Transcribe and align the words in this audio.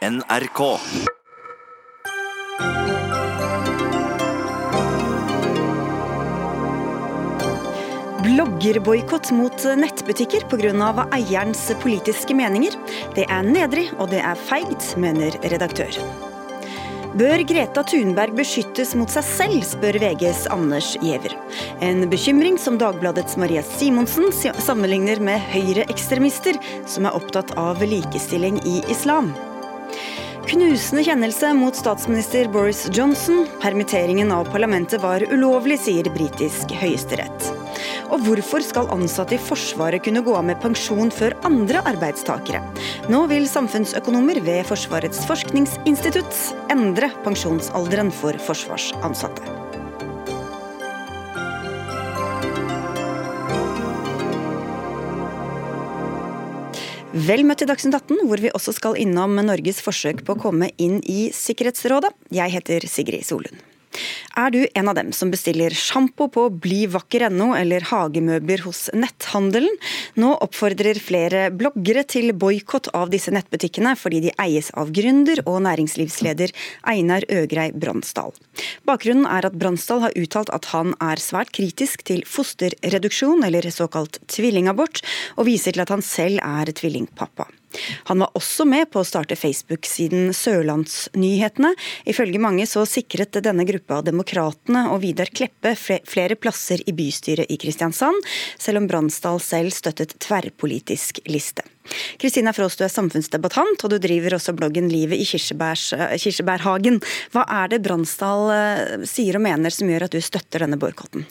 NRK. 0.00 0.78
Bloggerboikott 8.22 9.30
mot 9.30 9.64
nettbutikker 9.76 10.40
pga. 10.48 11.06
eierens 11.12 11.72
politiske 11.82 12.32
meninger. 12.34 12.78
Det 13.14 13.26
er 13.28 13.44
nedrig 13.44 13.90
og 13.98 14.08
det 14.14 14.22
er 14.24 14.40
feigt, 14.40 14.94
mener 14.96 15.36
redaktør. 15.44 15.92
Bør 17.20 17.44
Greta 17.44 17.84
Thunberg 17.84 18.32
beskyttes 18.40 18.94
mot 18.96 19.12
seg 19.12 19.28
selv, 19.28 19.60
spør 19.68 20.00
VGs 20.00 20.46
Anders 20.48 20.94
Giæver. 21.02 21.36
En 21.84 22.08
bekymring 22.08 22.56
som 22.56 22.80
Dagbladets 22.80 23.36
Maria 23.36 23.60
Simonsen 23.66 24.32
sammenligner 24.32 25.20
med 25.20 25.44
høyreekstremister 25.52 26.56
som 26.88 27.04
er 27.04 27.20
opptatt 27.20 27.52
av 27.60 27.84
likestilling 27.84 28.62
i 28.64 28.80
islam. 28.88 29.34
Knusende 30.50 31.04
kjennelse 31.06 31.52
mot 31.54 31.76
statsminister 31.78 32.48
Boris 32.50 32.88
Johnson. 32.92 33.44
Permitteringen 33.62 34.32
av 34.34 34.48
parlamentet 34.50 34.98
var 34.98 35.22
ulovlig, 35.30 35.76
sier 35.78 36.10
britisk 36.10 36.74
høyesterett. 36.74 37.46
Og 38.10 38.26
hvorfor 38.26 38.66
skal 38.66 38.90
ansatte 38.90 39.36
i 39.36 39.40
Forsvaret 39.46 40.02
kunne 40.02 40.24
gå 40.26 40.34
av 40.34 40.48
med 40.48 40.58
pensjon 40.58 41.14
før 41.14 41.38
andre 41.46 41.84
arbeidstakere? 41.92 42.64
Nå 43.14 43.22
vil 43.30 43.46
samfunnsøkonomer 43.46 44.42
ved 44.42 44.66
Forsvarets 44.66 45.22
forskningsinstitutt 45.30 46.44
endre 46.74 47.14
pensjonsalderen 47.22 48.10
for 48.10 48.34
forsvarsansatte. 48.50 49.59
Vel 57.10 57.42
møtt 57.42 57.58
til 57.58 57.66
Dagsnytt 57.66 57.96
18, 57.96 58.20
hvor 58.30 58.38
vi 58.38 58.52
også 58.54 58.70
skal 58.76 58.94
innom 59.02 59.34
Norges 59.42 59.80
forsøk 59.82 60.22
på 60.22 60.36
å 60.36 60.38
komme 60.38 60.68
inn 60.78 61.00
i 61.10 61.32
Sikkerhetsrådet. 61.34 62.12
Jeg 62.30 62.54
heter 62.54 62.86
Sigrid 62.86 63.26
Solund. 63.26 63.58
Er 64.38 64.52
du 64.54 64.60
en 64.78 64.88
av 64.88 64.94
dem 64.94 65.10
som 65.16 65.30
bestiller 65.32 65.74
sjampo 65.74 66.28
på 66.30 66.46
blivakker.no 66.62 67.50
eller 67.58 67.84
hagemøbler 67.90 68.62
hos 68.64 68.86
netthandelen? 68.94 69.74
Nå 70.20 70.30
oppfordrer 70.46 71.00
flere 71.02 71.48
bloggere 71.50 72.04
til 72.08 72.30
boikott 72.32 72.92
av 72.96 73.10
disse 73.12 73.34
nettbutikkene, 73.34 73.96
fordi 73.98 74.22
de 74.28 74.34
eies 74.42 74.70
av 74.78 74.92
gründer 74.94 75.42
og 75.44 75.60
næringslivsleder 75.66 76.54
Einar 76.94 77.26
Øgrei 77.28 77.70
Bransdal. 77.74 78.34
Bakgrunnen 78.88 79.26
er 79.26 79.50
at 79.50 79.58
Bransdal 79.58 80.04
har 80.06 80.18
uttalt 80.18 80.52
at 80.54 80.70
han 80.74 80.94
er 81.02 81.22
svært 81.22 81.52
kritisk 81.56 82.06
til 82.06 82.22
fosterreduksjon, 82.28 83.42
eller 83.46 83.66
såkalt 83.74 84.22
tvillingabort, 84.30 85.02
og 85.36 85.50
viser 85.50 85.74
til 85.74 85.84
at 85.84 85.92
han 85.92 86.06
selv 86.06 86.38
er 86.46 86.70
tvillingpappa. 86.70 87.50
Han 88.10 88.24
var 88.24 88.30
også 88.38 88.66
med 88.68 88.90
på 88.90 89.02
å 89.02 89.06
starte 89.06 89.38
Facebook-siden 89.38 90.34
Sørlandsnyhetene. 90.36 91.72
Ifølge 92.10 92.42
mange 92.42 92.66
så 92.70 92.84
sikret 92.88 93.38
denne 93.44 93.66
gruppa 93.68 94.00
Demokratene 94.06 94.86
og 94.90 95.02
Vidar 95.04 95.30
Kleppe 95.32 95.76
flere 95.78 96.38
plasser 96.38 96.82
i 96.86 96.94
bystyret 96.96 97.50
i 97.50 97.58
Kristiansand, 97.60 98.18
selv 98.58 98.82
om 98.82 98.88
Bransdal 98.90 99.40
selv 99.44 99.74
støttet 99.74 100.16
tverrpolitisk 100.22 101.22
liste. 101.30 101.66
Kristina 102.20 102.52
Frås, 102.52 102.76
du 102.76 102.84
er 102.84 102.92
samfunnsdebattant, 102.92 103.82
og 103.82 103.90
du 103.92 103.98
driver 104.02 104.36
også 104.36 104.54
bloggen 104.54 104.90
Livet 104.92 105.18
i 105.18 105.26
kirsebærhagen. 105.26 107.00
Hva 107.34 107.46
er 107.62 107.72
det 107.72 107.82
Bransdal 107.86 108.54
eh, 108.54 109.06
sier 109.08 109.38
og 109.40 109.46
mener 109.46 109.74
som 109.74 109.90
gjør 109.90 110.06
at 110.06 110.14
du 110.14 110.22
støtter 110.22 110.66
denne 110.66 110.78
boikotten? 110.80 111.26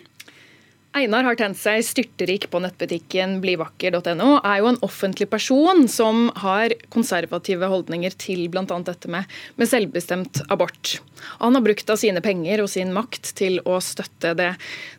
Einar 0.98 1.22
har 1.28 1.36
tent 1.38 1.58
seg 1.60 1.84
styrterik 1.86 2.48
på 2.50 2.60
nettbutikken 2.64 3.36
blivakker.no, 3.44 4.30
er 4.42 4.56
jo 4.58 4.72
en 4.72 4.80
offentlig 4.86 5.28
person 5.30 5.86
som 5.92 6.32
har 6.42 6.74
konservative 6.90 7.70
holdninger 7.70 8.16
til 8.18 8.48
bl.a. 8.50 8.66
dette 8.66 9.12
med, 9.14 9.30
med, 9.54 9.70
selvbestemt 9.70 10.42
abort. 10.50 10.96
Han 11.44 11.54
har 11.54 11.62
brukt 11.62 11.94
av 11.94 12.02
sine 12.02 12.24
penger 12.26 12.64
og 12.64 12.72
sin 12.74 12.90
makt 12.96 13.36
til 13.38 13.62
å 13.70 13.78
støtte 13.86 14.34
det 14.40 14.50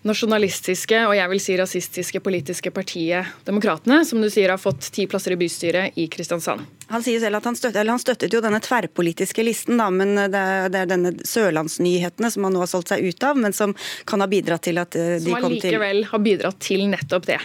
nasjonalistiske 0.06 1.02
og 1.08 1.16
jeg 1.18 1.32
vil 1.34 1.42
si 1.42 1.58
rasistiske 1.58 2.22
politiske 2.22 2.70
partiet 2.70 3.34
Demokratene, 3.48 4.04
som 4.06 4.22
du 4.22 4.30
sier 4.30 4.54
har 4.54 4.62
fått 4.62 4.92
ti 4.94 5.10
plasser 5.10 5.34
i 5.34 5.40
bystyret 5.42 5.98
i 5.98 6.06
Kristiansand. 6.12 6.79
Han 6.90 7.04
sier 7.06 7.22
selv 7.22 7.38
at 7.38 7.46
han 7.46 7.56
støttet, 7.58 7.86
han 7.86 8.02
støttet 8.02 8.34
jo 8.34 8.42
denne 8.42 8.58
tverrpolitiske 8.64 9.44
listen, 9.46 9.78
da, 9.78 9.86
men 9.94 10.16
det 10.18 10.40
er, 10.40 10.68
det 10.72 10.82
er 10.82 10.90
denne 10.90 11.14
Sørlandsnyhetene 11.26 12.30
som 12.34 12.48
han 12.48 12.56
nå 12.56 12.64
har 12.64 12.70
solgt 12.70 12.90
seg 12.90 13.06
ut 13.06 13.26
av, 13.26 13.38
men 13.38 13.54
som 13.56 13.76
kan 14.10 14.24
ha 14.24 14.28
bidratt 14.30 14.66
til 14.66 14.82
at 14.82 14.98
eh, 14.98 15.16
de 15.22 15.30
kom 15.30 15.30
til 15.30 15.30
Som 15.38 15.50
allikevel 15.52 16.04
har 16.10 16.24
bidratt 16.24 16.60
til 16.66 16.86
nettopp 16.90 17.30
det. 17.30 17.38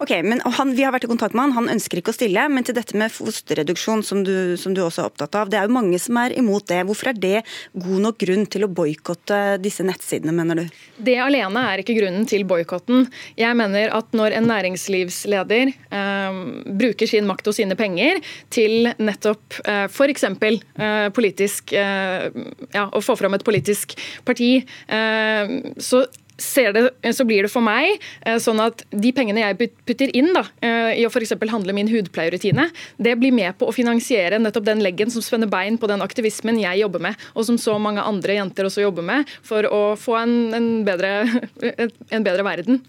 Ok, 0.00 0.10
men 0.24 0.40
han, 0.56 0.72
Vi 0.76 0.84
har 0.86 0.94
vært 0.94 1.04
i 1.04 1.10
kontakt 1.10 1.34
med 1.36 1.50
han, 1.50 1.56
han 1.58 1.74
ønsker 1.74 2.00
ikke 2.00 2.14
å 2.14 2.16
stille. 2.16 2.46
Men 2.48 2.64
til 2.64 2.76
dette 2.76 2.96
med 2.96 3.12
fosterreduksjon, 3.12 4.02
som 4.06 4.22
du, 4.24 4.56
som 4.60 4.72
du 4.76 4.80
også 4.80 5.02
er 5.02 5.10
opptatt 5.10 5.36
av. 5.36 5.50
Det 5.52 5.58
er 5.60 5.68
jo 5.68 5.76
mange 5.76 5.98
som 6.00 6.16
er 6.22 6.32
imot 6.40 6.64
det. 6.70 6.80
Hvorfor 6.88 7.12
er 7.12 7.18
det 7.20 7.42
god 7.76 8.04
nok 8.06 8.20
grunn 8.22 8.46
til 8.48 8.64
å 8.64 8.70
boikotte 8.72 9.58
disse 9.60 9.84
nettsidene, 9.84 10.32
mener 10.36 10.62
du? 10.62 10.78
Det 11.10 11.18
alene 11.20 11.66
er 11.68 11.82
ikke 11.82 11.98
grunnen 11.98 12.24
til 12.30 12.46
boikotten. 12.48 13.10
Jeg 13.36 13.58
mener 13.60 13.92
at 13.96 14.16
når 14.16 14.38
en 14.38 14.48
næringslivsleder 14.48 15.74
eh, 15.74 16.40
bruker 16.80 17.10
sin 17.10 17.28
makt 17.28 17.52
og 17.52 17.58
sine 17.58 17.76
penger 17.76 18.22
til 18.52 18.88
nettopp 18.96 19.60
eh, 19.66 19.84
f.eks. 19.90 20.26
Eh, 20.30 21.10
politisk 21.16 21.76
eh, 21.76 22.30
ja, 22.72 22.88
å 22.88 23.04
få 23.04 23.18
fram 23.20 23.36
et 23.36 23.44
politisk 23.44 23.98
parti, 24.24 24.54
eh, 24.88 25.56
så 25.76 26.06
det, 26.40 27.12
så 27.14 27.26
blir 27.28 27.46
det 27.46 27.52
for 27.52 27.64
meg 27.64 28.00
eh, 28.26 28.38
sånn 28.42 28.60
at 28.62 28.84
de 28.90 29.12
pengene 29.16 29.42
jeg 29.42 29.70
putter 29.86 30.12
inn 30.16 30.32
da, 30.34 30.44
eh, 30.64 31.00
i 31.00 31.06
å 31.06 31.12
f.eks. 31.12 31.36
handle 31.50 31.74
min 31.76 31.90
hudpleierrutine, 31.90 32.68
det 32.98 33.16
blir 33.20 33.34
med 33.34 33.56
på 33.60 33.68
å 33.68 33.74
finansiere 33.74 34.40
nettopp 34.40 34.66
den 34.68 34.82
leggen 34.84 35.12
som 35.12 35.24
spenner 35.24 35.50
bein 35.50 35.78
på 35.80 35.90
den 35.90 36.04
aktivismen 36.04 36.60
jeg 36.60 36.82
jobber 36.82 37.04
med, 37.10 37.26
og 37.34 37.46
som 37.48 37.58
så 37.60 37.76
mange 37.82 38.04
andre 38.04 38.38
jenter 38.40 38.68
også 38.68 38.84
jobber 38.84 39.06
med, 39.06 39.34
for 39.46 39.66
å 39.68 39.82
få 40.00 40.16
en, 40.20 40.36
en, 40.56 40.70
bedre, 40.86 41.12
en 42.14 42.26
bedre, 42.26 42.46
verden. 42.46 42.80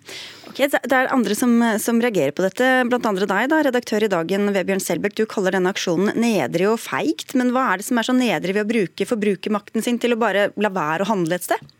Okay, 0.51 0.67
Det 0.72 0.95
er 0.95 1.11
andre 1.13 1.35
som, 1.38 1.53
som 1.79 2.00
reagerer 2.03 2.34
på 2.35 2.44
dette, 2.44 2.67
andre 3.01 3.28
deg, 3.28 3.50
da, 3.51 3.61
redaktør 3.67 4.06
i 4.06 4.11
Dagen 4.11 4.51
Vebjørn 4.56 4.84
Selbert. 4.84 5.16
Du 5.16 5.28
kaller 5.29 5.56
denne 5.56 5.72
aksjonen 5.72 6.16
nedrig 6.19 6.67
og 6.72 6.79
feigt, 6.84 7.35
men 7.40 7.53
hva 7.56 7.69
er 7.72 7.81
det 7.81 7.88
som 7.88 8.00
er 8.00 8.07
så 8.07 8.16
nedrig 8.16 8.57
ved 8.57 8.66
å 8.66 8.72
bruke 8.72 9.07
forbrukermakten 9.07 9.85
sin 9.85 10.00
til 10.01 10.16
å 10.16 10.19
bare 10.19 10.50
la 10.59 10.72
være 10.73 11.06
å 11.06 11.11
handle 11.13 11.40
et 11.40 11.47
sted? 11.47 11.72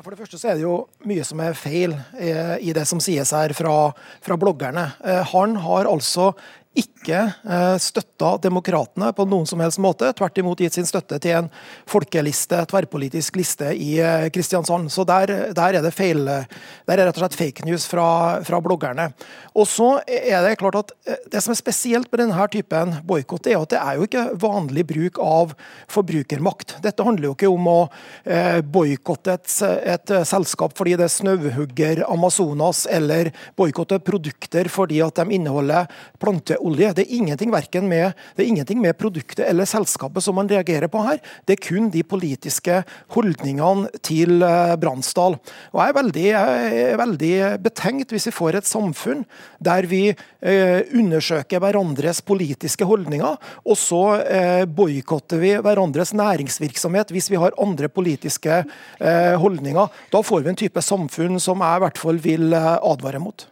For 0.00 0.14
det 0.14 0.20
første 0.22 0.38
så 0.40 0.48
er 0.48 0.56
det 0.56 0.64
jo 0.64 0.76
mye 1.08 1.24
som 1.28 1.40
er 1.44 1.56
feil 1.58 1.92
eh, 2.16 2.54
i 2.64 2.72
det 2.76 2.86
som 2.88 3.02
sies 3.04 3.34
her 3.36 3.52
fra, 3.56 3.90
fra 4.24 4.38
bloggerne. 4.40 4.86
Eh, 5.04 5.20
han 5.34 5.58
har 5.60 5.90
altså 5.90 6.30
ikke 6.78 7.18
eh, 7.26 7.76
støtta 7.82 8.36
demokratene 8.44 9.08
på 9.16 9.24
noen 9.26 9.46
som 9.48 9.58
helst 9.62 9.80
måte. 9.82 10.12
Tvert 10.14 10.38
imot 10.38 10.60
gitt 10.62 10.76
sin 10.76 10.86
støtte 10.86 11.18
til 11.22 11.34
en 11.40 11.48
folkeliste, 11.90 12.60
tverrpolitisk 12.70 13.40
liste 13.40 13.72
i 13.74 13.96
eh, 13.98 14.28
Kristiansand. 14.30 14.92
Så 14.94 15.02
der, 15.08 15.50
der, 15.56 15.78
er 15.80 15.82
det 15.82 15.90
feil. 15.96 16.22
Der 16.22 16.94
er 16.94 17.08
rett 17.08 17.18
og 17.18 17.24
slett 17.24 17.38
fake 17.38 17.66
news 17.66 17.88
fra, 17.90 18.38
fra, 18.46 18.60
bloggerne. 18.62 19.08
Og 19.58 19.66
så 19.66 19.96
er 20.06 20.44
det 20.46 20.60
klart 20.60 20.78
at 20.78 20.94
eh, 21.08 21.18
det 21.32 21.42
som 21.42 21.54
er 21.54 21.58
spesielt 21.58 22.10
med 22.12 22.22
denne 22.22 22.46
typen 22.54 22.94
boikott, 23.08 23.50
er 23.50 23.58
at 23.58 23.74
det 23.74 23.80
er 23.80 23.98
jo 23.98 24.06
ikke 24.06 24.26
vanlig 24.46 24.86
bruk 24.92 25.20
av 25.24 25.56
forbrukermakt. 25.90 26.76
Dette 26.84 27.06
handler 27.06 27.30
jo 27.30 27.34
ikke 27.34 27.50
om 27.50 27.66
å 27.70 27.78
boikotte 28.70 29.34
et, 29.34 29.50
et, 29.94 30.12
selskap 30.28 30.74
fordi 30.78 30.94
det 31.00 31.08
snauhugger 31.12 32.04
Amazonas, 32.06 32.84
eller 32.90 33.32
boikotte 33.58 33.98
produkter 34.04 34.68
fordi 34.70 35.00
at 35.04 35.18
de 35.18 35.36
inneholder 35.36 35.90
planteolje 36.22 36.59
olje. 36.60 36.92
Det 36.96 37.04
er 37.06 37.16
ingenting, 37.16 37.50
med, 37.50 38.12
det 38.36 38.44
er 38.44 38.48
ingenting 38.48 38.80
med 38.82 38.98
produktet 38.98 39.44
eller 39.46 39.68
selskapet 39.68 40.24
som 40.24 40.36
man 40.38 40.50
reagerer 40.50 40.90
på 40.90 41.02
her. 41.04 41.20
Det 41.46 41.56
er 41.56 41.64
kun 41.64 41.90
de 41.92 42.02
politiske 42.06 42.82
holdningene 43.14 43.90
til 44.06 44.42
eh, 44.46 44.74
Bransdal. 44.80 45.38
Og 45.72 45.80
jeg 45.82 45.92
er, 45.92 45.98
veldig, 45.98 46.26
jeg 46.30 46.84
er 46.86 47.00
veldig 47.00 47.32
betenkt 47.64 48.14
hvis 48.14 48.28
vi 48.30 48.34
får 48.36 48.60
et 48.60 48.68
samfunn 48.68 49.24
der 49.62 49.88
vi 49.90 50.02
eh, 50.10 50.80
undersøker 50.96 51.62
hverandres 51.62 52.22
politiske 52.26 52.86
holdninger, 52.88 53.38
og 53.64 53.78
så 53.78 54.02
eh, 54.24 54.64
boikotter 54.64 55.40
vi 55.42 55.54
hverandres 55.60 56.14
næringsvirksomhet 56.16 57.12
hvis 57.14 57.30
vi 57.32 57.40
har 57.40 57.56
andre 57.60 57.90
politiske 57.92 58.62
eh, 58.62 59.34
holdninger. 59.40 59.88
Da 60.12 60.22
får 60.24 60.44
vi 60.44 60.52
en 60.54 60.60
type 60.64 60.84
samfunn 60.84 61.40
som 61.42 61.64
jeg 61.64 61.80
i 61.80 61.84
hvert 61.86 62.00
fall 62.00 62.20
vil 62.22 62.52
eh, 62.56 62.76
advare 62.80 63.22
mot. 63.22 63.46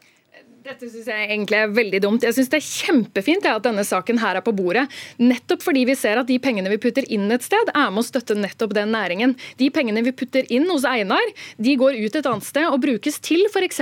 Dette 0.68 0.84
synes 0.90 1.06
jeg 1.08 1.28
egentlig 1.32 1.56
er 1.56 1.70
veldig 1.72 1.98
dumt. 2.04 2.24
Jeg 2.26 2.34
synes 2.36 2.50
Det 2.52 2.58
er 2.58 2.66
kjempefint 2.66 3.46
at 3.48 3.64
denne 3.64 3.80
saken 3.88 4.18
her 4.20 4.36
er 4.36 4.44
på 4.44 4.52
bordet. 4.52 4.82
Nettopp 5.16 5.62
fordi 5.64 5.86
vi 5.88 5.94
ser 5.96 6.20
at 6.20 6.28
de 6.28 6.36
pengene 6.44 6.68
vi 6.68 6.76
putter 6.82 7.06
inn 7.08 7.24
et 7.32 7.44
sted, 7.46 7.70
er 7.72 7.88
med 7.88 8.02
å 8.02 8.04
støtte 8.04 8.36
nettopp 8.36 8.74
den 8.76 8.92
næringen. 8.92 9.32
De 9.56 9.70
pengene 9.72 10.02
vi 10.04 10.12
putter 10.12 10.44
inn 10.52 10.66
hos 10.68 10.84
Einar, 10.84 11.24
de 11.56 11.72
går 11.80 11.96
ut 11.96 12.18
et 12.20 12.28
annet 12.28 12.44
sted 12.44 12.68
og 12.68 12.82
brukes 12.82 13.16
til 13.24 13.46
f.eks. 13.48 13.80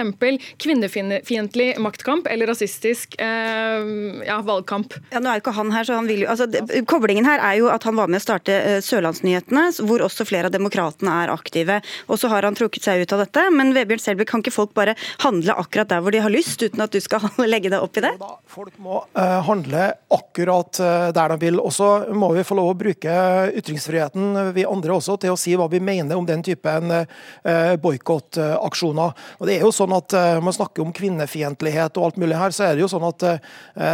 kvinnefiendtlig 0.63 1.67
maktkamp 1.83 2.29
eller 2.31 2.53
rasistisk 2.53 3.19
eh, 3.19 3.91
ja, 4.29 4.39
valgkamp. 4.47 4.95
Ja, 5.11 5.19
nå 5.19 5.33
er 5.33 5.43
ikke 5.43 5.57
han 5.59 5.75
her, 5.75 5.89
så 5.89 5.99
han 5.99 6.07
vil 6.07 6.23
jo 6.23 6.31
altså, 6.31 6.47
Koblingen 6.87 7.27
her 7.27 7.43
er 7.43 7.59
jo 7.59 7.71
at 7.73 7.83
han 7.89 7.99
var 7.99 8.13
med 8.13 8.23
å 8.23 8.27
starte 8.29 8.61
uh, 8.63 8.79
Sørlandsnyhetene, 8.85 9.67
hvor 9.83 10.07
også 10.07 10.29
flere 10.29 10.53
av 10.53 10.55
demokratene 10.55 11.19
er 11.25 11.35
aktive. 11.35 11.81
Og 12.07 12.23
så 12.23 12.31
har 12.31 12.47
han 12.47 12.55
trukket 12.55 12.87
seg 12.87 13.03
ut 13.03 13.17
av 13.17 13.27
dette. 13.27 13.49
Men 13.51 13.75
Vebjørn 13.75 14.07
Selbekk, 14.07 14.31
kan 14.31 14.47
ikke 14.47 14.55
folk 14.55 14.73
bare 14.79 14.95
handle 15.23 15.55
akkurat 15.59 15.91
der 15.91 16.03
hvor 16.05 16.15
de 16.15 16.23
har 16.23 16.31
lyst, 16.31 16.63
uten 16.63 16.76
uten 16.77 16.85
at 16.85 16.93
du 16.93 17.01
skal 17.01 17.25
legge 17.53 17.71
deg 17.73 17.83
opp 17.83 17.97
i 17.97 18.05
det? 18.05 18.13
Folk 18.51 18.77
må 18.83 19.01
uh, 19.17 19.41
handle 19.47 19.89
akkurat 20.13 20.81
uh, 20.81 21.09
der 21.15 21.33
de 21.33 21.39
vil. 21.41 21.61
Og 21.61 21.73
så 21.73 22.13
må 22.13 22.31
vi 22.37 22.45
få 22.47 22.57
lov 22.59 22.73
å 22.75 22.79
bruke 22.79 23.17
ytringsfriheten, 23.57 24.53
vi 24.57 24.67
andre 24.69 24.97
også, 24.97 25.17
til 25.23 25.35
å 25.35 25.41
si 25.41 25.57
hva 25.57 25.69
vi 25.73 25.81
mener 25.81 26.17
om 26.17 26.27
den 26.29 26.45
typen 26.47 26.93
uh, 26.93 27.75
boikottaksjoner. 27.83 29.17
Og 29.41 29.49
det 29.49 29.59
er 29.59 29.67
jo 29.67 29.73
sånn 29.75 29.95
at 29.97 30.17
uh, 30.17 30.25
Man 30.47 30.55
snakker 30.55 30.85
om 30.85 30.93
kvinnefiendtlighet 30.95 31.97
og 31.97 32.09
alt 32.09 32.19
mulig 32.21 32.37
her, 32.39 32.53
så 32.55 32.67
er 32.67 32.77
det 32.77 32.85
jo 32.85 32.91
sånn 32.91 33.05
at 33.07 33.23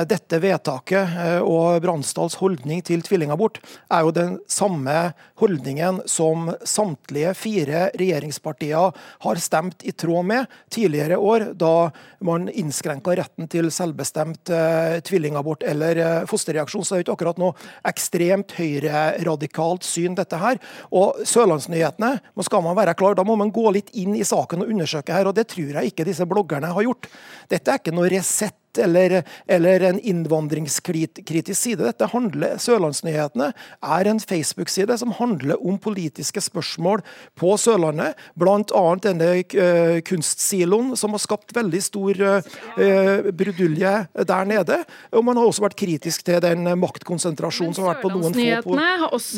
dette 0.09 0.39
vedtaket 0.43 1.41
og 1.47 1.83
Bransdals 1.85 2.35
holdning 2.41 2.83
til 2.85 3.03
tvillingabort 3.05 3.61
er 3.93 4.05
jo 4.05 4.13
den 4.15 4.35
samme 4.51 5.13
holdningen 5.41 6.03
som 6.11 6.51
samtlige 6.69 7.33
fire 7.39 7.85
regjeringspartier 7.99 8.99
har 9.25 9.43
stemt 9.43 9.87
i 9.87 9.95
tråd 9.97 10.29
med 10.29 10.59
tidligere 10.73 11.19
år, 11.19 11.49
da 11.59 11.91
man 12.25 12.49
innskrenka 12.73 13.15
retten 13.19 13.49
til 13.53 13.69
selvbestemt 13.73 14.51
eh, 14.53 14.99
tvillingabort 15.05 15.63
eller 15.69 16.01
eh, 16.01 16.25
fosterreaksjon. 16.29 16.85
Så 16.85 16.95
det 16.95 17.03
er 17.03 17.07
ikke 17.07 17.17
akkurat 17.19 17.43
noe 17.43 17.53
ekstremt 17.89 18.57
høyreradikalt 18.57 19.85
syn, 19.87 20.17
dette 20.19 20.41
her. 20.41 20.61
Og 20.91 21.21
Sørlandsnyhetene, 21.29 22.15
nå 22.33 22.47
skal 22.49 22.65
man 22.65 22.79
være 22.79 22.97
klar, 22.99 23.19
da 23.19 23.27
må 23.29 23.37
man 23.39 23.53
gå 23.53 23.69
litt 23.77 23.93
inn 23.99 24.17
i 24.17 24.27
saken 24.27 24.65
og 24.65 24.73
undersøke 24.73 25.15
her, 25.15 25.29
og 25.29 25.37
det 25.37 25.51
tror 25.53 25.79
jeg 25.79 25.93
ikke 25.93 26.09
disse 26.09 26.27
bloggerne 26.29 26.73
har 26.73 26.89
gjort. 26.89 27.11
Dette 27.53 27.73
er 27.73 27.83
ikke 27.83 27.95
noe 27.95 28.11
Resett 28.13 28.57
eller, 28.79 29.23
eller 29.47 29.81
en 29.81 30.01
innvandringskritisk 30.01 31.59
side. 31.61 31.83
Dette 31.85 32.09
handler, 32.13 32.57
Sørlandsnyhetene 32.63 33.51
er 33.83 34.11
en 34.11 34.21
Facebook-side 34.21 34.97
som 35.01 35.15
handler 35.19 35.61
om 35.61 35.79
politiske 35.83 36.41
spørsmål 36.43 37.03
på 37.39 37.55
Sørlandet. 37.61 38.19
Bl.a. 38.39 38.85
denne 39.03 39.31
uh, 39.43 39.99
kunstsiloen, 40.07 40.95
som 40.99 41.17
har 41.17 41.23
skapt 41.23 41.55
veldig 41.57 41.83
stor 41.85 42.23
uh, 42.29 43.29
brudulje 43.33 43.95
der 44.33 44.49
nede. 44.49 44.81
Og 45.13 45.27
man 45.27 45.41
har 45.41 45.51
også 45.51 45.67
vært 45.67 45.79
kritisk 45.81 46.25
til 46.27 46.41
den 46.45 46.67
maktkonsentrasjonen 46.81 47.77
som 47.77 47.87
har 47.89 47.97
vært 47.97 48.07
på 48.07 48.15
noen 48.15 48.35
få, 48.65 48.79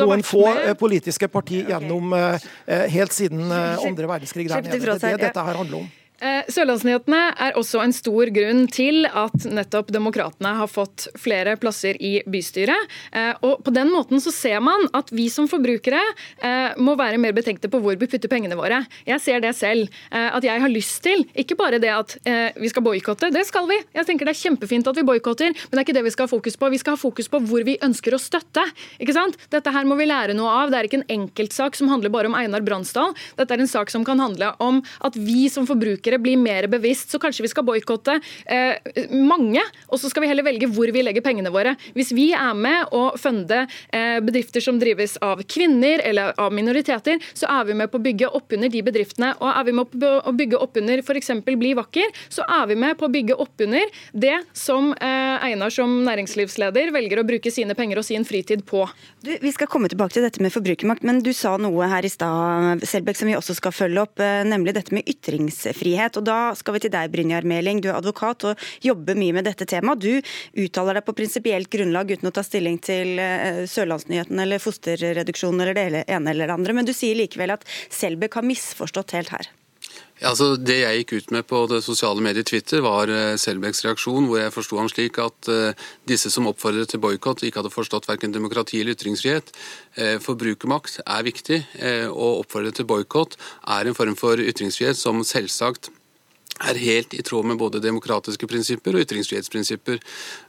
noen 0.04 0.24
få 0.26 0.46
politiske 0.80 1.28
parti 1.32 1.64
gjennom 1.68 2.14
uh, 2.14 2.38
helt 2.68 3.14
siden 3.14 3.50
andre 3.50 4.08
verdenskrig 4.08 4.48
der 4.50 4.64
nede. 4.64 4.80
Det 4.80 4.94
er 4.94 5.18
det 5.18 5.28
dette 5.28 5.44
her 5.50 5.62
handler 5.64 5.84
om. 5.84 5.92
Eh, 6.24 6.46
Sørlandsnyhetene 6.48 7.20
er 7.42 7.56
også 7.58 7.82
en 7.84 7.92
stor 7.92 8.30
grunn 8.32 8.64
til 8.72 9.04
at 9.04 9.44
nettopp 9.44 9.90
Demokratene 9.92 10.54
har 10.56 10.70
fått 10.70 11.08
flere 11.20 11.56
plasser 11.60 11.98
i 12.00 12.14
bystyret. 12.30 12.88
Eh, 13.12 13.34
og 13.44 13.60
På 13.64 13.72
den 13.74 13.90
måten 13.92 14.22
så 14.24 14.32
ser 14.32 14.62
man 14.64 14.86
at 14.96 15.12
vi 15.12 15.26
som 15.32 15.48
forbrukere 15.50 16.00
eh, 16.40 16.72
må 16.80 16.94
være 16.96 17.20
mer 17.20 17.34
betenkte 17.36 17.68
på 17.68 17.80
hvor 17.82 17.98
vi 18.00 18.08
putter 18.08 18.32
pengene 18.32 18.56
våre. 18.56 18.80
Jeg 19.04 19.20
ser 19.20 19.42
det 19.44 19.52
selv. 19.58 19.92
At 20.14 20.44
jeg 20.44 20.60
har 20.60 20.70
lyst 20.70 21.02
til 21.04 21.24
ikke 21.38 21.56
bare 21.58 21.78
det 21.82 21.90
at 21.90 22.12
vi 22.60 22.68
skal 22.70 22.84
boikotte, 22.84 23.28
det 23.34 23.42
skal 23.46 23.66
vi. 23.68 23.76
Jeg 23.94 24.06
tenker 24.06 24.28
Det 24.28 24.34
er 24.34 24.40
kjempefint 24.40 24.86
at 24.88 24.96
vi 24.96 25.04
boikotter, 25.06 25.52
men 25.52 25.72
det 25.72 25.80
er 25.80 25.84
ikke 25.84 25.96
det 25.96 26.04
vi 26.06 26.12
skal 26.14 26.28
ha 26.28 26.30
fokus 26.30 26.56
på. 26.60 26.70
Vi 26.72 26.80
skal 26.80 26.96
ha 26.96 27.00
fokus 27.00 27.28
på 27.30 27.40
hvor 27.44 27.64
vi 27.66 27.76
ønsker 27.84 28.14
å 28.14 28.20
støtte. 28.20 28.64
Ikke 29.02 29.16
sant? 29.16 29.38
Dette 29.52 29.72
her 29.74 29.86
må 29.88 29.98
vi 29.98 30.06
lære 30.08 30.36
noe 30.38 30.52
av. 30.62 30.72
Det 30.72 30.78
er 30.78 30.88
ikke 30.88 31.00
en 31.02 31.16
enkeltsak 31.18 31.78
som 31.78 31.90
handler 31.92 32.12
bare 32.14 32.30
om 32.30 32.36
Einar 32.38 32.64
Bransdal. 32.66 33.14
Dette 33.38 33.56
er 33.56 33.64
en 33.64 33.70
sak 33.70 33.92
som 33.92 34.06
kan 34.06 34.22
handle 34.22 34.52
om 34.64 34.80
at 35.04 35.18
vi 35.18 35.48
som 35.52 35.68
forbrukere 35.68 36.13
forbrukere 36.14 36.18
blir 36.18 36.36
mer 36.36 36.66
bevisst. 36.68 37.10
Så 37.10 37.18
kanskje 37.18 37.42
vi 37.42 37.48
skal 37.48 37.64
boikotte 37.64 38.20
eh, 38.46 38.76
mange, 39.10 39.62
og 39.88 39.98
så 40.00 40.08
skal 40.08 40.22
vi 40.22 40.28
heller 40.28 40.44
velge 40.44 40.68
hvor 40.68 40.90
vi 40.92 41.02
legger 41.02 41.22
pengene 41.22 41.50
våre. 41.50 41.76
Hvis 41.94 42.12
vi 42.12 42.32
er 42.32 42.54
med 42.54 42.92
å 42.92 43.16
funde 43.16 43.66
eh, 43.92 44.20
bedrifter 44.20 44.60
som 44.60 44.78
drives 44.78 45.16
av 45.22 45.42
kvinner 45.42 46.00
eller 46.04 46.34
av 46.38 46.52
minoriteter, 46.52 47.20
så 47.34 47.46
er 47.48 47.64
vi 47.68 47.74
med 47.74 47.90
på 47.90 47.98
å 47.98 48.04
bygge 48.04 48.28
opp 48.30 48.52
under 48.52 48.68
de 48.68 48.82
bedriftene. 48.82 49.34
Og 49.40 49.50
er 49.50 49.64
vi 49.64 49.72
med 49.72 49.90
på 49.90 50.12
å 50.24 50.32
bygge 50.32 50.58
opp 50.60 50.76
under 50.76 50.98
f.eks. 51.02 51.32
Bli 51.44 51.74
vakker, 51.76 52.10
så 52.32 52.44
er 52.50 52.66
vi 52.66 52.76
med 52.78 52.98
på 52.98 53.06
å 53.06 53.12
bygge 53.12 53.36
opp 53.38 53.62
under 53.62 53.90
det 54.12 54.36
som 54.56 54.92
eh, 54.94 55.44
Einar 55.44 55.70
som 55.70 56.00
næringslivsleder 56.06 56.90
velger 56.94 57.20
å 57.20 57.26
bruke 57.26 57.52
sine 57.52 57.76
penger 57.78 58.00
og 58.00 58.06
sin 58.06 58.24
fritid 58.26 58.64
på. 58.66 58.84
Du, 59.22 59.30
vi 59.40 59.52
skal 59.54 59.70
komme 59.70 59.90
tilbake 59.92 60.16
til 60.16 60.24
dette 60.26 60.42
med 60.42 60.52
forbrukermakt, 60.54 61.04
men 61.06 61.22
du 61.24 61.30
sa 61.36 61.54
noe 61.60 61.88
her 61.90 62.06
i 62.06 62.12
stad, 62.12 62.82
Selbekk, 62.84 63.18
som 63.18 63.30
vi 63.30 63.36
også 63.38 63.56
skal 63.56 63.74
følge 63.74 64.02
opp, 64.02 64.20
eh, 64.22 64.42
nemlig 64.48 64.74
dette 64.76 64.94
med 64.94 65.06
ytringsfrihet 65.10 65.93
frihet. 65.94 66.18
Og 66.18 66.26
da 66.26 66.54
skal 66.58 66.74
vi 66.76 66.84
til 66.84 66.92
deg, 66.94 67.10
Brynjar 67.12 67.46
Meling. 67.46 67.80
Du 67.80 67.90
er 67.90 67.98
advokat 67.98 68.44
og 68.44 68.58
jobber 68.82 69.14
mye 69.18 69.34
med 69.34 69.44
dette 69.46 69.66
temaet. 69.66 70.02
Du 70.02 70.64
uttaler 70.64 70.98
deg 70.98 71.06
på 71.06 71.16
prinsipielt 71.16 71.70
grunnlag 71.70 72.10
uten 72.10 72.28
å 72.28 72.34
ta 72.34 72.44
stilling 72.44 72.78
til 72.78 73.18
eh, 73.18 73.64
Sørlandsnyheten 73.70 74.38
eller 74.38 74.62
fosterreduksjon 74.62 75.60
eller 75.60 75.74
det 75.74 76.04
ene 76.08 76.30
eller 76.30 76.48
det 76.48 76.54
andre, 76.54 76.74
men 76.74 76.86
du 76.86 76.94
sier 76.94 77.16
likevel 77.18 77.54
at 77.54 77.66
Selbekk 77.90 78.40
har 78.40 78.46
misforstått 78.46 79.14
helt 79.16 79.34
her. 79.34 79.50
Altså 80.22 80.54
Det 80.56 80.76
jeg 80.78 81.00
gikk 81.00 81.12
ut 81.18 81.32
med 81.34 81.46
på 81.50 81.64
det 81.66 81.80
sosiale 81.82 82.22
mediet 82.22 82.46
Twitter, 82.46 82.84
var 82.84 83.10
uh, 83.10 83.34
Selbecks 83.40 83.82
reaksjon, 83.82 84.28
hvor 84.30 84.38
jeg 84.38 84.54
forsto 84.54 84.78
ham 84.78 84.90
slik 84.90 85.18
at 85.18 85.50
uh, 85.50 85.88
disse 86.06 86.30
som 86.30 86.46
oppfordret 86.46 86.92
til 86.92 87.02
boikott, 87.02 87.42
ikke 87.42 87.62
hadde 87.62 87.74
forstått 87.74 88.06
verken 88.06 88.34
demokrati 88.34 88.78
eller 88.80 88.94
ytringsfrihet. 88.94 89.50
Uh, 89.98 90.16
forbrukermakt 90.22 91.00
er 91.02 91.26
viktig, 91.26 91.60
og 92.12 92.44
oppfordre 92.44 92.72
til 92.78 92.86
boikott 92.86 93.36
er 93.74 93.90
en 93.90 93.98
form 93.98 94.14
for 94.18 94.38
ytringsfrihet 94.38 94.98
som 94.98 95.24
selvsagt 95.26 95.90
er 96.62 96.78
helt 96.78 97.14
i 97.14 97.22
tråd 97.22 97.48
med 97.50 97.58
både 97.58 97.80
demokratiske 97.82 98.46
prinsipper 98.46 98.94
og 98.94 99.04
ytringsfrihetsprinsipper. 99.04 99.98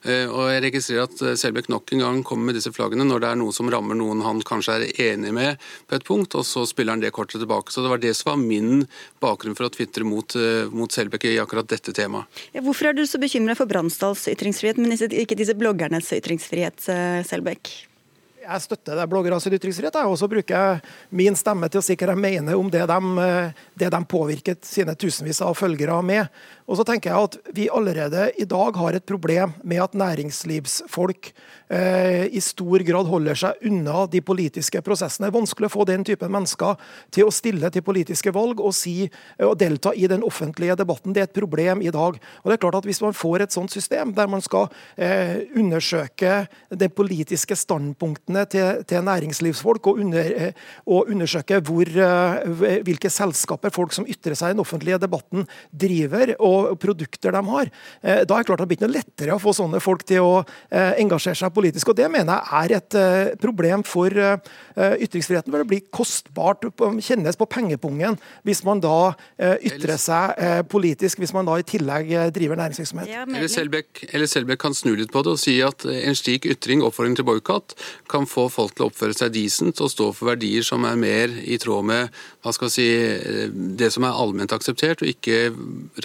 Eh, 0.05 0.29
og 0.29 0.51
Jeg 0.53 0.63
registrerer 0.67 1.07
at 1.07 1.23
eh, 1.25 1.37
Selbekk 1.39 1.69
nok 1.73 1.93
en 1.95 2.03
gang 2.03 2.21
kommer 2.27 2.51
med 2.51 2.59
disse 2.59 2.71
flaggene 2.75 3.07
når 3.07 3.23
det 3.23 3.31
er 3.31 3.39
noe 3.41 3.55
som 3.55 3.71
rammer 3.71 3.97
noen 3.97 4.21
han 4.25 4.43
kanskje 4.45 4.77
er 4.77 4.85
enig 5.11 5.33
med 5.35 5.61
på 5.89 5.97
et 5.97 6.05
punkt, 6.05 6.37
og 6.37 6.45
så 6.45 6.65
spiller 6.69 6.95
han 6.95 7.03
det 7.03 7.13
kortet 7.15 7.41
tilbake. 7.41 7.73
Så 7.73 7.81
Det 7.81 7.91
var 7.91 8.03
det 8.03 8.13
som 8.17 8.33
var 8.33 8.43
min 8.43 8.85
bakgrunn 9.23 9.57
for 9.57 9.69
å 9.69 9.73
tvitre 9.73 10.05
mot, 10.05 10.37
eh, 10.37 10.69
mot 10.69 10.91
Selbekk 10.91 11.25
i 11.31 11.39
akkurat 11.41 11.67
dette 11.67 11.95
temaet. 11.95 12.29
Ja, 12.53 12.61
hvorfor 12.61 12.91
er 12.91 12.93
du 12.93 13.03
så 13.09 13.21
bekymra 13.21 13.57
for 13.57 13.65
Bransdals 13.65 14.27
ytringsfrihet, 14.29 14.77
men 14.77 14.93
ikke 14.95 15.37
disse 15.37 15.57
bloggernes 15.57 16.13
ytringsfrihet, 16.13 16.85
Selbekk? 17.25 17.73
Jeg 18.45 18.63
støtter 18.63 18.99
det 18.99 19.07
bloggernes 19.09 19.47
ytringsfrihet, 19.49 19.97
og 20.05 20.17
så 20.19 20.29
bruker 20.29 20.55
jeg 20.55 20.81
min 21.17 21.37
stemme 21.37 21.69
til 21.71 21.81
å 21.81 21.85
si 21.85 21.97
hva 21.97 22.11
jeg 22.13 22.21
mener 22.21 22.59
om 22.59 22.69
det 22.71 22.85
de, 22.89 22.99
det 23.77 23.91
de 23.93 24.01
påvirket 24.09 24.65
sine 24.67 24.95
tusenvis 24.95 25.41
av 25.45 25.57
følgere 25.57 25.97
med. 26.05 26.29
Og 26.65 26.79
så 26.79 26.85
tenker 26.87 27.11
jeg 27.11 27.27
at 27.29 27.35
Vi 27.55 27.67
allerede 27.69 28.29
i 28.41 28.45
dag 28.49 28.77
har 28.79 28.97
et 28.97 29.05
problem 29.05 29.53
med 29.63 29.83
at 29.83 29.93
næringslivsfolk 29.93 31.29
eh, 31.69 32.25
i 32.25 32.41
stor 32.41 32.81
grad 32.85 33.09
holder 33.09 33.37
seg 33.37 33.67
unna 33.69 34.05
de 34.09 34.21
politiske 34.25 34.81
prosessene. 34.85 35.27
Det 35.27 35.33
er 35.33 35.37
vanskelig 35.37 35.69
å 35.69 35.73
få 35.75 35.85
den 35.87 36.05
typen 36.07 36.33
mennesker 36.33 36.79
til 37.13 37.29
å 37.29 37.33
stille 37.33 37.69
til 37.73 37.85
politiske 37.85 38.33
valg 38.33 38.61
og, 38.61 38.73
si, 38.75 39.05
og 39.45 39.55
delta 39.61 39.93
i 39.93 40.09
den 40.09 40.25
offentlige 40.25 40.77
debatten. 40.79 41.13
Det 41.13 41.21
er 41.21 41.29
et 41.29 41.37
problem 41.37 41.83
i 41.85 41.93
dag. 41.93 42.17
Og 42.41 42.49
det 42.49 42.57
er 42.57 42.63
klart 42.65 42.79
at 42.81 42.89
Hvis 42.89 43.01
man 43.01 43.13
får 43.17 43.45
et 43.45 43.55
sånt 43.55 43.73
system 43.73 44.13
der 44.17 44.27
man 44.29 44.41
skal 44.41 44.67
eh, 44.97 45.45
undersøke 45.57 46.47
de 46.69 46.89
politiske 46.89 47.55
standpunktene 47.55 48.45
til, 48.49 48.83
til 48.87 49.05
næringslivsfolk, 49.05 49.87
og, 49.87 50.01
under, 50.01 50.33
eh, 50.49 50.53
og 50.85 51.09
undersøke 51.13 51.61
hvor, 51.65 51.85
eh, 51.85 52.81
hvilke 52.85 53.09
selskaper 53.09 53.73
folk 53.73 53.93
som 53.93 54.05
ytrer 54.09 54.37
seg 54.37 54.53
i 54.53 54.57
den 54.57 54.65
offentlige 54.65 55.01
debatten, 55.01 55.47
driver, 55.71 56.35
og 56.39 56.54
og 56.55 56.79
produkter 56.81 57.35
de 57.35 57.41
har. 57.49 57.71
Eh, 58.01 58.23
da 58.23 58.37
er 58.37 58.43
det 58.43 58.49
klart 58.49 58.61
at 58.61 58.65
det 58.65 58.71
blir 58.71 58.79
ikke 58.79 58.89
noe 58.89 58.97
lettere 58.97 59.35
å 59.35 59.41
få 59.41 59.53
sånne 59.55 59.81
folk 59.83 60.05
til 60.07 60.25
å 60.25 60.35
eh, 60.41 60.95
engasjere 61.03 61.37
seg 61.39 61.53
politisk. 61.55 61.91
og 61.91 61.99
Det 61.99 62.09
mener 62.11 62.39
jeg 62.39 62.61
er 62.61 62.75
et 62.79 62.97
eh, 62.99 63.33
problem 63.41 63.83
for 63.85 64.11
ytringsfriheten. 64.15 65.51
for 65.51 65.63
Det 65.63 65.69
blir 65.69 65.83
kostbart, 65.93 66.65
kjennes 67.03 67.37
på 67.39 67.47
pengepungen, 67.49 68.17
hvis 68.47 68.63
man 68.65 68.81
da 68.83 69.13
ytrer 69.39 69.97
seg 70.01 70.65
politisk, 70.71 71.19
hvis 71.21 71.33
man 71.35 71.47
da 71.47 71.57
i 71.59 71.65
tillegg 71.67 72.11
driver 72.35 72.59
næringsvirksomhet. 72.59 73.11
Eller 73.25 73.51
Selbekk, 73.51 74.03
eller 74.11 74.29
Selbekk 74.29 74.61
kan 74.65 74.75
snu 74.77 74.93
litt 74.97 75.13
på 75.13 75.23
det 75.25 75.35
og 75.35 75.41
si 75.41 75.57
at 75.65 75.85
en 75.87 76.17
slik 76.17 76.47
ytring, 76.49 76.83
oppfordring 76.85 77.17
til 77.17 77.27
boikott, 77.27 77.75
kan 78.11 78.27
få 78.29 78.47
folk 78.53 78.75
til 78.75 78.87
å 78.87 78.91
oppføre 78.91 79.15
seg 79.17 79.33
decent 79.35 79.81
og 79.83 79.91
stå 79.93 80.11
for 80.15 80.31
verdier 80.33 80.65
som 80.65 80.85
er 80.87 80.99
mer 80.99 81.35
i 81.43 81.59
tråd 81.61 81.87
med 81.87 82.23
hva 82.45 82.53
skal 82.53 82.69
si, 82.69 82.85
det 83.49 83.87
som 83.93 84.05
er 84.05 84.17
allment 84.21 84.53
akseptert, 84.53 85.01
og 85.01 85.09
ikke 85.09 85.49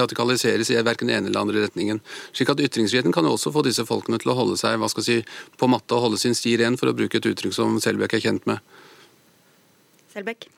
radikaliseres 0.00 0.70
i 0.72 0.78
verken 0.80 1.10
den 1.10 1.18
ene 1.18 1.28
eller 1.28 1.42
andre 1.42 1.66
retningen. 1.66 2.00
Slik 2.32 2.52
at 2.54 2.62
Ytringsfriheten 2.64 3.12
kan 3.12 3.28
jo 3.28 3.34
også 3.36 3.52
få 3.52 3.64
disse 3.66 3.84
folkene 3.84 4.16
til 4.22 4.32
å 4.32 4.38
holde 4.38 4.56
seg 4.60 4.78
hva 4.80 4.88
skal 4.88 5.04
si, 5.04 5.18
på 5.60 5.68
matta 5.68 5.98
og 5.98 6.06
holde 6.06 6.20
sin 6.22 6.36
sti 6.36 6.56
ren, 6.62 6.80
for 6.80 6.88
å 6.88 6.96
bruke 6.96 7.20
et 7.20 7.28
uttrykk 7.28 7.56
som 7.56 7.76
Selbekk 7.84 8.16
er 8.16 8.24
kjent 8.24 8.48
med. 8.48 8.64
Selbekk? 10.14 10.48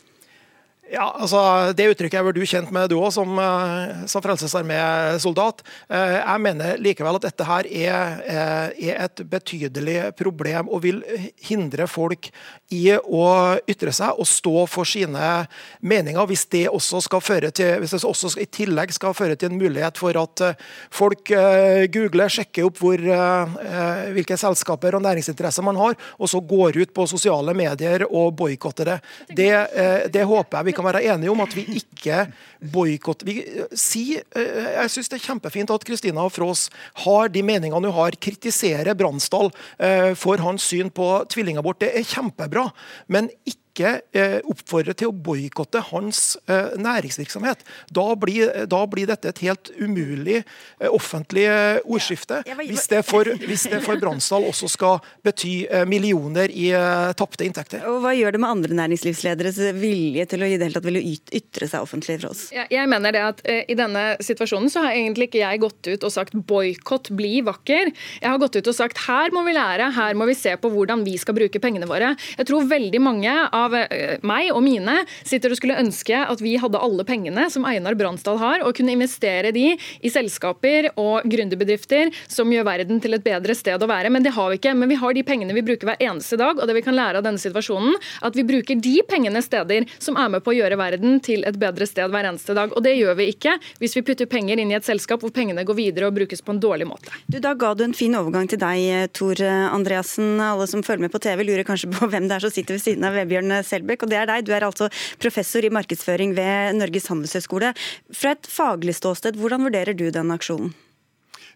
Ja, 0.93 1.07
altså 1.17 1.73
Det 1.73 1.87
uttrykket 1.89 2.19
er 2.21 2.25
vel 2.27 2.35
du 2.37 2.43
kjent 2.45 2.73
med, 2.75 2.91
du 2.93 2.99
òg, 2.99 3.09
som, 3.15 3.31
eh, 3.41 4.05
som 4.11 4.21
Frelsesarmé-soldat. 4.21 5.63
Eh, 5.89 6.19
jeg 6.19 6.41
mener 6.45 6.81
likevel 6.85 7.17
at 7.17 7.25
dette 7.25 7.47
her 7.49 7.65
er, 7.65 8.21
eh, 8.29 8.91
er, 8.91 8.99
et 9.07 9.23
betydelig 9.25 10.13
problem 10.17 10.69
og 10.69 10.83
vil 10.83 11.01
hindre 11.41 11.87
folk 11.89 12.29
i 12.71 12.93
å 12.93 13.57
ytre 13.67 13.93
seg 13.93 14.21
og 14.21 14.29
stå 14.29 14.67
for 14.69 14.85
sine 14.85 15.49
meninger. 15.81 16.27
Hvis 16.29 16.45
det 16.51 16.69
også 16.69 17.01
skal 17.03 17.21
føre 17.21 17.51
til, 17.51 17.81
hvis 17.81 17.97
det 17.97 18.05
også 18.05 18.37
i 18.39 18.45
tillegg 18.45 18.93
skal 18.93 19.15
føre 19.15 19.37
til 19.37 19.51
en 19.51 19.59
mulighet 19.59 19.97
for 19.97 20.13
at 20.13 20.57
folk 20.91 21.25
googler, 21.25 22.29
sjekker 22.29 22.67
opp 22.69 22.79
hvor, 22.79 22.99
hvilke 24.13 24.37
selskaper 24.37 24.95
og 24.95 25.03
næringsinteresser 25.03 25.65
man 25.65 25.77
har, 25.77 25.97
og 26.19 26.29
så 26.29 26.41
går 26.41 26.83
ut 26.83 26.93
på 26.95 27.09
sosiale 27.09 27.55
medier 27.55 28.05
og 28.11 28.37
boikotter 28.37 28.85
det. 28.85 29.01
Det, 29.29 29.51
det 30.13 30.25
håper 30.29 30.59
jeg 30.59 30.65
vi 30.67 30.73
kan 30.73 30.82
kan 30.83 30.91
være 30.91 31.15
enige 31.15 31.33
om 31.33 31.43
at 31.45 31.55
vi 31.57 31.65
ikke 31.81 32.27
boikotter 32.73 33.31
si, 33.79 34.19
Jeg 34.19 34.91
syns 34.91 35.11
det 35.13 35.21
er 35.21 35.27
kjempefint 35.29 35.71
at 35.73 35.87
Kristina 35.87 36.27
Frås 36.29 36.69
har 37.07 37.33
de 37.33 37.43
meningene 37.47 37.89
hun 37.89 37.97
har, 37.97 38.19
kritiserer 38.21 38.95
Bransdal 38.99 39.51
for 40.19 40.43
hans 40.43 40.67
syn 40.69 40.91
på 40.91 41.09
tvillingabort. 41.33 41.81
Det 41.81 41.93
er 41.95 42.07
kjempebra. 42.07 42.69
Men 43.09 43.31
ikke 43.47 43.62
ikke 43.73 43.93
eh, 44.13 44.39
oppfordre 44.49 44.95
til 44.97 45.11
å 45.11 45.17
boikotte 45.17 45.81
hans 45.89 46.37
eh, 46.47 46.75
næringsvirksomhet. 46.81 47.65
Da 47.93 48.07
blir, 48.21 48.53
da 48.69 48.83
blir, 48.91 49.09
dette 49.09 49.33
et 49.33 49.43
helt 49.47 49.71
umulig 49.81 50.43
eh, 50.43 50.91
offentlig 50.93 51.47
ordskifte. 51.83 52.43
Hvis 52.61 52.87
det 52.93 53.03
for, 53.09 53.27
hvis 53.41 53.67
det 53.73 53.83
for 53.85 54.01
Bransdal 54.01 54.45
også 54.49 54.69
skal 54.71 55.01
bety 55.25 55.65
millioner 55.89 56.51
i 56.53 56.69
tapte 57.19 57.45
inntekter. 57.47 57.83
Og 57.89 58.01
Hva 58.05 58.13
gjør 58.15 58.35
det 58.35 58.41
med 58.43 58.51
andre 58.51 58.77
næringslivslederes 58.79 59.59
vilje 59.79 60.27
til 60.31 60.45
å 60.45 60.49
i 60.49 60.57
det 60.59 60.69
hele 60.69 60.77
tatt 60.77 60.87
ville 60.87 61.03
ytre 61.03 61.69
seg 61.69 61.85
offentlig 61.85 62.19
for 62.21 62.33
oss? 62.33 62.45
Jeg, 62.55 62.69
jeg 62.73 62.91
mener 62.91 63.15
det 63.15 63.23
at 63.25 63.43
I 63.47 63.77
denne 63.79 64.05
situasjonen 64.23 64.71
så 64.73 64.85
har 64.87 64.97
egentlig 64.97 65.31
ikke 65.31 65.43
jeg 65.43 65.63
gått 65.63 65.91
ut 65.91 66.07
og 66.09 66.15
sagt 66.15 66.37
boikott, 66.49 67.11
bli 67.17 67.43
vakker. 67.47 67.93
Jeg 68.21 68.29
har 68.29 68.41
gått 68.43 68.59
ut 68.59 68.71
og 68.71 68.77
sagt 68.77 69.03
her 69.07 69.35
må 69.35 69.45
vi 69.47 69.57
lære, 69.57 69.91
her 69.97 70.19
må 70.19 70.29
vi 70.31 70.37
se 70.39 70.55
på 70.61 70.71
hvordan 70.73 71.05
vi 71.07 71.17
skal 71.21 71.37
bruke 71.39 71.63
pengene 71.63 71.89
våre. 71.91 72.15
Jeg 72.39 72.49
tror 72.49 72.69
veldig 72.71 73.03
mange 73.03 73.37
av 73.49 73.62
av 73.63 73.77
eh, 73.79 74.19
meg 74.27 74.51
og 74.53 74.63
mine 74.65 75.03
sitter 75.23 75.53
og 75.53 75.61
skulle 75.61 75.79
ønske 75.81 76.19
at 76.23 76.43
vi 76.43 76.57
hadde 76.61 76.81
alle 76.81 77.07
pengene 77.09 77.49
som 77.53 77.67
Einar 77.69 77.97
Bransdal 77.99 78.41
har, 78.43 78.65
og 78.67 78.77
kunne 78.77 78.95
investere 78.95 79.53
de 79.55 79.73
i 79.77 80.13
selskaper 80.13 80.91
og 81.01 81.27
gründerbedrifter 81.31 82.13
som 82.31 82.53
gjør 82.53 82.67
verden 82.69 83.01
til 83.03 83.17
et 83.17 83.25
bedre 83.25 83.57
sted 83.57 83.83
å 83.83 83.91
være. 83.91 84.11
Men 84.13 84.25
det 84.25 84.35
har 84.37 84.51
vi 84.53 84.61
ikke. 84.61 84.75
Men 84.79 84.91
vi 84.93 84.99
har 85.01 85.17
de 85.17 85.25
pengene 85.27 85.57
vi 85.57 85.65
bruker 85.67 85.89
hver 85.89 86.03
eneste 86.03 86.39
dag, 86.41 86.59
og 86.59 86.69
det 86.69 86.77
vi 86.77 86.85
kan 86.85 86.97
lære 86.97 87.21
av 87.21 87.27
denne 87.27 87.41
situasjonen, 87.43 87.97
at 88.27 88.37
vi 88.39 88.47
bruker 88.49 88.81
de 88.83 88.97
pengene 89.09 89.43
steder 89.45 89.89
som 90.03 90.19
er 90.21 90.33
med 90.33 90.45
på 90.45 90.53
å 90.53 90.57
gjøre 90.57 90.79
verden 90.81 91.21
til 91.25 91.47
et 91.49 91.59
bedre 91.61 91.87
sted 91.89 92.13
hver 92.13 92.29
eneste 92.31 92.57
dag. 92.59 92.73
Og 92.75 92.85
det 92.85 92.97
gjør 92.99 93.19
vi 93.21 93.31
ikke 93.33 93.57
hvis 93.83 93.97
vi 93.99 94.05
putter 94.07 94.31
penger 94.31 94.61
inn 94.63 94.73
i 94.73 94.79
et 94.79 94.87
selskap 94.87 95.23
hvor 95.23 95.33
pengene 95.35 95.65
går 95.67 95.79
videre 95.79 96.09
og 96.09 96.17
brukes 96.17 96.43
på 96.45 96.55
en 96.55 96.63
dårlig 96.63 96.89
måte. 96.89 97.13
Du, 97.27 97.39
Da 97.43 97.55
ga 97.59 97.73
du 97.75 97.85
en 97.85 97.97
fin 97.97 98.15
overgang 98.17 98.49
til 98.51 98.61
deg, 98.63 99.13
Tor 99.17 99.41
Andreassen. 99.43 100.41
Alle 100.43 100.69
som 100.71 100.85
følger 100.85 101.07
med 101.07 101.15
på 101.15 101.21
TV 101.23 101.45
lurer 101.47 101.67
kanskje 101.69 101.91
på 101.93 102.09
hvem 102.13 102.29
det 102.29 102.39
er 102.39 102.47
som 102.47 102.55
sitter 102.55 102.79
ved 102.79 102.85
siden 102.85 103.07
av 103.07 103.17
Vebjørn 103.19 103.52
Selbekk, 103.67 104.07
og 104.07 104.13
det 104.13 104.21
er 104.23 104.31
deg. 104.31 104.47
Du 104.47 104.55
er 104.57 104.67
altså 104.67 104.89
professor 105.23 105.65
i 105.65 105.73
markedsføring 105.73 106.37
ved 106.39 106.79
Norges 106.79 107.11
handelshøyskole. 107.13 107.75
Fra 108.15 108.37
et 108.37 108.49
faglig 108.49 108.97
ståsted, 108.99 109.39
hvordan 109.41 109.69
vurderer 109.69 109.97
du 109.97 110.09
den 110.15 110.35
aksjonen? 110.35 110.73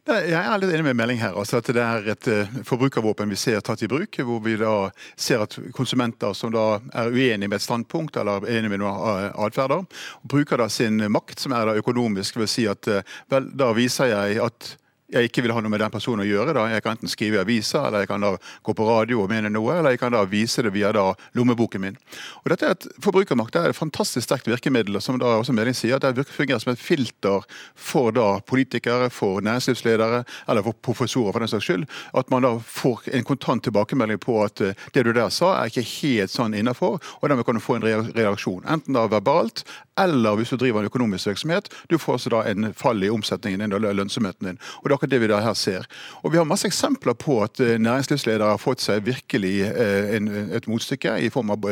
Jeg 0.07 0.39
er 0.39 0.61
litt 0.63 0.71
enig 0.71 0.85
med 0.87 0.99
melding 1.01 1.19
her. 1.19 1.35
altså 1.35 1.59
at 1.59 1.67
Det 1.67 1.83
er 1.83 2.05
et 2.13 2.27
eh, 2.31 2.59
forbrukervåpen 2.63 3.31
vi 3.33 3.39
ser 3.41 3.59
tatt 3.61 3.83
i 3.83 3.89
bruk. 3.91 4.15
Hvor 4.15 4.39
vi 4.45 4.55
da 4.61 4.91
ser 5.19 5.43
at 5.43 5.57
konsumenter 5.75 6.35
som 6.37 6.53
da 6.55 6.79
er 6.95 7.11
uenige 7.11 7.51
med 7.51 7.59
et 7.59 7.65
standpunkt 7.65 8.17
eller 8.17 8.47
enige 8.47 8.71
med 8.71 8.85
noen 8.85 9.03
eh, 9.27 9.33
atferder, 9.49 9.83
bruker 10.23 10.63
da 10.63 10.69
sin 10.71 11.03
makt, 11.11 11.43
som 11.43 11.57
er 11.59 11.67
da 11.67 11.75
økonomisk, 11.81 12.39
å 12.39 12.47
si 12.47 12.69
at 12.71 12.87
eh, 12.87 13.03
vel, 13.35 13.51
da 13.51 13.73
viser 13.75 14.13
jeg 14.13 14.39
at 14.47 14.77
jeg 15.17 15.31
ikke 15.31 15.47
vil 15.47 15.55
ha 15.57 15.63
noe 15.63 15.73
med 15.73 15.83
den 15.83 15.93
personen 15.93 16.25
å 16.25 16.29
gjøre. 16.29 16.55
da. 16.57 16.67
Jeg 16.71 16.85
kan 16.85 16.97
enten 16.97 17.11
skrive 17.11 17.39
i 17.39 17.43
aviser, 17.43 17.87
eller 17.87 18.05
jeg 18.05 18.11
kan 18.13 18.25
da 18.25 18.35
gå 18.37 18.75
på 18.77 18.89
radio 18.89 19.23
og 19.23 19.31
mene 19.33 19.51
noe, 19.53 19.79
eller 19.79 19.95
jeg 19.95 20.03
kan 20.03 20.15
da 20.15 20.25
vise 20.29 20.65
det 20.65 20.73
via 20.75 20.93
da 20.95 21.09
lommeboken 21.37 21.83
min. 21.83 21.99
Og 22.45 22.53
dette 22.53 22.67
er 22.67 22.77
et 22.77 22.89
Forbrukermakt 23.03 23.55
det 23.55 23.63
er 23.63 23.73
et 23.73 23.79
fantastisk 23.79 24.27
sterkt 24.27 24.49
virkemiddel, 24.51 24.99
som 25.03 25.19
da 25.21 25.37
også 25.39 25.55
Meling 25.57 25.77
sier, 25.77 25.99
at 25.99 26.17
det 26.17 26.27
fungerer 26.29 26.63
som 26.63 26.73
et 26.73 26.83
filter 26.83 27.45
for 27.75 28.15
da 28.17 28.41
politikere, 28.47 29.11
for 29.11 29.41
næringslivsledere, 29.45 30.25
eller 30.49 30.67
for 30.67 30.79
professorer 30.89 31.33
for 31.33 31.45
den 31.45 31.53
saks 31.53 31.69
skyld. 31.69 31.87
At 32.17 32.31
man 32.33 32.47
da 32.47 32.57
får 32.59 33.09
en 33.17 33.27
kontant 33.27 33.65
tilbakemelding 33.67 34.21
på 34.23 34.39
at 34.45 34.63
eh, 34.65 34.87
det 34.95 35.07
du 35.07 35.13
der 35.17 35.33
sa, 35.35 35.55
er 35.61 35.71
ikke 35.71 35.87
helt 35.87 36.33
sånn 36.33 36.57
innafor, 36.57 37.01
og 37.21 37.29
dermed 37.29 37.47
kan 37.47 37.59
du 37.59 37.65
få 37.65 37.79
en 37.79 37.87
reaksjon. 37.87 38.65
Enten 38.67 38.97
da 38.97 39.07
verbalt, 39.11 39.65
eller 40.01 40.37
hvis 40.37 40.53
du 40.53 40.59
driver 40.61 40.83
en 40.83 40.91
økonomisk 40.91 41.31
virksomhet, 41.31 41.71
du 41.91 41.97
får 41.99 42.19
altså 42.19 42.33
da 42.35 42.43
en 42.51 42.73
fall 42.77 43.03
i 43.05 43.13
omsetningen 43.13 43.65
din 43.65 43.77
og 43.77 43.85
lønnsomheten 43.87 44.51
din. 44.51 44.61
Og 44.83 44.89
det 44.89 44.93
er 44.93 44.99
akkurat 45.07 45.11
det 45.11 45.21
vi 45.23 45.31
da 45.31 45.41
her 45.41 45.55
ser. 45.55 45.87
Og 46.25 46.33
Vi 46.33 46.39
har 46.39 46.45
masse 46.45 46.67
eksempler 46.67 47.15
på 47.15 47.43
at 47.45 47.61
eh, 47.61 47.79
næringslivsledere 47.79 48.51
har 48.51 48.59
fått 48.59 48.81
seg 48.81 49.05
virkelig 49.07 49.63
eh, 49.63 50.17
et 50.57 50.67
motstykke 50.67 51.19
i 51.23 51.31
form 51.31 51.51
av 51.51 51.63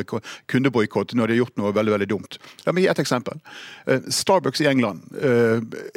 kundeboikott 0.46 1.14
når 1.14 1.26
de 1.26 1.34
har 1.34 1.44
gjort 1.44 1.58
noe 1.58 1.74
veldig 1.74 1.92
veldig 1.92 2.08
dumt. 2.08 2.38
La 2.66 2.72
meg 2.72 2.84
gi 2.84 2.90
et 2.90 3.02
eksempel. 3.02 3.40
Eh, 3.86 4.00
Starbucks 4.08 4.60
i 4.60 4.68
England, 4.68 5.02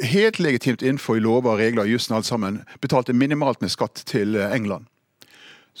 helt 0.02 0.38
legitimt 0.38 0.82
innenfor 0.82 1.18
lover, 1.20 1.58
regler, 1.58 1.84
og 1.84 1.92
jussen 1.92 2.16
alt 2.16 2.26
sammen, 2.26 2.62
betalte 2.80 3.12
minimalt 3.12 3.60
med 3.60 3.70
skatt 3.70 4.02
til 4.06 4.36
England. 4.36 4.86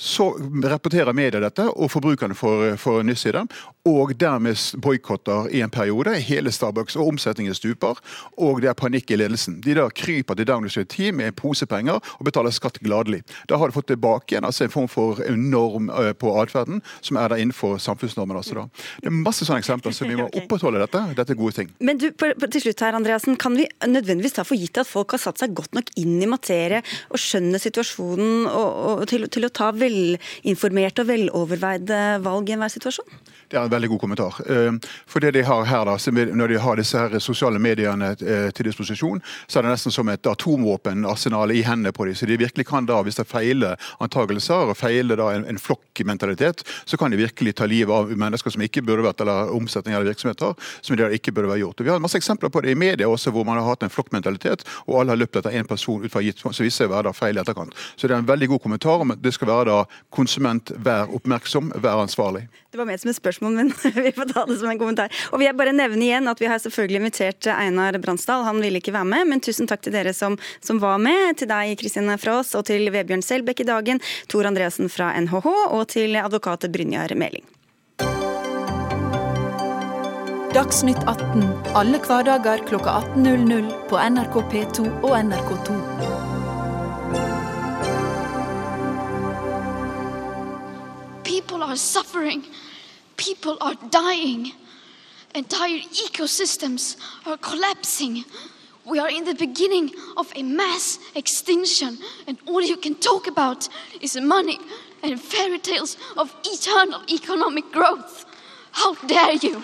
Så 0.00 0.28
rapporterer 0.64 1.12
media 1.12 1.40
dette, 1.42 1.64
og 1.74 1.90
forbrukerne 1.90 2.36
får, 2.38 2.76
får 2.78 3.00
nyss 3.02 3.24
i 3.26 3.32
det. 3.34 3.40
Og 3.90 4.12
dermed 4.14 4.60
boikotter 4.78 5.48
i 5.50 5.62
en 5.64 5.72
periode 5.74 6.12
hele 6.22 6.52
Starbucks, 6.54 6.94
og 6.94 7.08
omsetningen 7.10 7.56
stuper. 7.56 7.98
Og 8.38 8.60
det 8.62 8.70
er 8.70 8.76
panikk 8.78 9.10
i 9.10 9.18
ledelsen. 9.18 9.56
De 9.64 9.74
da 9.74 9.88
kryper 9.90 10.38
til 10.38 10.46
Downing 10.46 10.70
Street 10.70 10.90
Team 10.92 11.18
med 11.18 11.32
en 11.32 11.36
pose 11.40 11.66
penger 11.66 11.98
og 11.98 12.28
betaler 12.28 12.54
skatt 12.54 12.78
gladelig. 12.78 13.24
Da 13.50 13.58
har 13.58 13.66
de 13.66 13.74
fått 13.74 13.88
tilbake 13.90 14.36
igjen 14.36 14.46
altså 14.46 14.68
en 14.68 14.74
form 14.76 14.86
for 14.92 15.18
norm 15.34 15.90
eh, 15.90 16.12
på 16.14 16.30
atferden, 16.44 16.78
som 17.02 17.18
er 17.18 17.34
der 17.34 17.42
innenfor 17.42 17.80
samfunnsnormen. 17.82 18.38
Altså 18.38 18.60
da. 18.60 18.68
Det 19.02 19.10
er 19.10 19.18
masse 19.18 19.48
sånne 19.48 19.64
eksempler, 19.64 19.98
så 19.98 20.06
vi 20.06 20.20
må 20.20 20.28
opprettholde 20.44 20.84
dette. 20.84 21.02
Dette 21.18 21.34
er 21.34 21.40
gode 21.42 21.58
ting. 21.58 21.74
Men 21.82 21.98
du, 21.98 22.06
til 22.14 22.66
slutt 22.68 22.86
her, 22.86 23.00
Andreasen, 23.00 23.34
Kan 23.34 23.58
vi 23.58 23.66
nødvendigvis 23.82 24.38
ta 24.38 24.46
for 24.46 24.54
gitt 24.58 24.78
at 24.78 24.86
folk 24.86 25.16
har 25.16 25.24
satt 25.26 25.42
seg 25.42 25.58
godt 25.58 25.74
nok 25.74 25.90
inn 25.98 26.22
i 26.22 26.30
materie 26.30 26.84
og 27.10 27.18
skjønner 27.18 27.58
situasjonen 27.62 28.46
og, 28.46 28.68
og 29.02 29.04
til, 29.10 29.26
til 29.32 29.46
å 29.48 29.50
ta 29.50 29.72
veldig 29.74 29.87
velinformerte 29.88 31.04
og 31.04 31.10
veloverveide 31.10 32.00
valg 32.24 32.48
i 32.48 32.56
enhver 32.56 32.72
situasjon? 32.76 33.20
Det 33.48 33.56
er 33.56 33.64
en 33.64 33.72
veldig 33.72 33.88
god 33.88 34.00
kommentar. 34.00 34.40
Eh, 34.50 34.72
for 35.06 35.24
det 35.24 35.32
de 35.32 35.42
har 35.42 35.64
her 35.64 35.84
da, 35.84 35.96
Når 36.34 36.48
de 36.48 36.58
har 36.58 36.76
disse 36.76 36.98
her 36.98 37.18
sosiale 37.18 37.58
mediene 37.58 38.10
eh, 38.20 38.50
til 38.50 38.66
disposisjon, 38.68 39.22
så 39.46 39.58
er 39.58 39.62
det 39.62 39.70
nesten 39.72 39.92
som 39.92 40.08
et 40.08 40.26
atomvåpenarsenal 40.26 41.52
i 41.52 41.62
hendene 41.62 41.92
på 41.92 42.04
dem. 42.04 42.14
Så 42.14 42.26
de 42.26 42.36
virkelig 42.36 42.66
kan 42.66 42.86
da, 42.86 43.02
hvis 43.02 43.16
det 43.16 43.26
feiler 43.28 43.76
antakelser 44.00 44.68
og 44.68 44.76
feiler 44.76 45.16
da 45.16 45.30
en, 45.32 45.46
en 45.48 45.58
flokkmentalitet, 45.58 46.64
så 46.84 46.96
kan 46.96 47.10
de 47.10 47.16
virkelig 47.16 47.54
ta 47.56 47.66
livet 47.66 47.94
av 47.94 48.12
mennesker 48.12 48.50
som 48.50 48.62
ikke 48.62 48.82
burde 48.82 49.06
vært, 49.06 49.20
eller 49.24 49.54
omsetning 49.54 49.94
eller 49.94 50.10
virksomheter 50.12 50.54
som 50.80 50.96
de 50.96 51.08
ikke 51.16 51.32
burde 51.32 51.48
vært 51.48 51.62
gjort. 51.64 51.80
Og 51.80 51.88
vi 51.88 51.92
har 51.94 52.04
masse 52.04 52.20
eksempler 52.20 52.52
på 52.52 52.60
det 52.64 52.76
i 52.76 52.78
media 52.78 53.08
også, 53.08 53.32
hvor 53.32 53.48
man 53.48 53.56
har 53.56 53.68
hatt 53.70 53.82
en 53.86 53.92
flokkmentalitet, 53.92 54.66
og 54.86 55.00
alle 55.00 55.16
har 55.16 55.22
løpt 55.22 55.40
etter 55.40 55.56
én 55.56 55.68
person 55.68 56.04
ut 56.04 56.12
fra 56.12 56.22
gitt, 56.24 56.44
så 56.44 56.64
viser 56.64 56.84
det 56.84 56.92
å 56.92 56.96
være 56.98 57.16
feil 57.16 57.38
i 57.38 57.42
etterkant. 57.42 57.72
Så 57.96 58.06
det 58.06 58.16
er 58.16 58.22
en 58.22 58.28
veldig 58.28 58.52
god 58.54 58.64
kommentar 58.66 59.04
om 59.04 59.16
at 59.16 59.24
det 59.24 59.32
skal 59.36 59.48
være 59.50 59.70
da 59.70 59.80
konsument, 60.14 60.72
vær 60.84 61.08
oppmerksom, 61.16 61.72
vær 61.80 62.04
ansvarlig. 62.04 62.44
Det 62.68 62.76
var 62.76 62.84
ment 62.84 63.00
som 63.00 63.08
et 63.08 63.16
spørsmål, 63.16 63.37
men 63.44 63.72
vi 63.94 64.12
får 64.16 64.32
ta 64.32 64.46
det 64.48 64.58
som 64.60 64.70
en 64.72 64.80
kommentar. 64.80 65.12
Og 65.32 65.40
vil 65.40 65.48
jeg 65.48 65.58
bare 65.58 65.74
nevne 65.76 66.04
igjen 66.04 66.30
at 66.30 66.40
Vi 66.40 66.48
har 66.50 66.60
selvfølgelig 66.62 67.02
invitert 67.02 67.50
Einar 67.52 67.98
Bransdal, 68.02 68.46
han 68.46 68.62
ville 68.62 68.82
ikke 68.82 68.94
være 68.96 69.08
med. 69.10 69.28
Men 69.32 69.44
tusen 69.44 69.68
takk 69.70 69.84
til 69.84 69.94
dere 69.94 70.14
som, 70.16 70.38
som 70.64 70.80
var 70.82 70.98
med. 71.02 71.38
Til 71.40 71.50
deg, 71.50 71.76
Kristine 71.80 72.18
Frås, 72.20 72.54
og 72.58 72.66
til 72.70 72.90
Vebjørn 72.94 73.24
Selbekk 73.24 73.64
i 73.64 73.68
dagen. 73.68 74.02
Tor 74.30 74.48
Andreassen 74.48 74.90
fra 74.92 75.12
NHH, 75.18 75.46
og 75.74 75.86
til 75.92 76.18
advokat 76.20 76.68
Brynjar 76.72 77.14
Meling. 77.18 77.46
Dagsnytt 80.48 81.02
18 81.04 81.42
alle 81.76 81.98
hverdager 82.00 82.62
klokka 82.66 82.90
18.00 83.14 83.66
på 83.90 83.98
NRK 84.00 84.38
P2 84.52 84.86
og 85.04 85.12
NRK2. 85.18 85.76
People 91.24 91.62
are 91.62 91.76
suffering. 91.76 92.42
People 93.18 93.58
are 93.60 93.74
dying. 93.90 94.52
Entire 95.34 95.80
ecosystems 95.80 96.96
are 97.26 97.36
collapsing. 97.36 98.24
We 98.86 98.98
are 98.98 99.10
in 99.10 99.24
the 99.24 99.34
beginning 99.34 99.90
of 100.16 100.32
a 100.34 100.42
mass 100.42 100.98
extinction, 101.14 101.98
and 102.26 102.38
all 102.46 102.62
you 102.62 102.78
can 102.78 102.94
talk 102.94 103.26
about 103.26 103.68
is 104.00 104.16
money 104.16 104.58
and 105.02 105.20
fairy 105.20 105.58
tales 105.58 105.98
of 106.16 106.34
eternal 106.44 107.02
economic 107.10 107.70
growth. 107.70 108.24
How 108.70 108.94
dare 108.94 109.34
you! 109.34 109.62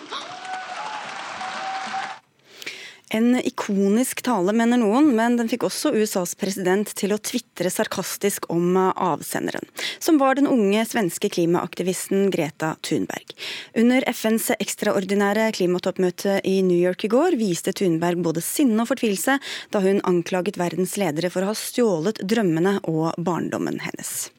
En 3.15 3.37
ikonisk 3.39 4.25
tale, 4.27 4.51
mener 4.57 4.81
noen, 4.81 5.13
men 5.15 5.37
den 5.39 5.47
fikk 5.47 5.69
også 5.69 5.93
USAs 5.95 6.33
president 6.35 6.91
til 6.99 7.15
å 7.15 7.21
tvitre 7.23 7.71
sarkastisk 7.71 8.49
om 8.51 8.75
avsenderen, 8.75 9.63
som 10.03 10.19
var 10.19 10.35
den 10.35 10.51
unge 10.51 10.83
svenske 10.91 11.31
klimaaktivisten 11.31 12.27
Greta 12.35 12.73
Thunberg. 12.83 13.37
Under 13.79 14.03
FNs 14.11 14.51
ekstraordinære 14.59 15.53
klimatoppmøte 15.55 16.41
i 16.43 16.59
New 16.67 16.81
York 16.81 17.07
i 17.07 17.15
går 17.15 17.39
viste 17.39 17.77
Thunberg 17.77 18.19
både 18.27 18.43
sinne 18.43 18.83
og 18.83 18.91
fortvilelse 18.91 19.39
da 19.71 19.85
hun 19.85 20.03
anklaget 20.03 20.59
verdens 20.59 20.99
ledere 20.99 21.31
for 21.31 21.47
å 21.47 21.53
ha 21.53 21.59
stjålet 21.59 22.19
drømmene 22.27 22.81
og 22.91 23.13
barndommen 23.15 23.79
hennes. 23.87 24.34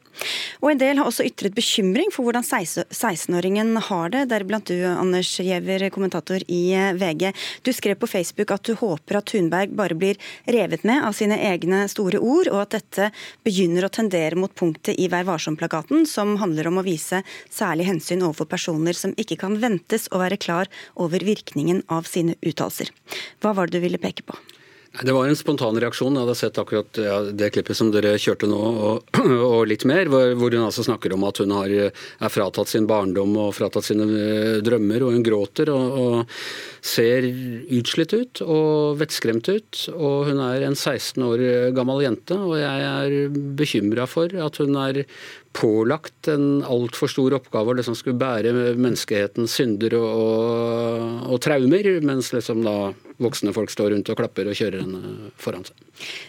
Og 0.62 0.70
en 0.72 0.80
del 0.80 0.98
har 0.98 1.08
også 1.08 1.26
ytret 1.26 1.54
bekymring 1.56 2.10
for 2.14 2.26
hvordan 2.26 2.44
16-åringen 2.46 3.74
har 3.88 4.12
det, 4.14 4.24
deriblant 4.30 4.70
du, 4.70 4.76
Anders 4.88 5.30
Giæver, 5.40 5.88
kommentator 5.94 6.42
i 6.48 6.62
VG. 6.96 7.30
Du 7.66 7.72
skrev 7.76 7.98
på 8.00 8.08
Facebook 8.10 8.54
at 8.54 8.66
du 8.66 8.74
håper 8.78 9.20
at 9.20 9.30
Thunberg 9.30 9.74
bare 9.76 9.98
blir 9.98 10.20
revet 10.50 10.84
med 10.88 11.04
av 11.06 11.16
sine 11.16 11.38
egne 11.50 11.84
store 11.92 12.20
ord, 12.20 12.50
og 12.52 12.64
at 12.64 12.76
dette 12.78 13.10
begynner 13.46 13.86
å 13.86 13.92
tendere 13.92 14.38
mot 14.38 14.54
punktet 14.56 14.98
i 14.98 15.08
Vær 15.12 15.26
varsom-plakaten, 15.28 16.06
som 16.08 16.36
handler 16.42 16.70
om 16.70 16.80
å 16.80 16.86
vise 16.86 17.22
særlig 17.52 17.88
hensyn 17.90 18.24
overfor 18.26 18.50
personer 18.56 18.96
som 18.96 19.14
ikke 19.20 19.40
kan 19.44 19.58
ventes 19.62 20.08
å 20.12 20.22
være 20.22 20.40
klar 20.40 20.70
over 20.94 21.24
virkningen 21.24 21.84
av 21.92 22.08
sine 22.10 22.38
uttalelser. 22.42 22.92
Hva 23.42 23.54
var 23.56 23.68
det 23.68 23.78
du 23.78 23.84
ville 23.86 24.00
peke 24.02 24.26
på? 24.26 24.38
Det 25.02 25.12
var 25.12 25.26
en 25.26 25.36
spontan 25.36 25.76
reaksjon. 25.80 26.14
Jeg 26.14 26.24
hadde 26.24 26.36
sett 26.38 26.58
akkurat 26.60 26.98
det 27.36 27.50
klippet 27.52 27.76
som 27.76 27.90
dere 27.92 28.14
kjørte 28.20 28.48
nå, 28.48 28.60
og 29.50 29.66
litt 29.68 29.84
mer, 29.88 30.08
hvor, 30.12 30.32
hvor, 30.38 30.54
hun 30.54 30.66
altså 30.68 30.86
snakker 30.86 31.12
om 31.16 31.26
at 31.28 31.40
hun 31.42 31.52
har, 31.56 31.74
er 31.90 32.32
fratatt 32.32 32.72
sin 32.72 32.88
barndom 32.88 33.34
og 33.42 33.52
fratatt 33.56 33.88
sine 33.88 34.06
eh, 34.06 34.58
drømmer, 34.64 35.04
og 35.04 35.16
hun 35.16 35.26
gråter 35.26 35.72
og, 35.74 35.98
og 36.00 36.36
ser 36.86 37.26
utslitt 37.76 38.14
ut 38.16 38.42
og 38.46 39.00
vettskremt 39.02 39.50
ut. 39.50 39.82
Og 39.96 40.30
hun 40.30 40.40
er 40.46 40.64
en 40.68 40.78
16 40.78 41.24
år 41.28 41.44
gammel 41.76 42.06
jente, 42.06 42.38
og 42.38 42.56
jeg 42.60 42.86
er 42.92 43.40
bekymra 43.58 44.08
for 44.08 44.32
at 44.46 44.62
hun 44.62 44.78
er 44.80 45.04
pålagt 45.56 46.28
en 46.28 46.62
altfor 46.66 47.10
stor 47.10 47.36
oppgave 47.38 47.72
å 47.72 47.76
liksom 47.78 47.96
skulle 47.96 48.18
bære 48.20 48.52
menneskehetens 48.76 49.56
synder 49.56 49.96
og, 49.98 50.06
og, 50.06 51.04
og, 51.30 51.40
traumer, 51.44 51.88
mens 52.04 52.32
liksom 52.34 52.62
da 52.66 52.76
voksne 53.22 53.54
folk 53.56 53.72
står 53.72 53.94
rundt 53.94 54.10
og 54.12 54.18
klapper 54.18 54.50
og 54.50 54.58
kjører 54.58 54.82
henne 54.84 55.30
foran 55.40 55.64
seg. 55.64 55.78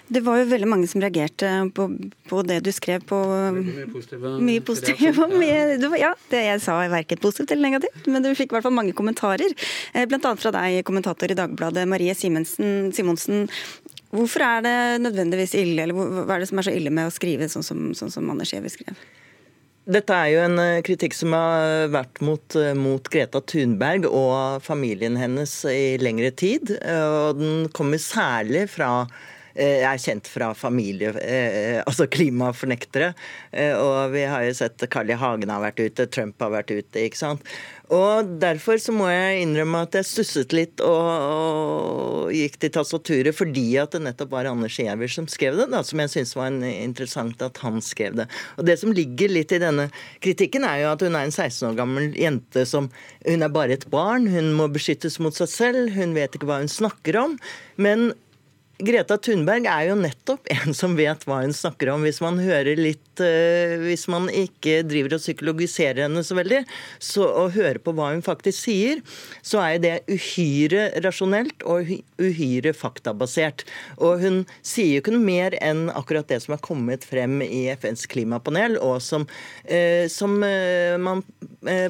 Det 0.07 0.21
var 0.23 0.39
jo 0.39 0.47
veldig 0.47 0.69
mange 0.71 0.87
som 0.87 1.03
reagerte 1.03 1.49
på, 1.75 1.89
på 2.29 2.43
det 2.47 2.61
du 2.63 2.71
skrev 2.71 3.03
på 3.09 3.19
Mye 3.57 3.87
positive. 3.91 4.31
Mye 4.39 4.63
positive 4.63 5.27
mye, 5.33 5.75
ja, 5.99 6.13
det 6.31 6.43
jeg 6.45 6.63
sa 6.63 6.77
er 6.85 6.93
verken 6.93 7.19
positivt 7.23 7.51
eller 7.51 7.67
negativt, 7.67 8.07
men 8.07 8.23
du 8.23 8.31
fikk 8.37 8.53
i 8.53 8.57
hvert 8.57 8.67
fall 8.69 8.77
mange 8.77 8.95
kommentarer. 8.95 9.51
Bl.a. 9.51 10.07
blant 10.07 10.29
annet 10.31 10.45
fra 10.45 10.53
deg, 10.55 10.79
kommentator 10.87 11.33
i 11.33 11.37
Dagbladet, 11.37 11.83
Marie 11.89 12.15
Simonsen. 12.15 12.93
Simonsen. 12.95 13.47
Hvorfor 14.15 14.43
er 14.45 14.65
det 14.65 14.75
nødvendigvis 15.03 15.55
ille, 15.59 15.83
eller 15.83 15.95
hva 15.97 16.37
er 16.37 16.43
det 16.43 16.49
som 16.49 16.61
er 16.61 16.67
så 16.69 16.75
ille 16.75 16.91
med 16.93 17.09
å 17.09 17.13
skrive 17.13 17.49
sånn 17.51 17.65
som, 17.65 17.87
sånn 17.97 18.13
som 18.13 18.29
Anders 18.31 18.53
Giæver 18.53 18.71
skrev? 18.71 18.99
Dette 19.87 20.15
er 20.15 20.33
jo 20.33 20.43
en 20.43 20.59
eh, 20.59 20.81
kritikk 20.83 21.15
som 21.15 21.31
har 21.35 21.87
vært 21.93 22.19
mot, 22.23 22.57
eh, 22.59 22.73
mot, 22.75 23.07
Greta 23.11 23.39
Thunberg 23.39 24.07
og 24.09 24.63
familien 24.65 25.15
hennes 25.19 25.53
i 25.71 25.95
lengre 26.01 26.33
tid. 26.35 26.73
Og 26.75 27.39
den 27.39 27.67
kommer 27.75 28.01
særlig 28.03 28.65
fra 28.73 29.07
er 29.57 30.01
kjent 30.01 30.29
fra 30.29 30.51
familie, 30.57 31.13
eh, 31.21 31.79
altså 31.81 32.07
klimafornektere. 32.11 33.13
Og 33.81 34.13
vi 34.13 34.25
har 34.29 34.45
jo 34.45 34.53
sett 34.57 34.85
Carl 34.93 35.09
I. 35.09 35.17
Hagen 35.17 35.49
har 35.49 35.63
vært 35.63 35.81
ute, 35.81 36.05
Trump 36.13 36.41
har 36.43 36.53
vært 36.53 36.75
ute. 36.75 37.01
ikke 37.01 37.17
sant? 37.17 37.45
Og 37.93 38.27
Derfor 38.41 38.79
så 38.83 38.91
må 38.91 39.07
jeg 39.07 39.45
innrømme 39.45 39.85
at 39.85 39.95
jeg 39.95 40.07
stusset 40.09 40.51
litt 40.55 40.81
og, 40.83 41.07
og 41.07 42.33
gikk 42.35 42.57
til 42.59 42.73
tastaturet 42.75 43.35
fordi 43.35 43.65
at 43.79 43.95
det 43.95 44.01
nettopp 44.03 44.33
var 44.33 44.49
Anders 44.49 44.75
Giæver 44.75 45.11
som 45.11 45.29
skrev 45.31 45.55
det, 45.61 45.69
da, 45.71 45.79
som 45.87 46.01
jeg 46.03 46.11
syntes 46.11 46.35
var 46.35 46.51
interessant 46.67 47.41
at 47.45 47.61
han 47.63 47.79
skrev 47.83 48.19
det. 48.19 48.27
Og 48.59 48.67
Det 48.67 48.75
som 48.81 48.91
ligger 48.95 49.31
litt 49.31 49.55
i 49.55 49.61
denne 49.63 49.87
kritikken, 50.23 50.67
er 50.67 50.83
jo 50.83 50.91
at 50.91 51.07
hun 51.07 51.15
er 51.15 51.29
en 51.29 51.33
16 51.33 51.71
år 51.71 51.79
gammel 51.79 52.11
jente 52.17 52.65
som 52.67 52.91
Hun 53.27 53.43
er 53.43 53.51
bare 53.51 53.75
et 53.75 53.87
barn, 53.91 54.27
hun 54.31 54.53
må 54.55 54.67
beskyttes 54.71 55.17
mot 55.23 55.35
seg 55.35 55.49
selv, 55.51 55.91
hun 55.95 56.15
vet 56.15 56.35
ikke 56.35 56.47
hva 56.47 56.61
hun 56.61 56.71
snakker 56.71 57.17
om. 57.19 57.35
Men 57.75 58.11
Greta 58.77 59.15
Thunberg 59.17 59.65
er 59.65 59.87
jo 59.89 59.95
nettopp 59.97 60.49
en 60.53 60.75
som 60.77 60.93
vet 60.97 61.25
hva 61.25 61.41
hun 61.41 61.55
snakker 61.55 61.89
om. 61.93 62.05
Hvis 62.05 62.21
man 62.21 62.37
hører 62.41 62.77
litt 62.77 63.21
uh, 63.21 63.77
Hvis 63.81 64.05
man 64.11 64.29
ikke 64.29 64.83
driver 64.85 65.17
og 65.17 65.23
psykologiserer 65.23 66.03
henne 66.05 66.21
så 66.25 66.37
veldig, 66.37 66.61
så, 67.01 67.25
og 67.25 67.55
hører 67.57 67.81
på 67.81 67.93
hva 67.97 68.11
hun 68.13 68.21
faktisk 68.25 68.67
sier, 68.67 69.01
så 69.41 69.63
er 69.63 69.81
det 69.81 69.93
uhyre 70.11 70.89
rasjonelt 71.05 71.65
og 71.65 71.89
uhyre 72.21 72.73
faktabasert. 72.77 73.65
Og 73.97 74.21
hun 74.21 74.39
sier 74.61 74.97
jo 74.97 75.03
ikke 75.03 75.15
noe 75.15 75.25
mer 75.25 75.57
enn 75.57 75.87
akkurat 75.89 76.29
det 76.29 76.41
som 76.45 76.55
er 76.55 76.61
kommet 76.63 77.07
frem 77.07 77.39
i 77.45 77.65
FNs 77.73 78.05
klimapanel, 78.11 78.77
og 78.77 78.99
som, 79.01 79.25
uh, 79.71 80.05
som 80.11 80.37
uh, 80.43 80.97
man 81.01 81.25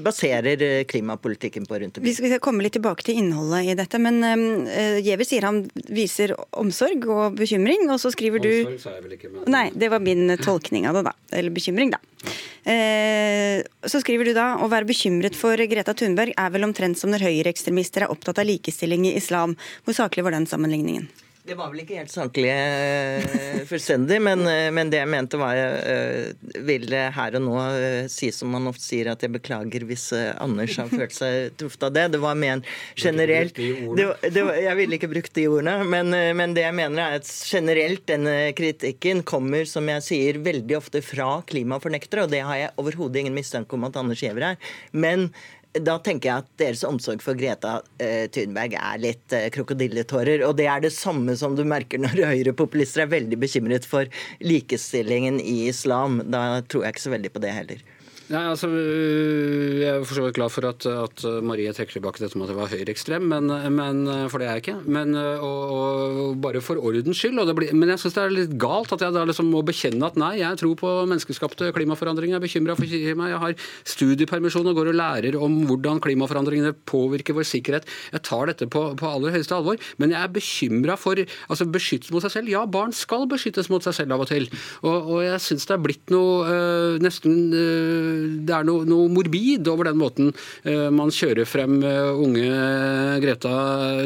baserer 0.02 0.86
klimapolitikken 0.90 1.68
på 1.68 1.78
rundt 1.82 2.00
omkring. 2.00 2.08
Vi 2.08 2.30
skal 2.32 2.42
komme 2.42 2.64
litt 2.64 2.74
tilbake 2.78 3.04
til 3.06 3.20
innholdet 3.20 3.68
i 3.68 3.76
dette, 3.78 4.00
men 4.02 4.66
Giæver 5.04 5.28
sier 5.28 5.46
han 5.46 5.60
viser 5.94 6.34
omsorg 6.58 6.77
omsorg 6.78 7.08
og 7.10 7.38
bekymring, 7.38 7.90
og 7.90 8.00
så 8.00 8.12
skriver 8.14 8.42
du 8.44 8.52
Omsorg 8.52 8.82
sa 8.82 8.94
jeg 8.96 9.04
vel 9.06 9.16
ikke, 9.18 9.32
men 9.34 9.50
Nei, 9.50 9.66
det 9.74 9.90
var 9.90 10.04
min 10.04 10.30
tolkning 10.44 10.88
av 10.88 10.98
det, 10.98 11.04
da. 11.10 11.14
Eller 11.32 11.54
bekymring, 11.54 11.92
da. 11.94 12.00
Eh, 12.68 13.64
så 13.88 14.02
skriver 14.04 14.28
du 14.28 14.34
da 14.38 14.58
å 14.62 14.70
være 14.70 14.88
bekymret 14.90 15.38
for 15.38 15.58
Greta 15.58 15.96
Thunberg 15.98 16.36
er 16.38 16.52
vel 16.54 16.68
omtrent 16.68 17.00
som 17.00 17.12
når 17.14 17.26
høyreekstremister 17.28 18.06
er 18.06 18.14
opptatt 18.14 18.42
av 18.42 18.50
likestilling 18.50 19.08
i 19.10 19.16
islam. 19.18 19.56
Hvor 19.86 19.98
saklig 19.98 20.26
var 20.28 20.36
den 20.36 20.50
sammenligningen? 20.50 21.08
Det 21.48 21.56
var 21.56 21.72
vel 21.72 21.84
ikke 21.84 21.98
helt 22.02 22.12
saklig 22.12 22.52
uh, 22.52 23.62
fullstendig, 23.70 24.18
men, 24.24 24.44
uh, 24.44 24.68
men, 24.76 24.92
det 24.92 25.00
jeg 25.00 25.10
mente 25.12 25.40
var 25.40 25.56
jeg 25.56 26.36
ville 26.68 26.88
vil 26.88 26.96
her 27.16 27.38
og 27.40 27.44
nå 27.44 27.62
si 28.12 28.30
som 28.36 28.52
man 28.52 28.68
ofte 28.70 28.84
sier, 28.84 29.10
at 29.12 29.24
jeg 29.24 29.32
beklager 29.34 29.86
hvis 29.88 30.10
Anders 30.44 30.76
har 30.80 30.90
følt 30.92 31.16
seg 31.16 31.56
truffet 31.60 31.86
av 31.88 31.94
det. 31.96 32.06
Det 32.16 32.22
var 32.22 32.38
mer 32.40 32.62
generelt 33.00 33.56
det, 33.58 34.08
det 34.34 34.44
var, 34.44 34.60
Jeg 34.60 34.78
ville 34.80 34.98
ikke 35.00 35.10
brukt 35.12 35.34
de 35.38 35.48
ordene, 35.50 35.76
men, 35.88 36.12
men, 36.38 36.56
det 36.58 36.66
jeg 36.66 36.76
mener 36.78 37.04
er 37.04 37.18
at 37.22 37.28
generelt 37.28 38.04
denne 38.10 38.36
kritikken 38.58 39.24
kommer, 39.28 39.68
som 39.70 39.88
jeg 39.92 40.06
sier, 40.06 40.42
veldig 40.44 40.78
ofte 40.80 41.02
fra 41.06 41.42
klimafornektere, 41.48 42.28
og 42.28 42.34
det 42.34 42.44
har 42.46 42.62
jeg 42.62 42.76
overhodet 42.82 43.24
ingen 43.24 43.38
mistanke 43.38 43.78
om 43.78 43.88
at 43.88 44.00
Anders 44.00 44.24
Giæver 44.24 44.52
er. 44.52 44.74
Men 44.92 45.30
da 45.84 45.98
tenker 46.04 46.30
jeg 46.30 46.44
at 46.44 46.50
deres 46.62 46.84
omsorg 46.88 47.22
for 47.24 47.38
Greta 47.38 47.80
eh, 48.04 48.26
Thunberg 48.34 48.78
er 48.80 49.02
litt 49.02 49.36
eh, 49.36 49.50
krokodilletårer. 49.54 50.46
Og 50.48 50.56
det 50.60 50.70
er 50.72 50.84
det 50.84 50.94
samme 50.96 51.36
som 51.40 51.58
du 51.58 51.64
merker 51.68 52.02
når 52.02 52.24
høyrepopulister 52.34 53.06
er 53.06 53.14
veldig 53.14 53.40
bekymret 53.42 53.88
for 53.90 54.10
likestillingen 54.44 55.42
i 55.42 55.68
islam. 55.72 56.22
Da 56.32 56.64
tror 56.66 56.88
jeg 56.88 56.98
ikke 56.98 57.08
så 57.08 57.16
veldig 57.18 57.34
på 57.36 57.44
det 57.46 57.54
heller. 57.56 57.86
Nei, 58.28 58.42
altså, 58.44 58.68
øh, 58.68 59.80
Jeg 59.80 59.88
er 59.88 60.04
for 60.04 60.18
så 60.18 60.24
vidt 60.26 60.36
glad 60.36 60.52
for 60.52 60.66
at, 60.68 60.86
at 60.86 61.22
Marie 61.48 61.72
trekker 61.72 61.96
tilbake 61.96 62.20
dette 62.20 62.36
med 62.36 62.44
at 62.48 62.52
det 62.52 62.58
var 62.58 62.72
høyreekstrem, 62.74 63.24
men, 63.24 63.48
men, 63.72 64.02
øh, 64.04 64.26
for 64.28 64.42
det 64.42 64.48
er 64.50 64.58
jeg 64.58 64.64
ikke. 64.66 64.76
Men 64.84 65.16
øh, 65.16 65.44
og, 65.44 65.62
og 65.72 66.42
bare 66.44 66.60
for 66.62 66.76
ordens 66.76 67.22
skyld. 67.22 67.40
Blir, 67.56 67.72
men 67.72 67.94
jeg 67.94 68.02
syns 68.02 68.18
det 68.18 68.24
er 68.26 68.34
litt 68.36 68.56
galt 68.60 68.92
at 68.92 69.06
jeg 69.06 69.16
da 69.16 69.24
liksom 69.24 69.48
må 69.54 69.62
bekjenne 69.64 70.10
at 70.10 70.20
nei, 70.20 70.34
jeg 70.42 70.60
tror 70.60 70.76
på 70.76 70.92
menneskeskapte 71.08 71.70
klimaforandringer. 71.78 72.36
Jeg 72.36 72.42
er 72.42 72.46
bekymra 72.48 72.76
for 72.76 72.98
meg. 73.22 73.32
Jeg 73.32 73.40
har 73.46 73.56
studiepermisjon 73.94 74.68
og 74.74 74.76
går 74.82 74.92
og 74.92 75.00
lærer 75.00 75.40
om 75.40 75.56
hvordan 75.70 76.04
klimaforandringene 76.04 76.74
påvirker 76.90 77.38
vår 77.38 77.48
sikkerhet. 77.48 77.88
Jeg 78.12 78.26
tar 78.28 78.52
dette 78.52 78.68
på, 78.68 78.84
på 79.00 79.08
aller 79.14 79.38
høyeste 79.38 79.56
alvor. 79.56 79.80
Men 80.04 80.12
jeg 80.12 80.20
er 80.20 80.36
bekymra 80.36 81.00
for 81.00 81.24
altså 81.24 81.70
beskyttelse 81.72 82.12
mot 82.12 82.28
seg 82.28 82.36
selv. 82.36 82.52
Ja, 82.52 82.66
barn 82.68 82.92
skal 82.92 83.24
beskyttes 83.32 83.72
mot 83.72 83.88
seg 83.88 83.96
selv 84.02 84.18
av 84.18 84.28
og 84.28 84.32
til. 84.34 84.52
Og, 84.84 85.16
og 85.16 85.24
jeg 85.24 85.40
syns 85.48 85.72
det 85.72 85.78
er 85.78 85.84
blitt 85.88 86.12
noe 86.12 86.44
øh, 86.44 87.00
nesten 87.08 87.40
øh, 87.56 88.17
det 88.48 88.56
er 88.56 88.68
noe, 88.68 88.86
noe, 88.88 89.08
morbid 89.12 89.68
over 89.72 89.90
den 89.90 90.00
måten 90.00 90.34
eh, 90.68 90.88
man 90.94 91.14
kjører 91.14 91.48
frem 91.50 91.80
eh, 91.86 92.12
unge 92.26 92.48
Greta 93.24 93.56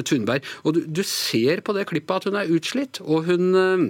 Thunberg. 0.08 0.47
Og 0.65 0.78
du, 0.78 0.84
du 0.88 1.04
ser 1.08 1.63
på 1.65 1.76
det 1.78 1.88
klippet 1.91 2.21
at 2.21 2.30
hun 2.30 2.39
er 2.39 2.54
utslitt. 2.54 3.02
og 3.02 3.30
hun 3.30 3.52
eh, 3.56 3.86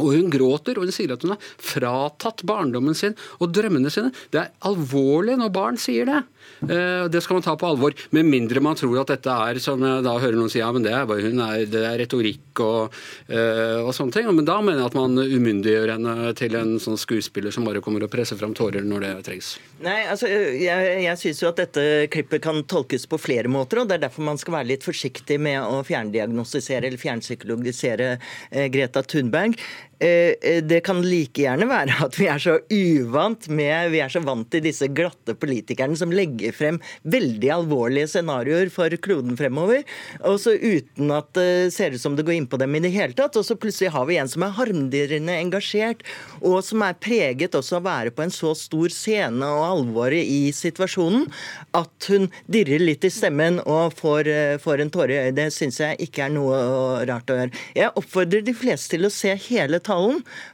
og 0.00 0.16
hun 0.16 0.30
gråter, 0.32 0.78
og 0.78 0.88
hun 0.88 0.94
sier 0.94 1.14
at 1.14 1.24
hun 1.24 1.34
har 1.36 1.48
fratatt 1.60 2.44
barndommen 2.48 2.96
sin 2.96 3.16
og 3.38 3.52
drømmene 3.54 3.92
sine. 3.92 4.12
Det 4.32 4.42
er 4.42 4.52
alvorlig 4.66 5.38
når 5.40 5.54
barn 5.54 5.80
sier 5.80 6.08
det. 6.08 6.22
Eh, 6.60 7.08
det 7.08 7.22
skal 7.24 7.38
man 7.38 7.44
ta 7.44 7.54
på 7.56 7.68
alvor, 7.68 7.94
med 8.10 8.28
mindre 8.28 8.60
man 8.64 8.76
tror 8.76 9.00
at 9.00 9.12
dette 9.14 9.32
er 9.32 9.60
som 9.62 9.80
jeg 9.84 10.04
da 10.04 10.12
hører 10.20 10.36
noen 10.36 10.52
si, 10.52 10.60
ja, 10.60 10.68
men 10.74 10.84
det 10.84 10.92
er, 10.92 11.08
er, 11.08 11.64
det 11.70 11.82
er 11.88 11.98
retorikk 12.02 12.62
og, 12.64 12.96
eh, 13.28 13.80
og, 13.80 13.92
sånne 13.96 14.16
ting. 14.16 14.28
Men 14.34 14.48
da 14.48 14.58
mener 14.64 14.82
jeg 14.82 14.90
at 14.90 14.98
man 14.98 15.16
umyndiggjør 15.20 15.94
henne 15.94 16.32
til 16.38 16.56
en 16.58 16.76
sånn 16.82 17.00
skuespiller 17.00 17.54
som 17.54 17.66
bare 17.68 17.82
kommer 17.84 18.04
og 18.04 18.12
presser 18.12 18.38
fram 18.40 18.54
tårer 18.56 18.84
når 18.86 19.06
det 19.06 19.12
trengs. 19.30 19.54
Nei, 19.84 20.02
altså, 20.12 20.28
Jeg, 20.30 20.88
jeg 21.06 21.20
syns 21.20 21.42
jo 21.42 21.50
at 21.50 21.60
dette 21.60 21.84
klippet 22.12 22.44
kan 22.44 22.62
tolkes 22.68 23.06
på 23.08 23.20
flere 23.20 23.50
måter, 23.50 23.80
og 23.80 23.88
det 23.88 23.98
er 23.98 24.06
derfor 24.06 24.26
man 24.26 24.40
skal 24.40 24.60
være 24.60 24.72
litt 24.74 24.86
forsiktig 24.86 25.40
med 25.40 25.62
å 25.64 25.80
fjerndiagnostisere 25.86 26.88
eller 26.88 27.00
fjernpsykologisere 27.00 28.10
eh, 28.16 28.68
Greta 28.72 29.04
Thunberg. 29.06 29.56
Eh, 30.00 30.32
eh, 30.40 30.62
det 30.64 30.80
kan 30.80 31.02
like 31.04 31.42
gjerne 31.42 31.66
være 31.68 31.92
at 32.06 32.14
vi 32.16 32.24
er 32.32 32.40
så 32.40 32.54
uvant 32.72 33.48
med 33.52 33.90
Vi 33.92 33.98
er 34.00 34.08
så 34.08 34.22
vant 34.24 34.48
til 34.48 34.62
disse 34.64 34.86
glatte 34.96 35.34
politikerne 35.36 35.98
som 35.98 36.12
legger 36.14 36.54
frem 36.56 36.78
veldig 37.04 37.50
alvorlige 37.52 38.08
scenarioer 38.08 38.70
for 38.72 38.94
kloden 39.04 39.36
fremover, 39.36 39.84
og 40.24 40.38
så 40.40 40.54
uten 40.56 41.10
at 41.12 41.28
det 41.36 41.74
ser 41.74 41.92
ut 41.92 42.00
som 42.00 42.16
det 42.16 42.24
går 42.24 42.38
inn 42.38 42.48
på 42.48 42.58
dem 42.60 42.78
i 42.78 42.82
det 42.82 42.92
hele 42.94 43.16
tatt. 43.16 43.36
Og 43.36 43.44
så 43.44 43.56
plutselig 43.60 43.92
har 43.92 44.06
vi 44.08 44.16
en 44.20 44.30
som 44.30 44.44
er 44.46 44.54
harmdirrende 44.56 45.36
engasjert, 45.36 46.04
og 46.40 46.62
som 46.64 46.84
er 46.86 46.96
preget 46.96 47.56
også 47.56 47.76
av 47.76 47.84
å 47.84 47.88
være 47.90 48.14
på 48.16 48.24
en 48.24 48.32
så 48.34 48.54
stor 48.56 48.92
scene 48.94 49.44
og 49.44 49.66
alvoret 49.66 50.24
i 50.24 50.48
situasjonen 50.56 51.28
at 51.76 52.08
hun 52.10 52.28
dirrer 52.50 52.80
litt 52.82 53.04
i 53.04 53.12
stemmen 53.12 53.60
og 53.66 53.96
får, 54.00 54.32
eh, 54.32 54.56
får 54.62 54.84
en 54.86 54.94
tåre 54.96 55.12
i 55.12 55.20
øyet. 55.26 55.36
Det 55.36 55.50
syns 55.52 55.80
jeg 55.82 56.00
ikke 56.08 56.24
er 56.26 56.34
noe 56.38 57.04
rart 57.08 57.28
å 57.28 57.38
gjøre. 57.38 57.64
Jeg 57.76 57.92
oppfordrer 58.00 58.44
de 58.48 58.56
fleste 58.56 58.96
til 58.96 59.04
å 59.04 59.12
se 59.12 59.36
hele 59.36 59.76
talen. 59.78 59.89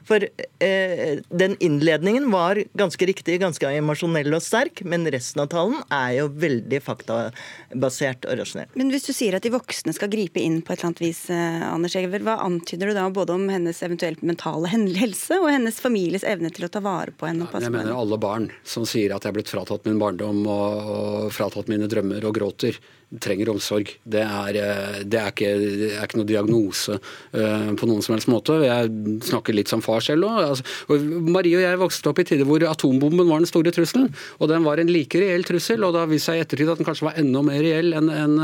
For 0.07 0.23
eh, 0.23 1.19
den 1.29 1.55
innledningen 1.63 2.29
var 2.33 2.59
ganske 2.77 3.07
riktig, 3.09 3.39
ganske 3.43 3.69
emosjonell 3.77 4.33
og 4.37 4.43
sterk, 4.43 4.83
men 4.87 5.05
resten 5.13 5.43
av 5.43 5.49
talen 5.53 5.79
er 5.93 6.17
jo 6.19 6.27
veldig 6.41 6.81
faktabasert 6.85 8.27
og 8.27 8.39
rasjonell. 8.41 8.69
Men 8.77 8.91
hvis 8.93 9.07
du 9.09 9.13
sier 9.15 9.37
at 9.37 9.45
de 9.45 9.53
voksne 9.53 9.93
skal 9.95 10.11
gripe 10.13 10.41
inn 10.41 10.59
på 10.61 10.73
et 10.73 10.79
eller 10.79 10.91
annet 10.91 11.03
vis, 11.05 11.23
eh, 11.33 11.63
Anders 11.67 11.95
Egever, 11.99 12.23
hva 12.25 12.37
antyder 12.45 12.91
du 12.91 12.97
da 12.97 13.07
både 13.13 13.35
om 13.37 13.47
hennes 13.51 13.81
eventuelt 13.85 14.23
mentale 14.25 14.71
helse 14.73 15.39
og 15.41 15.49
hennes 15.53 15.79
families 15.83 16.25
evne 16.27 16.51
til 16.53 16.67
å 16.67 16.71
ta 16.73 16.83
vare 16.83 17.13
på 17.15 17.29
henne? 17.29 17.45
og 17.47 17.53
passe 17.53 17.67
Jeg 17.67 17.73
mener 17.75 17.91
henne? 17.91 18.01
alle 18.03 18.17
barn 18.21 18.49
som 18.67 18.85
sier 18.87 19.13
at 19.15 19.23
jeg 19.25 19.33
er 19.33 19.39
blitt 19.39 19.51
fratatt 19.51 19.85
min 19.87 19.99
barndom 20.01 20.43
og, 20.47 20.93
og 20.97 21.33
fratatt 21.35 21.69
mine 21.71 21.89
drømmer 21.91 22.25
og 22.27 22.35
gråter, 22.37 22.77
trenger 23.23 23.53
omsorg. 23.53 23.93
Det 24.03 24.19
er, 24.19 24.57
eh, 24.59 24.95
det 25.07 25.19
er, 25.19 25.31
ikke, 25.31 25.51
det 25.79 25.91
er 25.95 26.03
ikke 26.03 26.19
noe 26.19 26.27
diagnose 26.27 26.97
uh, 26.97 27.69
på 27.79 27.87
noen 27.87 28.03
som 28.03 28.17
helst 28.17 28.27
måte. 28.27 28.57
Jeg 28.65 28.91
snakker 29.29 29.55
litt 29.55 29.71
som 29.71 29.83
far 29.83 30.03
selv 30.03 30.27
òg. 30.27 30.41
Altså, 30.43 30.97
Marie 31.23 31.55
og 31.55 31.63
jeg 31.63 31.79
vokste 31.79 32.11
opp 32.11 32.19
i 32.19 32.25
tider 32.27 32.47
hvor 32.47 32.65
atombomben 32.67 33.29
var 33.29 33.39
den 33.39 33.49
store 33.49 33.71
trusselen. 33.75 34.09
Og 34.41 34.51
den 34.51 34.65
var 34.67 34.81
en 34.81 34.91
like 34.91 35.21
reell 35.23 35.47
trussel, 35.47 35.85
og 35.87 35.95
det 35.95 36.03
har 36.03 36.11
vist 36.11 36.27
seg 36.27 36.41
i 36.41 36.43
ettertid 36.43 36.73
at 36.73 36.81
den 36.81 36.89
kanskje 36.89 37.07
var 37.07 37.21
enda 37.21 37.43
mer 37.47 37.63
reell 37.63 37.95
enn 37.95 38.11
enn 38.11 38.35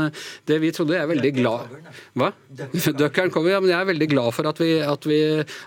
det 0.48 0.58
vi 0.62 0.72
trodde. 0.74 0.96
Jeg 0.96 1.04
er 1.04 1.12
veldig 1.12 1.32
glad 1.36 1.76
Hva? 2.16 2.30
Døkkeren 2.54 3.32
kommer, 3.34 3.52
ja. 3.52 3.60
Men 3.60 3.74
jeg 3.74 3.78
er 3.82 3.90
veldig 3.92 4.10
glad 4.14 4.32
for 4.36 4.48
at, 4.48 4.60
vi, 4.62 4.70
at, 4.80 5.08
vi, 5.08 5.20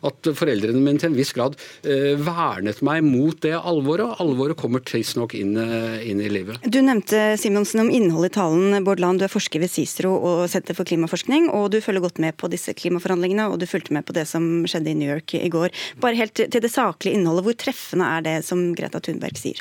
at 0.09 0.31
foreldrene 0.41 0.81
mine 0.81 1.01
til 1.01 1.11
en 1.11 1.17
viss 1.17 1.35
grad 1.37 1.57
uh, 1.85 2.13
vernet 2.17 2.81
meg 2.85 3.05
mot 3.05 3.37
det 3.45 3.53
alvoret, 3.57 4.07
og 4.07 4.25
alvoret 4.25 4.57
kommer 4.57 4.81
tidsnok 4.87 5.35
inn, 5.37 5.55
eh, 5.59 6.01
inn 6.09 6.21
i 6.23 6.29
livet. 6.31 6.63
Du 6.65 6.79
nevnte 6.81 7.35
Simonsen 7.39 7.83
om 7.83 7.89
innholdet 7.93 8.33
i 8.33 8.37
talen. 8.37 8.86
Bård 8.87 9.01
Land, 9.03 9.19
du 9.19 9.25
er 9.27 9.31
forsker 9.31 9.59
ved 9.59 9.67
CICERO 9.67 10.13
og 10.15 10.45
Senter 10.47 10.75
for 10.77 10.87
klimaforskning, 10.87 11.49
og 11.51 11.73
du 11.73 11.81
følger 11.83 12.05
godt 12.05 12.21
med 12.23 12.37
på 12.39 12.47
disse 12.47 12.71
klimaforhandlingene, 12.71 13.49
og 13.51 13.59
du 13.59 13.65
fulgte 13.67 13.91
med 13.91 14.05
på 14.07 14.15
det 14.15 14.23
som 14.29 14.63
skjedde 14.63 14.93
i 14.93 14.95
New 14.95 15.11
York 15.11 15.33
i 15.35 15.49
går. 15.51 15.75
Bare 15.99 16.15
helt 16.15 16.39
til 16.39 16.63
det 16.63 16.71
saklige 16.71 17.19
innholdet, 17.19 17.43
hvor 17.43 17.57
treffende 17.59 18.07
er 18.07 18.23
det 18.23 18.37
som 18.47 18.69
Greta 18.79 19.03
Thunberg 19.03 19.35
sier? 19.35 19.59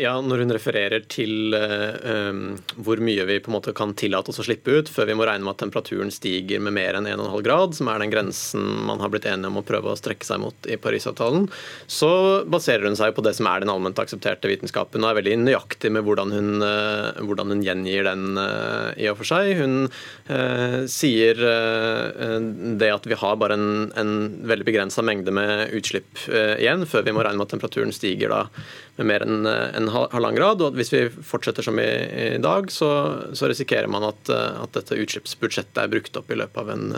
Ja, 0.00 0.14
Når 0.24 0.40
hun 0.40 0.52
refererer 0.56 1.02
til 1.12 1.52
uh, 1.52 2.30
um, 2.32 2.54
hvor 2.80 3.00
mye 3.04 3.26
vi 3.28 3.34
på 3.44 3.50
en 3.50 3.56
måte 3.58 3.74
kan 3.76 3.90
tillate 3.92 4.32
oss 4.32 4.40
å 4.40 4.44
slippe 4.46 4.78
ut 4.78 4.88
før 4.88 5.10
vi 5.10 5.16
må 5.18 5.26
regne 5.28 5.44
med 5.44 5.52
at 5.52 5.60
temperaturen 5.66 6.08
stiger 6.08 6.62
med 6.64 6.72
mer 6.78 6.96
enn 6.96 7.10
1,5 7.10 7.42
grad, 7.44 7.74
som 7.76 7.90
er 7.92 8.00
den 8.00 8.12
grensen 8.14 8.64
man 8.88 9.02
har 9.04 9.10
blitt 9.12 9.26
enige 9.28 9.50
om 9.50 9.58
å 9.60 9.64
prøve 9.68 9.92
å 9.92 9.98
strekke 10.00 10.24
seg 10.24 10.40
mot 10.40 10.64
i 10.64 10.78
Parisavtalen, 10.80 11.44
så 11.84 12.08
baserer 12.48 12.88
hun 12.88 12.96
seg 12.96 13.12
på 13.12 13.24
det 13.26 13.34
som 13.36 13.50
er 13.50 13.60
den 13.60 13.72
allment 13.72 14.00
aksepterte 14.00 14.48
vitenskapen, 14.48 15.04
og 15.04 15.12
er 15.12 15.18
veldig 15.20 15.34
nøyaktig 15.42 15.92
med 15.92 16.06
hvordan 16.08 16.32
hun, 16.38 16.64
uh, 16.64 17.20
hvordan 17.20 17.52
hun 17.52 17.66
gjengir 17.66 18.08
den 18.08 18.40
uh, 18.40 18.96
i 18.96 19.10
og 19.12 19.20
for 19.20 19.28
seg. 19.28 19.52
Hun 19.60 19.76
sier 20.88 21.36
det 21.36 22.88
at 22.88 23.04
vi 23.08 23.16
har 23.18 23.34
bare 23.40 23.56
en, 23.58 23.90
en 23.98 24.12
veldig 24.48 24.64
begrensa 24.64 25.02
mengde 25.04 25.34
med 25.34 25.74
utslipp 25.76 26.22
igjen, 26.30 26.86
før 26.88 27.04
vi 27.04 27.14
må 27.14 27.24
regne 27.24 27.40
med 27.40 27.50
at 27.50 27.52
temperaturen 27.52 27.92
stiger 27.94 28.32
da 28.32 28.40
med 28.98 29.08
mer 29.08 29.24
enn 29.24 29.46
en 29.48 29.88
halvannen 29.88 30.36
grad. 30.36 30.62
og 30.62 30.76
Hvis 30.76 30.92
vi 30.92 31.02
fortsetter 31.08 31.64
som 31.64 31.80
i, 31.80 31.88
i 32.36 32.40
dag, 32.42 32.70
så, 32.72 32.90
så, 33.32 33.48
risikerer 33.50 33.88
man 33.90 34.04
at, 34.10 34.30
at, 34.30 34.72
dette 34.76 34.98
utslippsbudsjettet 35.00 35.80
er 35.80 35.92
brukt 35.92 36.16
opp 36.20 36.30
i 36.32 36.38
løpet 36.38 36.60
av 36.62 36.72
en, 36.74 36.88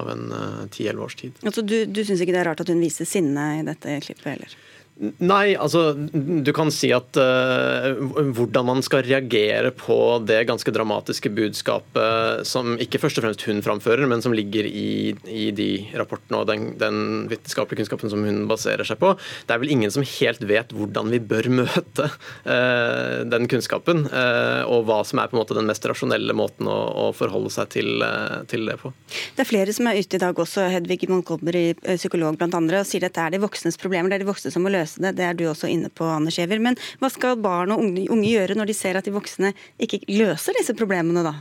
av 0.00 0.12
en 0.12 0.26
10-11 0.70 1.06
års 1.06 1.18
tid. 1.20 1.40
Altså, 1.44 1.64
du 1.64 1.78
du 1.86 2.04
syns 2.04 2.22
ikke 2.24 2.34
det 2.34 2.42
er 2.42 2.50
rart 2.52 2.62
at 2.64 2.72
hun 2.72 2.82
viser 2.82 3.08
sinne 3.08 3.48
i 3.58 3.64
dette 3.66 4.00
klippet 4.06 4.30
heller? 4.34 4.56
Nei, 5.00 5.54
altså 5.56 5.94
du 5.96 6.50
kan 6.54 6.68
si 6.70 6.90
at 6.92 7.16
uh, 7.16 7.96
hvordan 8.36 8.66
man 8.68 8.82
skal 8.84 9.00
reagere 9.06 9.70
på 9.74 9.96
det 10.28 10.42
ganske 10.46 10.70
dramatiske 10.74 11.30
budskapet 11.32 12.44
som 12.46 12.76
ikke 12.76 13.00
først 13.00 13.18
og 13.18 13.24
fremst 13.24 13.44
hun 13.48 13.62
framfører, 13.64 14.04
men 14.10 14.20
som 14.22 14.34
ligger 14.36 14.68
i, 14.68 15.14
i 15.32 15.46
de 15.56 15.68
rapportene 15.96 16.42
og 16.42 16.50
den, 16.50 16.74
den, 16.78 17.24
vitenskapelige 17.32 17.80
kunnskapen 17.82 18.12
som 18.12 18.26
hun 18.28 18.44
baserer 18.50 18.84
seg 18.86 19.00
på. 19.00 19.14
Det 19.48 19.56
er 19.56 19.62
vel 19.62 19.72
ingen 19.72 19.94
som 19.94 20.04
helt 20.04 20.44
vet 20.46 20.74
hvordan 20.76 21.08
vi 21.14 21.22
bør 21.32 21.48
møte 21.62 22.10
uh, 22.12 23.24
den 23.32 23.48
kunnskapen, 23.50 24.04
uh, 24.12 24.68
og 24.68 24.84
hva 24.90 25.00
som 25.08 25.22
er 25.22 25.32
på 25.32 25.38
en 25.38 25.42
måte 25.42 25.56
den 25.56 25.72
mest 25.72 25.88
rasjonelle 25.88 26.36
måten 26.36 26.68
å, 26.68 26.78
å 27.06 27.08
forholde 27.16 27.50
seg 27.56 27.72
til, 27.78 28.06
til, 28.52 28.68
det 28.68 28.76
på. 28.84 28.92
Det 29.08 29.46
er 29.46 29.50
flere 29.50 29.72
som 29.72 29.88
er 29.88 29.98
ute 29.98 30.20
i 30.20 30.22
dag 30.22 30.36
også, 30.46 30.68
Hedvig 30.76 31.08
Montgomery, 31.08 31.72
psykolog 31.96 32.36
blant 32.38 32.60
andre, 32.60 32.84
og 32.84 32.92
sier 32.92 33.08
at 33.08 33.16
det 33.16 33.26
er 33.26 33.36
de 33.38 33.44
voksnes 33.48 33.80
problemer, 33.80 34.12
det 34.12 34.20
er 34.20 34.26
de 34.26 34.30
voksne 34.30 34.52
som 34.52 34.62
må 34.62 34.70
løse 34.70 34.81
det. 34.98 35.14
Det 35.18 35.24
er 35.26 35.38
du 35.38 35.46
også 35.50 35.70
inne 35.70 35.90
på, 35.92 36.08
Anders 36.08 36.38
Giæver. 36.38 36.60
Men 36.62 36.78
hva 37.00 37.10
skal 37.12 37.40
barn 37.42 37.74
og 37.74 37.82
unge, 37.84 38.08
unge 38.10 38.28
gjøre 38.28 38.58
når 38.58 38.70
de 38.70 38.76
ser 38.76 38.98
at 38.98 39.08
de 39.08 39.14
voksne 39.14 39.52
ikke 39.82 40.02
løser 40.10 40.58
disse 40.58 40.76
problemene, 40.78 41.24
da? 41.26 41.38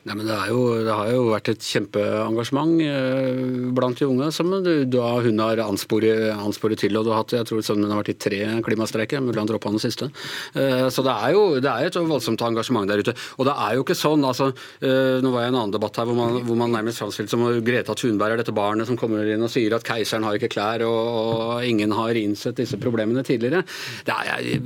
Nei, 0.00 0.14
men 0.16 0.24
det, 0.24 0.36
jo, 0.48 0.60
det, 0.80 0.92
har 0.96 1.10
jo 1.12 1.26
vært 1.28 1.50
et 1.52 1.64
kjempeengasjement 1.66 2.78
eh, 2.80 3.40
blant 3.76 3.98
de 4.00 4.06
unge, 4.08 4.30
som 4.32 4.48
da 4.48 5.08
hun 5.20 5.42
har 5.44 5.60
ansporet, 5.60 6.30
ansporet 6.32 6.80
til. 6.80 6.96
og 6.96 7.04
du 7.04 7.10
har 7.12 7.20
hatt, 7.20 7.34
Jeg 7.36 7.48
tror 7.50 7.60
sønnen 7.60 7.92
har 7.92 8.00
vært 8.00 8.14
i 8.14 8.16
tre 8.24 8.38
klimastreiker, 8.64 9.20
mulig 9.20 9.42
han 9.42 9.50
droppa 9.50 9.68
den 9.74 9.82
siste. 9.82 10.08
Eh, 10.56 10.86
så 10.88 11.04
det 11.04 11.12
er 11.12 11.34
jo 11.36 11.42
det 11.60 11.68
er 11.68 11.90
et 11.90 11.98
voldsomt 12.00 12.40
engasjement 12.46 12.88
der 12.88 13.02
ute. 13.04 13.14
Og 13.36 13.44
det 13.50 13.56
er 13.66 13.76
jo 13.76 13.84
ikke 13.84 13.98
sånn 13.98 14.24
altså, 14.24 14.48
eh, 14.80 15.20
Nå 15.20 15.34
var 15.34 15.44
jeg 15.44 15.50
i 15.50 15.52
en 15.52 15.58
annen 15.60 15.76
debatt 15.76 16.00
her 16.00 16.08
hvor 16.08 16.16
man, 16.16 16.40
hvor 16.48 16.56
man 16.56 16.72
nærmest 16.72 17.02
framstilte 17.02 17.34
som 17.34 17.44
Greta 17.66 17.92
Thunberg 17.92 18.38
er 18.38 18.40
dette 18.40 18.56
barnet 18.56 18.88
som 18.88 18.96
kommer 18.96 19.28
inn 19.28 19.44
og 19.44 19.52
sier 19.52 19.76
at 19.76 19.84
keiseren 19.84 20.24
har 20.24 20.40
ikke 20.40 20.52
klær 20.54 20.86
og, 20.86 21.60
ingen 21.66 21.92
har 21.92 22.16
innsett 22.16 22.56
disse 22.56 22.80
problemene 22.80 23.20
tidligere. 23.26 23.66
Det 24.08 24.16
er 24.16 24.64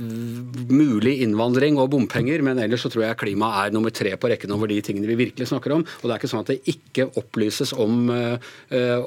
mulig 0.71 1.17
innvandring 1.25 1.75
og 1.81 1.91
bompenger, 1.91 2.39
men 2.45 2.63
ellers 2.63 2.87
så 2.87 2.93
tror 2.93 3.09
jeg 3.09 3.19
klima 3.19 3.51
er 3.65 3.75
nummer 3.75 3.91
tre 3.91 4.15
på 4.15 4.31
rekken 4.31 4.55
over 4.55 4.71
de 4.71 4.79
tingene 4.85 5.11
vi 5.11 5.24
virkelig 5.25 5.49
snakker 5.51 5.75
om. 5.75 5.85
Og 5.85 6.05
det 6.05 6.13
er 6.13 6.21
ikke 6.21 6.31
sånn 6.31 6.45
at 6.45 6.51
det 6.51 6.71
ikke 6.71 7.07
opplyses 7.19 7.73
om, 7.81 8.09
uh, 8.09 8.37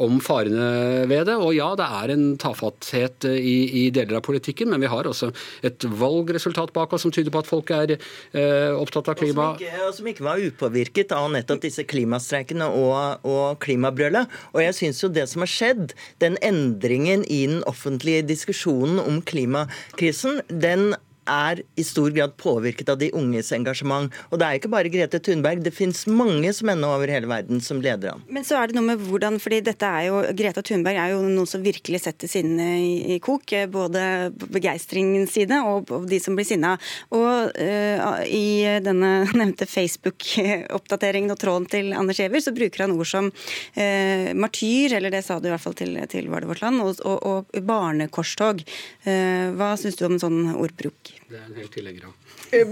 om 0.02 0.18
farene 0.24 1.06
ved 1.10 1.28
det. 1.30 1.36
Og 1.38 1.54
ja, 1.56 1.70
det 1.78 1.88
er 2.00 2.14
en 2.14 2.26
tafatthet 2.40 3.28
i, 3.30 3.56
i, 3.84 3.86
deler 3.94 4.20
av 4.20 4.26
politikken, 4.26 4.70
men 4.72 4.82
vi 4.84 4.90
har 4.90 5.08
også 5.08 5.30
et 5.66 5.86
valgresultat 5.88 6.72
bak 6.76 6.94
oss 6.94 7.06
som 7.06 7.14
tyder 7.14 7.32
på 7.34 7.42
at 7.42 7.50
folk 7.50 7.72
er 7.74 7.96
uh, 7.96 8.76
opptatt 8.78 9.10
av 9.12 9.18
klima. 9.20 9.52
Og 9.54 9.62
som, 9.62 9.66
ikke, 9.66 9.86
og 9.86 9.96
som 9.96 10.12
ikke 10.12 10.28
var 10.28 10.44
upåvirket 10.48 11.16
av 11.16 11.28
nettopp 11.34 11.64
disse 11.64 11.86
klimastreikene 11.88 12.68
og, 12.68 13.26
og 13.28 13.58
klimabrølet. 13.64 14.30
Og 14.54 14.62
jeg 14.64 14.78
syns 14.78 15.02
jo 15.04 15.12
det 15.12 15.28
som 15.30 15.44
har 15.44 15.52
skjedd, 15.52 15.94
den 16.22 16.38
endringen 16.44 17.24
i 17.28 17.44
den 17.48 17.62
offentlige 17.68 18.24
diskusjonen 18.28 19.00
om 19.02 19.20
klimakrisen, 19.24 20.42
den 20.48 20.92
er 21.28 21.62
i 21.78 21.84
stor 21.86 22.12
grad 22.14 22.36
påvirket 22.40 22.88
av 22.92 22.98
de 23.00 23.10
unges 23.16 23.52
engasjement. 23.54 24.12
Og 24.32 24.40
det 24.40 24.46
er 24.46 24.58
ikke 24.58 24.72
bare 24.72 24.92
Grete 24.92 25.20
Thunberg, 25.22 25.62
det 25.64 25.74
fins 25.76 26.04
mange 26.10 26.52
som 26.56 26.70
ennå 26.72 26.90
over 26.96 27.10
hele 27.12 27.28
verden 27.30 27.62
som 27.64 27.82
leder 27.84 28.14
an. 28.14 28.24
Men 28.32 28.46
så 28.46 28.58
er 28.58 28.70
det 28.70 28.78
noe 28.78 28.86
med 28.88 29.02
hvordan, 29.08 29.38
fordi 29.42 29.60
dette 29.68 29.88
er 29.88 30.08
jo, 30.08 30.22
Greta 30.38 30.64
Thunberg 30.64 31.00
er 31.00 31.14
jo 31.14 31.22
noen 31.26 31.48
som 31.48 31.64
virkelig 31.64 32.02
setter 32.04 32.30
sinne 32.30 32.68
i, 32.80 32.92
i 33.16 33.18
kok. 33.22 33.54
Både 33.72 34.02
på 34.38 34.48
begeistringens 34.58 35.32
side 35.36 35.60
og 35.64 35.92
de 36.08 36.20
som 36.22 36.36
blir 36.38 36.48
sinna. 36.48 36.74
Og 37.14 37.52
uh, 37.54 38.22
i 38.24 38.80
denne 38.84 39.12
nevnte 39.38 39.68
Facebook-oppdateringen 39.68 41.34
og 41.34 41.40
tråden 41.40 41.68
til 41.70 41.92
Anders 41.96 42.20
Giæver, 42.20 42.42
så 42.44 42.54
bruker 42.56 42.86
han 42.86 42.96
ord 42.96 43.08
som 43.08 43.30
uh, 43.30 44.28
martyr, 44.38 44.98
eller 44.98 45.14
det 45.14 45.24
sa 45.26 45.38
du 45.38 45.48
i 45.48 45.54
hvert 45.54 45.64
fall 45.64 45.78
til, 45.78 45.96
til 46.10 46.30
vårt 46.32 46.62
land, 46.64 46.82
og, 46.84 46.98
og, 47.04 47.24
og 47.28 47.64
barnekorstog. 47.68 48.64
Uh, 49.06 49.54
hva 49.58 49.74
syns 49.80 49.98
du 49.98 50.06
om 50.08 50.18
en 50.18 50.26
sånn 50.26 50.42
ordbruk? 50.56 51.17
Det 51.28 51.36
er 51.36 51.44
en 51.44 51.56
helt 51.60 51.74
tillegger 51.76 52.06
av. 52.08 52.12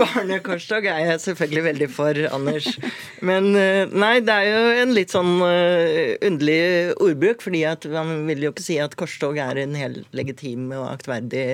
Barnekorstog 0.00 0.86
er 0.88 1.02
jeg 1.04 1.20
selvfølgelig 1.26 1.62
veldig 1.66 1.88
for, 1.92 2.20
Anders. 2.32 2.70
Men 3.20 3.50
nei, 3.52 4.14
det 4.24 4.32
er 4.32 4.46
jo 4.48 4.70
en 4.80 4.94
litt 4.96 5.12
sånn 5.12 5.34
underlig 5.44 6.94
ordbruk. 7.04 7.44
fordi 7.44 7.60
at 7.68 7.84
man 7.92 8.24
vil 8.30 8.46
jo 8.46 8.54
ikke 8.54 8.64
si 8.64 8.78
at 8.80 8.96
korstog 8.96 9.36
er 9.42 9.60
en 9.60 9.76
helt 9.76 10.08
legitim 10.16 10.70
og 10.72 10.86
aktverdig 10.94 11.44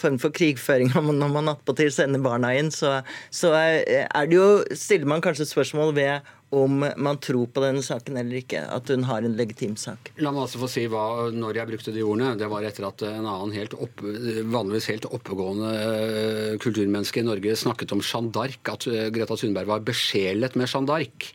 form 0.00 0.18
for 0.18 0.34
krigføring 0.34 0.90
når 0.90 1.30
man 1.38 1.54
attpåtil 1.54 1.94
sender 1.94 2.24
barna 2.24 2.50
inn. 2.58 2.74
Så, 2.74 2.96
så 3.30 3.54
er 3.54 4.26
det 4.26 4.34
jo, 4.34 4.50
stiller 4.74 5.06
man 5.06 5.22
kanskje 5.22 5.46
spørsmål 5.52 5.94
ved 5.94 6.34
om 6.50 6.82
man 6.96 7.18
tror 7.22 7.46
på 7.54 7.62
denne 7.62 7.82
saken 7.84 8.18
eller 8.18 8.40
ikke. 8.40 8.64
At 8.74 8.90
hun 8.90 9.06
har 9.06 9.22
en 9.22 9.36
legitim 9.38 9.76
sak. 9.78 10.10
La 10.18 10.32
meg 10.34 10.44
altså 10.44 10.60
få 10.62 10.70
si 10.70 10.86
hva, 10.90 11.30
når 11.34 11.60
jeg 11.60 11.70
brukte 11.70 11.94
de 11.94 12.04
ordene. 12.04 12.34
Det 12.40 12.50
var 12.50 12.66
etter 12.66 12.88
at 12.88 13.04
en 13.06 13.28
annen 13.30 13.54
helt 13.54 13.76
opp, 13.78 14.02
vanligvis 14.02 14.90
helt 14.90 15.08
oppegående 15.10 16.58
kulturmenneske 16.62 17.22
i 17.22 17.28
Norge 17.28 17.56
snakket 17.58 17.94
om 17.94 18.02
Jeanne 18.02 18.34
d'Arc. 18.34 18.60
At 18.74 18.88
Greta 19.14 19.38
Thunberg 19.38 19.70
var 19.70 19.86
besjelet 19.86 20.58
med 20.58 20.70
Jeanne 20.70 20.90
d'Arc. 20.90 21.30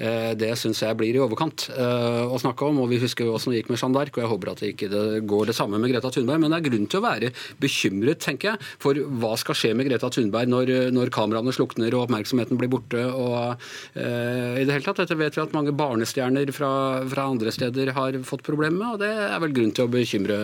Det 0.00 0.50
syns 0.56 0.80
jeg 0.82 0.96
blir 0.96 1.16
i 1.16 1.20
overkant 1.22 1.66
å 1.70 2.38
snakke 2.40 2.68
om. 2.68 2.80
og 2.82 2.90
Vi 2.92 3.00
husker 3.02 3.26
jo 3.26 3.34
åssen 3.36 3.52
det 3.52 3.60
gikk 3.60 3.72
med 3.72 3.80
Jeanne 3.80 3.96
d'Arc, 3.96 4.14
og 4.16 4.22
jeg 4.22 4.30
håper 4.32 4.50
at 4.52 4.62
det 4.62 4.70
ikke 4.74 5.20
går 5.28 5.50
det 5.50 5.56
samme 5.58 5.80
med 5.80 5.92
Greta 5.92 6.10
Thunberg. 6.14 6.40
Men 6.40 6.54
det 6.54 6.60
er 6.60 6.66
grunn 6.68 6.88
til 6.90 7.00
å 7.00 7.04
være 7.04 7.32
bekymret, 7.60 8.22
tenker 8.24 8.52
jeg, 8.52 8.70
for 8.82 8.96
hva 9.20 9.34
skal 9.40 9.58
skje 9.58 9.74
med 9.76 9.90
Greta 9.90 10.10
Thunberg 10.12 10.50
når, 10.50 10.72
når 10.96 11.12
kameraene 11.14 11.54
slukner 11.54 11.92
og 11.96 12.06
oppmerksomheten 12.06 12.60
blir 12.60 12.72
borte. 12.72 13.04
og 13.10 13.60
i 13.94 14.64
det 14.64 14.74
hele 14.74 14.84
tatt. 14.84 15.00
Dette 15.02 15.16
vet 15.18 15.36
vi 15.36 15.42
at 15.42 15.54
mange 15.56 15.74
barnestjerner 15.76 16.50
fra, 16.54 16.70
fra 17.10 17.26
andre 17.30 17.52
steder 17.54 17.92
har 17.96 18.18
fått 18.26 18.44
problemer 18.46 18.78
med, 18.78 18.94
og 18.94 19.02
det 19.02 19.10
er 19.10 19.42
vel 19.42 19.54
grunn 19.56 19.74
til 19.76 19.86
å 19.86 19.92
bekymre 19.92 20.38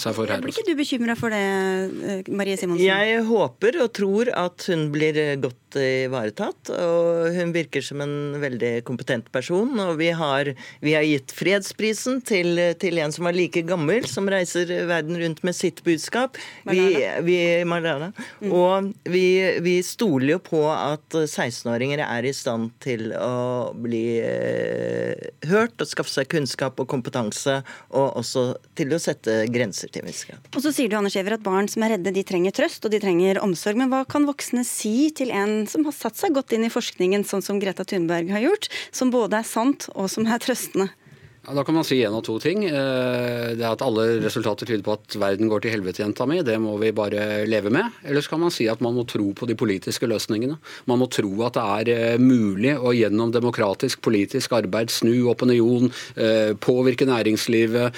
seg 0.00 0.16
for 0.16 0.30
her. 0.30 0.42
Blir 0.44 0.54
ikke 0.54 0.68
du 0.68 0.76
bekymra 0.78 1.16
for 1.18 1.34
det, 1.34 1.42
eh, 1.42 2.30
Marie 2.32 2.58
Simonsen? 2.58 2.86
Jeg 2.86 3.22
håper 3.28 3.80
og 3.84 3.92
tror 3.96 4.32
at 4.34 4.68
hun 4.70 4.88
blir 4.94 5.20
godt 5.42 5.78
ivaretatt. 5.80 6.72
Og 6.72 7.36
hun 7.36 7.52
virker 7.54 7.84
som 7.84 8.00
en 8.04 8.36
veldig 8.40 8.72
kompetent 8.84 8.95
person. 9.32 9.72
Og 9.80 9.96
vi 10.00 10.10
har, 10.16 10.52
vi 10.80 10.94
har 10.96 11.04
gitt 11.06 11.32
fredsprisen 11.36 12.20
til, 12.26 12.60
til, 12.80 12.98
en 13.02 13.12
som 13.12 13.28
var 13.28 13.36
like 13.36 13.62
gammel, 13.66 14.06
som 14.08 14.28
reiser 14.30 14.70
verden 14.88 15.18
rundt 15.20 15.42
med 15.46 15.56
sitt 15.56 15.82
budskap. 15.84 16.38
Vi, 16.64 16.84
vi, 17.26 17.38
mm. 17.64 18.52
Og 18.52 18.92
vi, 19.04 19.26
vi 19.64 19.76
stoler 19.86 20.36
jo 20.36 20.40
på 20.42 20.62
at 20.72 21.18
16-åringer 21.26 22.02
er 22.06 22.26
i 22.26 22.34
stand 22.36 22.72
til 22.82 23.12
å 23.16 23.72
bli 23.76 24.18
eh, 24.22 25.30
hørt 25.50 25.80
og 25.82 25.90
skaffe 25.90 26.12
seg 26.12 26.30
kunnskap 26.32 26.80
og 26.80 26.88
kompetanse, 26.90 27.60
og 27.92 28.20
også 28.22 28.46
til 28.78 28.94
å 28.94 29.00
sette 29.02 29.44
grenser 29.52 29.90
til 29.92 30.06
en 30.06 30.40
Og 30.54 30.60
så 30.62 30.72
sier 30.74 30.90
du 30.90 30.96
Anders 30.98 31.16
Giæver, 31.16 31.36
at 31.36 31.44
barn 31.44 31.68
som 31.70 31.84
er 31.84 31.96
redde, 31.96 32.12
de 32.14 32.24
trenger 32.26 32.54
trøst 32.56 32.84
og 32.86 32.92
de 32.94 33.00
trenger 33.02 33.40
omsorg. 33.42 33.78
Men 33.80 33.92
hva 33.92 34.02
kan 34.08 34.26
voksne 34.28 34.64
si 34.66 35.10
til 35.16 35.32
en 35.34 35.66
som 35.70 35.86
har 35.86 35.94
satt 35.96 36.18
seg 36.18 36.34
godt 36.36 36.54
inn 36.56 36.66
i 36.66 36.72
forskningen, 36.72 37.26
sånn 37.26 37.44
som 37.44 37.60
Greta 37.62 37.86
Thunberg 37.88 38.30
har 38.34 38.44
gjort, 38.44 38.68
som 38.94 39.12
både 39.14 39.40
er 39.40 39.48
sant 39.48 39.90
og 39.94 40.10
som 40.12 40.26
er 40.26 40.42
trøstende? 40.42 40.90
Da 41.46 41.62
kan 41.62 41.76
man 41.76 41.84
si 41.86 42.00
én 42.02 42.14
av 42.14 42.24
to 42.26 42.40
ting. 42.42 42.64
Eh, 42.66 43.54
det 43.54 43.62
er 43.62 43.74
at 43.76 43.82
Alle 43.84 44.18
resultater 44.18 44.66
tyder 44.66 44.82
på 44.82 44.96
at 44.96 45.14
verden 45.20 45.46
går 45.50 45.62
til 45.62 45.76
helvete, 45.76 46.02
jenta 46.02 46.26
mi. 46.26 46.40
Det 46.42 46.56
må 46.58 46.74
vi 46.80 46.90
bare 46.90 47.46
leve 47.46 47.70
med. 47.70 47.94
Eller 48.02 48.24
så 48.24 48.32
kan 48.32 48.42
man 48.42 48.50
si 48.50 48.66
at 48.66 48.82
man 48.82 48.96
må 48.96 49.04
tro 49.06 49.30
på 49.30 49.46
de 49.46 49.54
politiske 49.54 50.08
løsningene. 50.10 50.58
Man 50.90 50.98
må 50.98 51.06
tro 51.06 51.30
at 51.46 51.54
det 51.54 51.66
er 51.76 51.92
eh, 51.94 52.18
mulig 52.18 52.74
å 52.74 52.90
gjennom 52.96 53.30
demokratisk 53.34 54.02
politisk 54.02 54.56
arbeid 54.58 54.90
snu 54.90 55.28
opinion, 55.30 55.86
eh, 56.16 56.56
påvirke 56.58 57.06
næringslivet, 57.06 57.94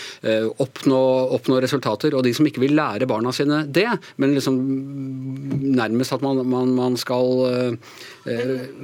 oppnå, 0.60 1.00
oppnå 1.38 1.62
resultater. 1.64 2.12
Og 2.18 2.24
de 2.26 2.34
som 2.36 2.46
ikke 2.46 2.60
vil 2.66 2.76
lære 2.76 3.08
barna 3.08 3.32
sine 3.32 3.62
det, 3.64 3.88
men 4.20 4.36
liksom 4.36 4.60
nærmest 5.72 6.12
at 6.18 6.24
man, 6.24 6.44
man, 6.44 6.74
man 6.76 7.00
skal 7.00 7.48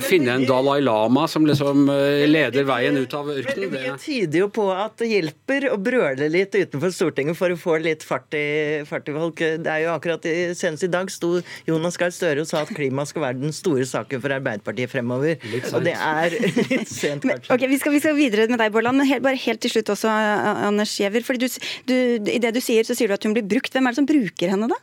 finne 0.05 0.39
en 0.39 0.47
Dalai 0.49 0.81
Lama 0.85 1.27
som 1.31 1.47
liksom 1.47 1.87
leder 2.31 2.67
veien 2.69 2.99
ut 2.99 3.15
av 3.17 3.31
ørkenen. 3.33 3.75
Det 3.75 3.95
tyder 4.05 4.45
jo 4.45 4.51
på 4.55 4.69
at 4.73 4.97
det 5.03 5.11
hjelper 5.11 5.69
å 5.73 5.79
brøle 5.81 6.29
litt 6.33 6.55
utenfor 6.55 6.95
Stortinget 6.95 7.39
for 7.39 7.53
å 7.53 7.59
få 7.61 7.79
litt 7.83 8.05
fart 8.07 8.35
i, 8.37 8.83
fart 8.89 9.09
i 9.11 9.17
folk. 9.17 9.43
Det 9.65 9.71
er 9.71 9.85
jo 9.87 9.95
akkurat 9.95 10.27
Senest 10.57 10.87
i 10.87 10.91
dag 10.93 11.11
sto 11.13 11.37
Jonas 11.69 11.99
Gahr 12.01 12.13
Støre 12.15 12.45
og 12.45 12.51
sa 12.51 12.63
at 12.65 12.73
klima 12.75 13.05
skal 13.09 13.27
være 13.27 13.41
den 13.43 13.55
store 13.55 13.87
saken 13.89 14.23
for 14.23 14.35
Arbeiderpartiet 14.37 14.93
fremover. 14.93 15.39
Og 15.73 15.85
det 15.87 15.97
er 15.97 16.39
litt 16.73 16.91
sent, 16.91 17.25
kanskje. 17.25 17.49
Men, 17.49 17.57
okay, 17.57 17.71
vi, 17.71 17.81
skal, 17.81 17.95
vi 17.97 18.03
skal 18.05 18.19
videre 18.19 18.49
med 18.51 18.61
deg, 18.63 18.73
Borland. 18.75 19.01
Men 19.01 19.11
helt, 19.11 19.25
bare 19.25 19.41
helt 19.41 19.63
til 19.65 19.75
slutt 19.75 19.95
også, 19.95 20.11
Anders 20.11 20.95
Giæver. 20.99 21.25
I 21.25 22.41
det 22.43 22.55
du 22.55 22.63
sier, 22.65 22.87
så 22.87 22.97
sier 22.97 23.11
du 23.11 23.19
at 23.19 23.27
hun 23.27 23.37
blir 23.37 23.47
brukt. 23.47 23.73
Hvem 23.75 23.87
er 23.87 23.95
det 23.95 24.03
som 24.03 24.09
bruker 24.09 24.55
henne, 24.55 24.71
da? 24.71 24.81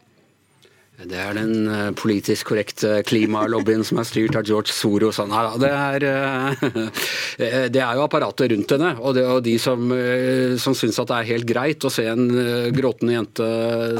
Det 1.10 1.18
er 1.18 1.38
den 1.38 1.54
eh, 1.72 1.90
politisk 1.98 2.52
korrekte 2.52 3.00
klimalobbyen 3.08 3.84
som 3.88 4.00
er 4.02 4.08
styrt 4.08 4.36
av 4.38 4.46
George 4.48 4.74
Soros. 4.76 5.18
Nei, 5.26 5.44
det, 5.62 5.72
er, 5.72 6.06
eh, 6.06 7.68
det 7.74 7.82
er 7.82 7.98
jo 7.98 8.04
apparatet 8.06 8.52
rundt 8.54 8.74
henne, 8.76 8.92
og, 9.00 9.16
det, 9.18 9.24
og 9.26 9.42
de 9.46 9.56
som, 9.62 9.88
eh, 9.96 10.58
som 10.62 10.76
syns 10.78 11.00
at 11.02 11.10
det 11.10 11.18
er 11.18 11.30
helt 11.32 11.48
greit 11.50 11.88
å 11.88 11.92
se 11.94 12.06
en 12.12 12.28
gråtende 12.76 13.16
jente 13.16 13.48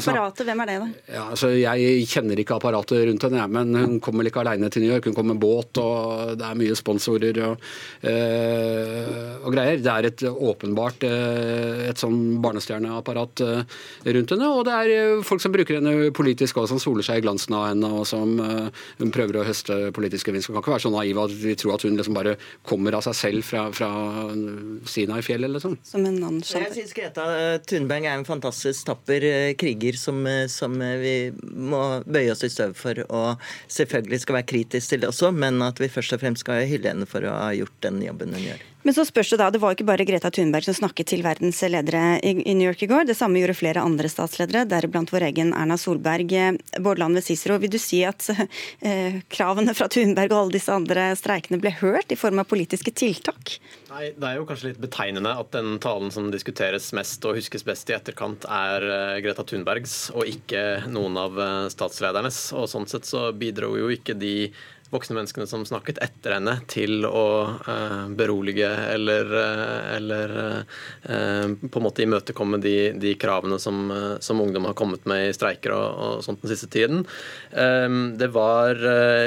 Apparatet, 0.02 0.44
hvem 0.46 0.62
er 0.62 0.70
det, 0.70 0.76
da? 0.82 0.88
Ja, 1.16 1.24
altså, 1.34 1.50
jeg 1.56 2.06
kjenner 2.10 2.38
ikke 2.38 2.58
apparatet 2.58 3.06
rundt 3.08 3.26
henne, 3.26 3.48
men 3.50 3.74
hun 3.78 3.98
kommer 4.04 4.28
ikke 4.28 4.42
alene 4.44 4.70
til 4.72 4.84
New 4.84 4.92
York. 4.92 5.08
Hun 5.08 5.16
kommer 5.16 5.34
med 5.34 5.42
båt, 5.42 5.80
og 5.82 6.36
det 6.38 6.46
er 6.46 6.58
mye 6.58 6.76
sponsorer 6.78 7.40
og, 7.46 7.66
og 9.42 9.50
greier. 9.54 9.82
Det 9.82 9.92
er 9.92 10.08
et 10.08 10.24
åpenbart 10.30 11.06
et 11.06 12.00
sånn 12.00 12.38
barnestjerneapparat 12.44 13.44
rundt 14.06 14.34
henne, 14.36 14.50
og 14.52 14.64
det 14.68 14.78
er 14.78 15.24
folk 15.26 15.42
som 15.44 15.54
bruker 15.54 15.80
henne 15.80 16.12
politisk 16.14 16.60
også 16.62 16.78
soler 16.92 17.06
seg 17.06 17.20
i 17.20 17.24
glansen 17.24 17.56
av 17.56 17.66
henne 17.70 17.88
og 17.88 18.04
som 18.08 18.36
uh, 18.40 18.68
hun 19.00 19.12
prøver 19.14 19.40
å 19.40 19.46
høste 19.46 19.90
politisk 19.96 20.28
gevinst. 20.28 20.50
Hun 20.50 20.56
kan 20.56 20.64
ikke 20.64 20.74
være 20.74 20.84
så 20.84 20.92
naiv 20.92 21.20
at 21.22 21.34
vi 21.42 21.54
tror 21.58 21.76
at 21.76 21.86
hun 21.86 21.96
liksom 21.96 22.16
bare 22.16 22.36
kommer 22.68 22.96
av 22.96 23.04
seg 23.06 23.16
selv 23.16 23.46
fra, 23.46 23.66
fra 23.74 23.88
Sinai-fjellet. 24.88 25.52
Liksom. 25.56 25.78
Som 25.86 26.06
en 26.06 26.18
annen 26.20 26.42
Jeg 26.44 26.72
syns 26.76 26.94
Greta 26.96 27.26
Thunberg 27.68 28.08
er 28.08 28.18
en 28.18 28.28
fantastisk 28.28 28.86
tapper 28.88 29.26
uh, 29.26 29.52
kriger 29.58 29.98
som, 29.98 30.22
uh, 30.26 30.44
som 30.52 30.76
vi 31.02 31.16
må 31.40 31.82
bøye 32.04 32.34
oss 32.34 32.44
i 32.46 32.52
støv 32.52 32.76
for 32.78 33.02
og 33.08 33.40
selvfølgelig 33.72 34.22
skal 34.22 34.38
være 34.38 34.50
kritisk 34.52 34.92
til 34.92 35.02
det 35.02 35.10
også, 35.10 35.32
men 35.34 35.62
at 35.64 35.80
vi 35.80 35.90
først 35.92 36.16
og 36.16 36.22
fremst 36.22 36.44
skal 36.44 36.66
hylle 36.68 36.92
henne 36.92 37.08
for 37.08 37.24
å 37.26 37.34
ha 37.34 37.50
gjort 37.56 37.80
den 37.84 38.02
jobben 38.04 38.36
hun 38.36 38.46
gjør. 38.50 38.71
Men 38.82 38.94
så 38.94 39.04
spørs 39.06 39.30
det 39.30 39.38
da, 39.38 39.48
det 39.54 39.60
var 39.62 39.76
ikke 39.76 39.86
bare 39.86 40.06
Greta 40.06 40.30
Thunberg 40.34 40.66
som 40.66 40.74
snakket 40.74 41.12
til 41.12 41.22
verdens 41.22 41.60
ledere 41.62 42.18
i, 42.26 42.34
New 42.54 42.66
York 42.66 42.82
i 42.82 42.88
går. 42.90 43.06
Det 43.06 43.16
samme 43.18 43.38
gjorde 43.38 43.54
flere 43.58 43.84
andre 43.84 44.10
statsledere, 44.10 44.64
deriblant 44.66 45.12
vår 45.14 45.28
egen 45.28 45.52
Erna 45.54 45.78
Solberg. 45.78 46.34
Bårdland 46.82 47.18
ved 47.18 47.26
Cicero, 47.26 47.60
vil 47.62 47.70
du 47.70 47.78
si 47.82 48.02
at 48.06 48.26
eh, 48.32 49.20
kravene 49.32 49.74
fra 49.78 49.86
Thunberg 49.92 50.34
og 50.34 50.40
alle 50.40 50.56
disse 50.58 50.74
andre 50.74 51.12
streikene 51.18 51.60
ble 51.62 51.74
hørt 51.78 52.10
i 52.10 52.18
form 52.18 52.42
av 52.42 52.50
politiske 52.50 52.90
tiltak? 52.90 53.56
Nei, 53.92 54.10
Det 54.16 54.28
er 54.28 54.40
jo 54.40 54.48
kanskje 54.50 54.72
litt 54.72 54.82
betegnende 54.82 55.36
at 55.38 55.54
den 55.54 55.78
talen 55.82 56.10
som 56.14 56.32
diskuteres 56.34 56.90
mest 56.96 57.22
og 57.28 57.38
huskes 57.38 57.66
best 57.66 57.90
i 57.92 57.96
etterkant, 57.98 58.48
er 58.50 58.88
eh, 58.88 59.22
Greta 59.22 59.46
Thunbergs 59.46 60.10
og 60.16 60.26
ikke 60.26 60.88
noen 60.90 61.22
av 61.22 61.38
eh, 61.38 61.70
statsledernes. 61.72 62.44
Og 62.58 62.70
Sånn 62.72 62.90
sett 62.90 63.06
så 63.06 63.28
bidro 63.36 63.76
jo 63.78 63.92
ikke 63.94 64.18
de 64.18 64.50
voksne 64.92 65.16
menneskene 65.16 65.46
som 65.48 65.64
snakket 65.66 66.00
etter 66.04 66.36
henne, 66.36 66.58
til 66.70 67.06
å 67.08 67.24
uh, 67.64 68.04
berolige 68.12 68.68
eller, 68.92 69.30
uh, 69.32 69.96
eller 69.96 70.34
uh, 70.36 71.54
på 71.62 71.80
en 71.80 71.86
måte 71.86 72.04
imøtekomme 72.04 72.60
de, 72.62 72.92
de 73.00 73.14
kravene 73.20 73.58
som, 73.62 73.88
som, 74.20 74.40
ungdom 74.42 74.66
har 74.68 74.76
kommet 74.76 75.06
med 75.08 75.28
i 75.28 75.34
streiker 75.34 75.72
og, 75.74 76.02
og 76.02 76.24
sånt 76.26 76.42
den 76.42 76.52
siste 76.52 76.68
tiden. 76.72 77.04
Um, 77.52 78.14
det 78.20 78.28
var 78.34 78.76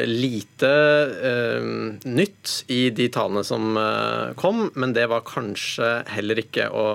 lite 0.05 0.71
nytt 2.05 2.53
i 2.71 2.89
de 2.95 3.07
talene 3.13 3.43
som 3.45 3.77
kom, 4.39 4.67
men 4.75 4.93
det 4.95 5.05
var 5.11 5.25
kanskje 5.27 5.89
heller 6.11 6.39
ikke 6.41 6.67
å 6.69 6.85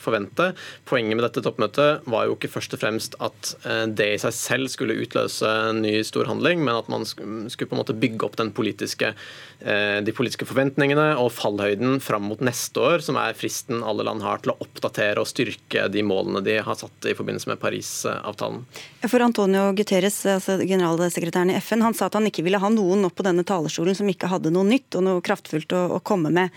forvente. 0.00 0.50
Poenget 0.88 1.16
med 1.16 1.24
dette 1.26 1.42
toppmøtet 1.44 2.06
var 2.10 2.28
jo 2.28 2.36
ikke 2.36 2.52
først 2.52 2.76
og 2.76 2.82
fremst 2.82 3.16
at 3.22 3.52
det 3.96 4.08
i 4.14 4.20
seg 4.22 4.36
selv 4.36 4.72
skulle 4.72 4.98
utløse 5.02 5.50
en 5.70 5.82
ny 5.84 5.96
storhandling, 6.06 6.62
men 6.66 6.80
at 6.82 6.90
man 6.92 7.06
skulle 7.08 7.70
på 7.70 7.76
en 7.76 7.82
måte 7.82 7.96
bygge 7.96 8.19
bygge 8.20 8.26
opp 8.26 8.54
politiske, 8.54 9.14
eh, 9.60 10.00
de 10.02 10.12
politiske 10.12 10.44
forventningene 10.44 11.16
og 11.18 11.32
fallhøyden 11.32 12.00
fram 12.00 12.22
mot 12.22 12.40
neste 12.40 12.80
år, 12.80 13.00
som 13.00 13.16
er 13.16 13.34
fristen 13.34 13.82
alle 13.82 14.04
land 14.04 14.22
har 14.22 14.38
til 14.38 14.52
å 14.52 14.58
oppdatere 14.60 15.20
og 15.20 15.26
styrke 15.26 15.88
de 15.90 16.02
målene 16.02 16.42
de 16.42 16.58
har 16.60 16.74
satt 16.74 17.06
i 17.06 17.14
forbindelse 17.14 17.48
med 17.48 17.60
Parisavtalen. 17.60 18.64
For 19.08 19.20
Antonio 19.20 19.72
Guterres, 19.72 20.24
altså 20.26 20.58
generalsekretæren 20.60 21.50
i 21.50 21.60
FN, 21.60 21.82
han 21.82 21.94
sa 21.94 22.06
at 22.06 22.14
han 22.14 22.26
ikke 22.26 22.44
ville 22.44 22.58
ha 22.60 22.68
noen 22.68 23.04
opp 23.04 23.16
på 23.16 23.26
denne 23.26 23.44
talerstolen 23.44 23.96
som 23.96 24.08
ikke 24.08 24.30
hadde 24.30 24.50
noe 24.50 24.64
nytt 24.64 24.94
og 24.96 25.04
noe 25.04 25.24
kraftfullt 25.24 25.72
å 25.72 26.00
komme 26.02 26.30
med. 26.30 26.50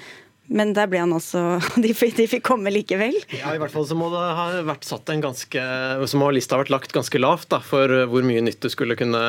Men 0.51 0.73
der 0.75 0.89
ble 0.91 0.99
han 0.99 1.13
også 1.15 1.41
De, 1.83 1.93
fikk 1.95 2.43
komme 2.43 2.71
likevel? 2.73 3.15
Ja, 3.31 3.53
i 3.55 3.59
hvert 3.61 3.71
fall 3.71 3.85
så 3.87 3.95
må 3.95 4.09
det 4.11 4.19
ha 4.19 4.47
vært 4.67 4.83
satt 4.87 5.07
en 5.13 5.23
ganske 5.23 5.63
Så 6.09 6.19
må 6.19 6.27
lista 6.35 6.57
ha 6.57 6.63
vært 6.63 6.73
lagt 6.73 6.95
ganske 6.95 7.21
lavt 7.21 7.49
da, 7.53 7.61
for 7.63 7.91
hvor 8.11 8.25
mye 8.27 8.43
nytt 8.43 8.59
du 8.63 8.69
skulle 8.71 8.97
kunne 8.99 9.21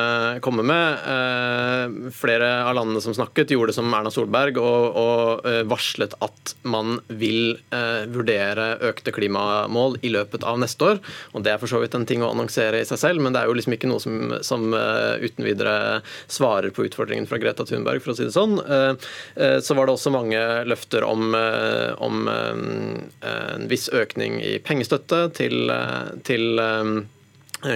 komme 0.43 0.63
med. 0.65 1.05
Eh, 1.07 2.11
flere 2.15 2.49
av 2.65 2.75
landene 2.77 3.01
som 3.03 3.15
snakket, 3.15 3.53
gjorde 3.53 3.71
det 3.71 3.77
som 3.77 3.93
Erna 3.95 4.11
Solberg 4.13 4.57
og, 4.59 4.97
og 4.99 5.47
eh, 5.47 5.61
varslet 5.67 6.15
at 6.25 6.53
man 6.67 6.99
vil 7.07 7.55
eh, 7.75 8.05
vurdere 8.11 8.67
økte 8.89 9.13
klimamål 9.15 9.99
i 10.05 10.11
løpet 10.13 10.45
av 10.47 10.59
neste 10.61 10.89
år. 10.91 11.01
Og 11.33 11.45
Det 11.45 11.53
er 11.53 11.61
for 11.61 11.71
så 11.71 11.81
vidt 11.83 11.95
en 11.97 12.07
ting 12.07 12.23
å 12.25 12.31
annonsere 12.33 12.81
i 12.81 12.87
seg 12.87 13.01
selv, 13.01 13.23
men 13.23 13.35
det 13.35 13.43
er 13.43 13.51
jo 13.51 13.57
liksom 13.57 13.77
ikke 13.77 13.89
noe 13.91 14.03
som, 14.03 14.35
som 14.45 14.67
uten 14.75 15.47
videre 15.47 15.75
svarer 16.31 16.73
på 16.75 16.87
utfordringen 16.87 17.29
fra 17.29 17.39
Greta 17.41 17.65
Thunberg, 17.67 18.03
for 18.03 18.13
å 18.13 18.17
si 18.17 18.27
det 18.27 18.35
sånn. 18.35 18.57
Så 18.57 19.77
var 19.77 19.87
det 19.87 19.95
også 19.95 20.13
mange 20.13 20.41
løfter 20.67 21.04
om, 21.05 21.35
eh, 21.35 21.93
om 22.01 22.27
eh, 22.27 23.55
en 23.55 23.67
viss 23.71 23.89
økning 23.89 24.39
i 24.43 24.57
pengestøtte 24.63 25.29
til, 25.37 25.69
eh, 25.69 26.15
til 26.27 26.59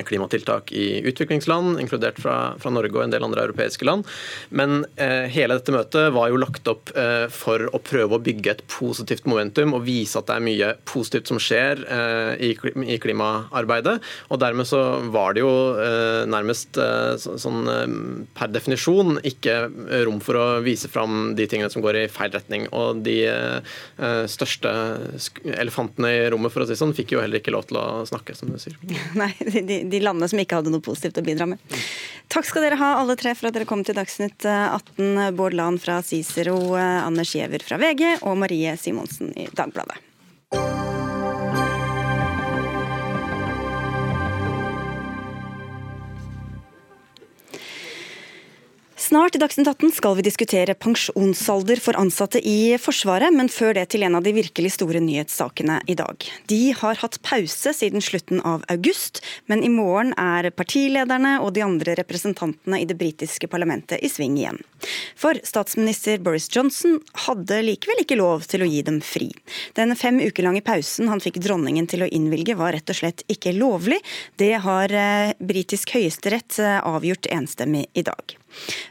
klimatiltak 0.06 0.72
i 0.72 1.02
utviklingsland, 1.10 1.80
inkludert 1.82 2.20
fra, 2.22 2.36
fra, 2.60 2.72
Norge 2.74 2.96
og 2.98 3.06
en 3.06 3.14
del 3.14 3.26
andre 3.26 3.48
europeiske 3.48 3.88
land. 3.88 4.08
Men 4.50 4.84
eh, 5.02 5.28
hele 5.32 5.58
dette 5.58 5.74
møtet 5.74 6.14
var 6.16 6.30
jo 6.30 6.40
lagt 6.42 6.68
opp 6.72 6.94
eh, 6.98 7.26
for 7.34 7.66
å 7.74 7.82
prøve 7.84 8.18
å 8.18 8.24
bygge 8.24 8.54
et 8.54 8.64
positivt 8.70 9.28
momentum 9.30 9.76
og 9.78 9.86
vise 9.88 10.20
at 10.20 10.30
det 10.30 10.38
er 10.38 10.46
mye 10.46 10.72
positivt 10.90 11.32
som 11.32 11.40
skjer 11.42 11.84
eh, 11.86 12.34
i, 12.50 12.52
i, 12.86 13.00
klimaarbeidet. 13.02 13.98
Og 14.30 14.42
dermed 14.42 14.70
så 14.70 14.82
var 15.14 15.36
det 15.36 15.44
jo 15.44 15.54
eh, 15.82 16.26
nærmest 16.30 16.80
eh, 16.80 17.16
så, 17.22 17.36
sånn 17.42 17.68
per 18.38 18.52
definisjon 18.54 19.20
ikke 19.28 19.58
rom 20.06 20.20
for 20.24 20.40
å 20.40 20.48
vise 20.66 20.90
fram 20.92 21.34
de 21.38 21.48
tingene 21.50 21.72
som 21.72 21.84
går 21.84 22.04
i 22.04 22.08
feil 22.12 22.32
retning. 22.34 22.68
Og 22.76 23.02
de 23.06 23.18
største 24.30 24.72
elefantene 25.60 26.12
i 26.14 26.22
rommet, 26.32 26.52
for 26.54 26.64
å 26.64 26.68
si 26.70 26.78
sånn, 26.78 26.94
fikk 26.96 27.14
jo 27.16 27.24
heller 27.24 27.42
ikke 27.42 27.54
lov 27.54 27.68
til 27.70 27.80
å 27.80 27.86
snakke, 28.10 28.36
som 28.38 28.52
du 28.52 28.60
sier. 28.62 28.78
Nei, 29.20 29.32
de, 29.40 29.64
de 29.68 29.79
landene 30.04 30.30
som 30.32 30.42
ikke 30.42 30.60
hadde 30.60 30.74
noe 30.74 30.84
positivt 30.84 31.22
å 31.22 31.26
bidra 31.26 31.50
med. 31.50 31.80
Takk 32.30 32.46
skal 32.46 32.68
dere 32.68 32.82
ha 32.82 32.92
alle 33.00 33.16
tre 33.18 33.34
for 33.38 33.50
at 33.50 33.58
dere 33.58 33.70
kom 33.70 33.82
til 33.86 33.98
Dagsnytt 33.98 34.46
18. 34.46 35.34
Bård 35.38 35.58
Lahn 35.58 35.80
fra 35.82 36.02
Cicero, 36.06 36.60
Anders 36.78 37.34
Giæver 37.34 37.66
fra 37.66 37.80
VG 37.82 38.20
og 38.20 38.38
Marie 38.44 38.76
Simonsen 38.78 39.34
i 39.34 39.50
Dagbladet. 39.50 40.09
Snart 49.10 49.36
i 49.36 49.40
Dagsnytt 49.42 49.68
18 49.68 49.92
skal 49.98 50.16
vi 50.20 50.22
diskutere 50.22 50.76
pensjonsalder 50.78 51.80
for 51.82 51.98
ansatte 51.98 52.38
i 52.46 52.76
Forsvaret, 52.78 53.34
men 53.34 53.48
før 53.50 53.74
det 53.74 53.88
til 53.90 54.06
en 54.06 54.20
av 54.20 54.22
de 54.22 54.36
virkelig 54.36 54.76
store 54.76 55.02
nyhetssakene 55.02 55.80
i 55.90 55.96
dag. 55.98 56.28
De 56.52 56.60
har 56.78 57.02
hatt 57.02 57.18
pause 57.26 57.74
siden 57.74 58.06
slutten 58.06 58.38
av 58.46 58.62
august, 58.70 59.24
men 59.50 59.66
i 59.66 59.72
morgen 59.74 60.14
er 60.14 60.52
partilederne 60.54 61.40
og 61.42 61.56
de 61.58 61.66
andre 61.66 61.98
representantene 61.98 62.84
i 62.84 62.86
det 62.86 63.00
britiske 63.02 63.50
parlamentet 63.50 63.98
i 64.06 64.14
sving 64.14 64.38
igjen. 64.38 64.62
For 65.20 65.40
statsminister 65.44 66.20
Boris 66.24 66.50
Johnson 66.52 67.00
hadde 67.28 67.62
likevel 67.66 68.04
ikke 68.04 68.20
lov 68.20 68.48
til 68.50 68.64
å 68.64 68.70
gi 68.70 68.82
dem 68.86 69.00
fri. 69.06 69.30
Den 69.78 69.96
fem 70.00 70.20
uker 70.24 70.48
lange 70.48 70.64
pausen 70.66 71.12
han 71.12 71.24
fikk 71.24 71.42
dronningen 71.44 71.88
til 71.90 72.06
å 72.06 72.10
innvilge 72.10 72.58
var 72.60 72.76
rett 72.78 72.92
og 72.92 73.00
slett 73.02 73.26
ikke 73.32 73.56
lovlig. 73.58 74.00
Det 74.40 74.54
har 74.66 74.94
eh, 74.94 75.34
britisk 75.40 75.96
høyesterett 75.98 76.60
eh, 76.64 76.80
avgjort 76.84 77.30
enstemmig 77.34 77.88
i 77.94 78.06
dag. 78.08 78.40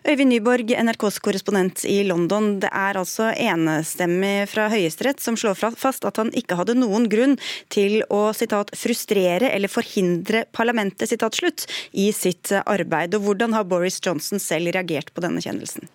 Øyvind 0.06 0.30
Nyborg, 0.30 0.70
NRKs 0.70 1.18
korrespondent 1.22 1.82
i 1.88 2.00
London. 2.06 2.58
Det 2.62 2.70
er 2.72 2.98
altså 3.00 3.30
enestemmig 3.32 4.46
fra 4.52 4.68
Høyesterett 4.72 5.22
som 5.22 5.36
slår 5.38 5.58
fast 5.78 6.06
at 6.08 6.20
han 6.20 6.30
ikke 6.38 6.58
hadde 6.60 6.78
noen 6.78 7.08
grunn 7.10 7.36
til 7.74 8.02
å 8.14 8.28
citat, 8.36 8.70
'frustrere 8.76 9.50
eller 9.50 9.72
forhindre 9.72 10.44
parlamentet' 10.54 11.10
citat, 11.10 11.34
slutt, 11.34 11.66
i 11.92 12.10
sitt 12.12 12.52
arbeid. 12.64 13.14
Og 13.14 13.26
Hvordan 13.28 13.52
har 13.52 13.64
Boris 13.64 14.00
Johnson 14.04 14.38
selv 14.38 14.72
reagert 14.74 15.12
på 15.14 15.24
denne 15.24 15.42
kjennelsen? 15.42 15.87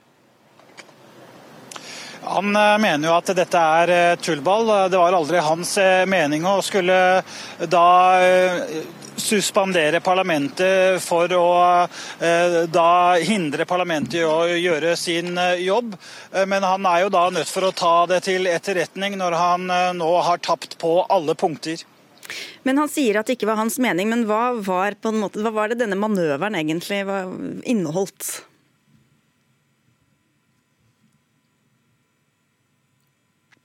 Han 2.26 2.56
eh, 2.56 2.78
mener 2.78 3.10
jo 3.10 3.14
at 3.18 3.32
dette 3.36 3.60
er 3.60 3.92
eh, 3.92 4.16
tullball. 4.22 4.72
Det 4.92 5.00
var 5.00 5.16
aldri 5.16 5.42
hans 5.44 5.78
eh, 5.82 6.04
mening 6.10 6.46
å 6.48 6.60
skulle 6.64 6.98
da 7.70 7.88
suspendere 9.14 10.00
parlamentet 10.02 10.98
for 11.04 11.30
å 11.38 11.50
da 12.74 12.94
hindre 13.22 13.68
parlamentet 13.70 14.16
i 14.18 14.24
å 14.26 14.48
gjøre 14.50 14.96
sin 14.98 15.38
jobb. 15.62 15.94
Men 16.50 16.66
han 16.66 16.88
er 16.90 17.04
jo 17.04 17.12
da 17.14 17.28
nødt 17.30 17.52
for 17.54 17.68
å 17.68 17.76
ta 17.78 17.94
det 18.10 18.24
til 18.26 18.50
etterretning 18.50 19.14
når 19.22 19.38
han 19.38 19.70
nå 20.00 20.10
har 20.26 20.42
tapt 20.42 20.80
på 20.82 20.96
alle 21.14 21.38
punkter. 21.38 21.86
Men 22.66 22.82
Han 22.82 22.90
sier 22.90 23.22
at 23.22 23.30
det 23.30 23.38
ikke 23.38 23.52
var 23.52 23.62
hans 23.62 23.78
mening, 23.78 24.10
men 24.10 24.26
hva 24.26 24.56
var, 24.58 24.98
måte, 25.14 25.46
hva 25.46 25.54
var 25.54 25.70
det 25.70 25.84
denne 25.84 26.00
manøveren 26.00 26.58
egentlig 26.58 27.04
inneholdt? 27.70 28.34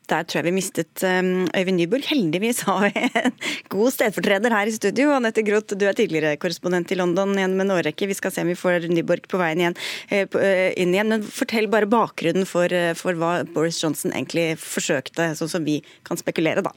Der 0.08 0.24
tror 0.24 0.40
jeg 0.40 0.48
vi 0.48 0.56
mistet 0.56 1.02
um, 1.04 1.48
Øyvind 1.52 1.76
Nyborg. 1.76 2.06
Heldigvis 2.08 2.62
har 2.64 2.86
vi 2.86 3.02
en 3.20 3.34
god 3.68 3.92
stedfortreder 3.92 4.54
her 4.56 4.70
i 4.70 4.72
studio. 4.72 5.10
Anette 5.12 5.44
Groth, 5.44 5.76
du 5.76 5.84
er 5.84 5.96
tidligere 5.96 6.38
korrespondent 6.40 6.94
i 6.94 6.96
London 6.96 7.36
gjennom 7.36 7.60
en 7.64 7.74
årrekke. 7.76 8.08
Vi 8.08 8.16
skal 8.16 8.32
se 8.32 8.44
om 8.44 8.48
vi 8.48 8.56
får 8.56 8.88
Nyborg 8.88 9.28
på 9.28 9.40
veien 9.40 9.60
igjen, 9.60 9.76
eh, 10.08 10.24
eh, 10.40 10.72
inn 10.80 10.96
igjen. 10.96 11.12
Men 11.12 11.28
fortell 11.28 11.68
bare 11.68 11.90
bakgrunnen 11.90 12.48
for, 12.48 12.72
eh, 12.72 12.94
for 12.96 13.20
hva 13.20 13.42
Boris 13.52 13.82
Johnson 13.84 14.16
egentlig 14.16 14.54
forsøkte, 14.62 15.34
sånn 15.36 15.52
som 15.52 15.68
vi 15.68 15.82
kan 16.08 16.16
spekulere, 16.16 16.64
da. 16.64 16.72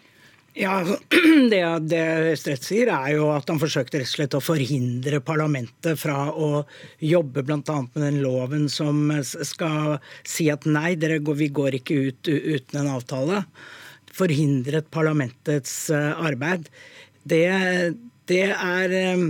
Ja, 0.54 0.86
Det, 1.52 1.62
det 1.88 2.00
Høyesterett 2.02 2.66
sier, 2.66 2.92
er 2.92 3.14
jo 3.16 3.30
at 3.32 3.48
han 3.52 3.60
forsøkte 3.62 4.02
rett 4.02 4.10
og 4.10 4.16
slett 4.16 4.36
å 4.36 4.44
forhindre 4.44 5.22
parlamentet 5.24 6.00
fra 6.00 6.26
å 6.32 6.66
jobbe 7.00 7.46
bl.a. 7.48 7.60
med 7.94 8.02
den 8.02 8.20
loven 8.24 8.68
som 8.72 9.14
skal 9.24 10.02
si 10.28 10.50
at 10.52 10.68
nei, 10.68 10.96
går, 11.00 11.38
vi 11.40 11.52
går 11.56 11.80
ikke 11.80 12.00
ut 12.10 12.32
uten 12.32 12.82
en 12.84 12.92
avtale. 12.98 13.46
Forhindret 14.12 14.92
parlamentets 14.92 15.90
eh, 15.96 16.12
arbeid. 16.20 16.68
Det, 17.24 17.46
det 18.28 18.44
er 18.52 18.98
eh, 18.98 19.26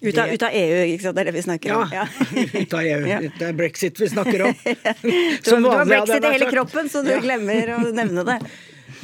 ut 0.00 0.16
av, 0.16 0.30
ut 0.30 0.42
av, 0.46 0.54
EU, 0.54 0.80
ikke 0.94 1.02
sant? 1.02 1.16
det 1.18 1.24
er 1.24 1.28
det 1.32 1.34
vi 1.34 1.42
snakker 1.44 1.74
om? 1.76 1.90
Ja, 1.92 2.06
ut 2.62 2.78
av 2.78 2.86
EU. 2.86 3.30
Det 3.36 3.48
er 3.50 3.58
brexit 3.58 3.98
vi 4.00 4.08
snakker 4.14 4.46
om. 4.46 4.54
du 4.62 5.54
har 5.66 5.82
brexit 5.84 6.22
i 6.22 6.34
hele 6.38 6.50
kroppen, 6.52 6.92
så 6.92 7.02
du 7.02 7.16
glemmer 7.20 7.74
å 7.74 7.82
nevne 7.90 8.28
det. 8.30 8.42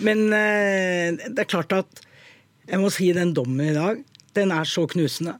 Men 0.02 0.26
eh, 0.34 1.16
det 1.30 1.44
er 1.44 1.50
klart 1.50 1.74
at 1.76 2.06
jeg 2.66 2.82
må 2.82 2.90
si 2.92 3.12
den 3.14 3.34
dommen 3.36 3.68
i 3.70 3.76
dag, 3.76 4.00
den 4.36 4.52
er 4.52 4.68
så 4.68 4.86
knusende. 4.90 5.36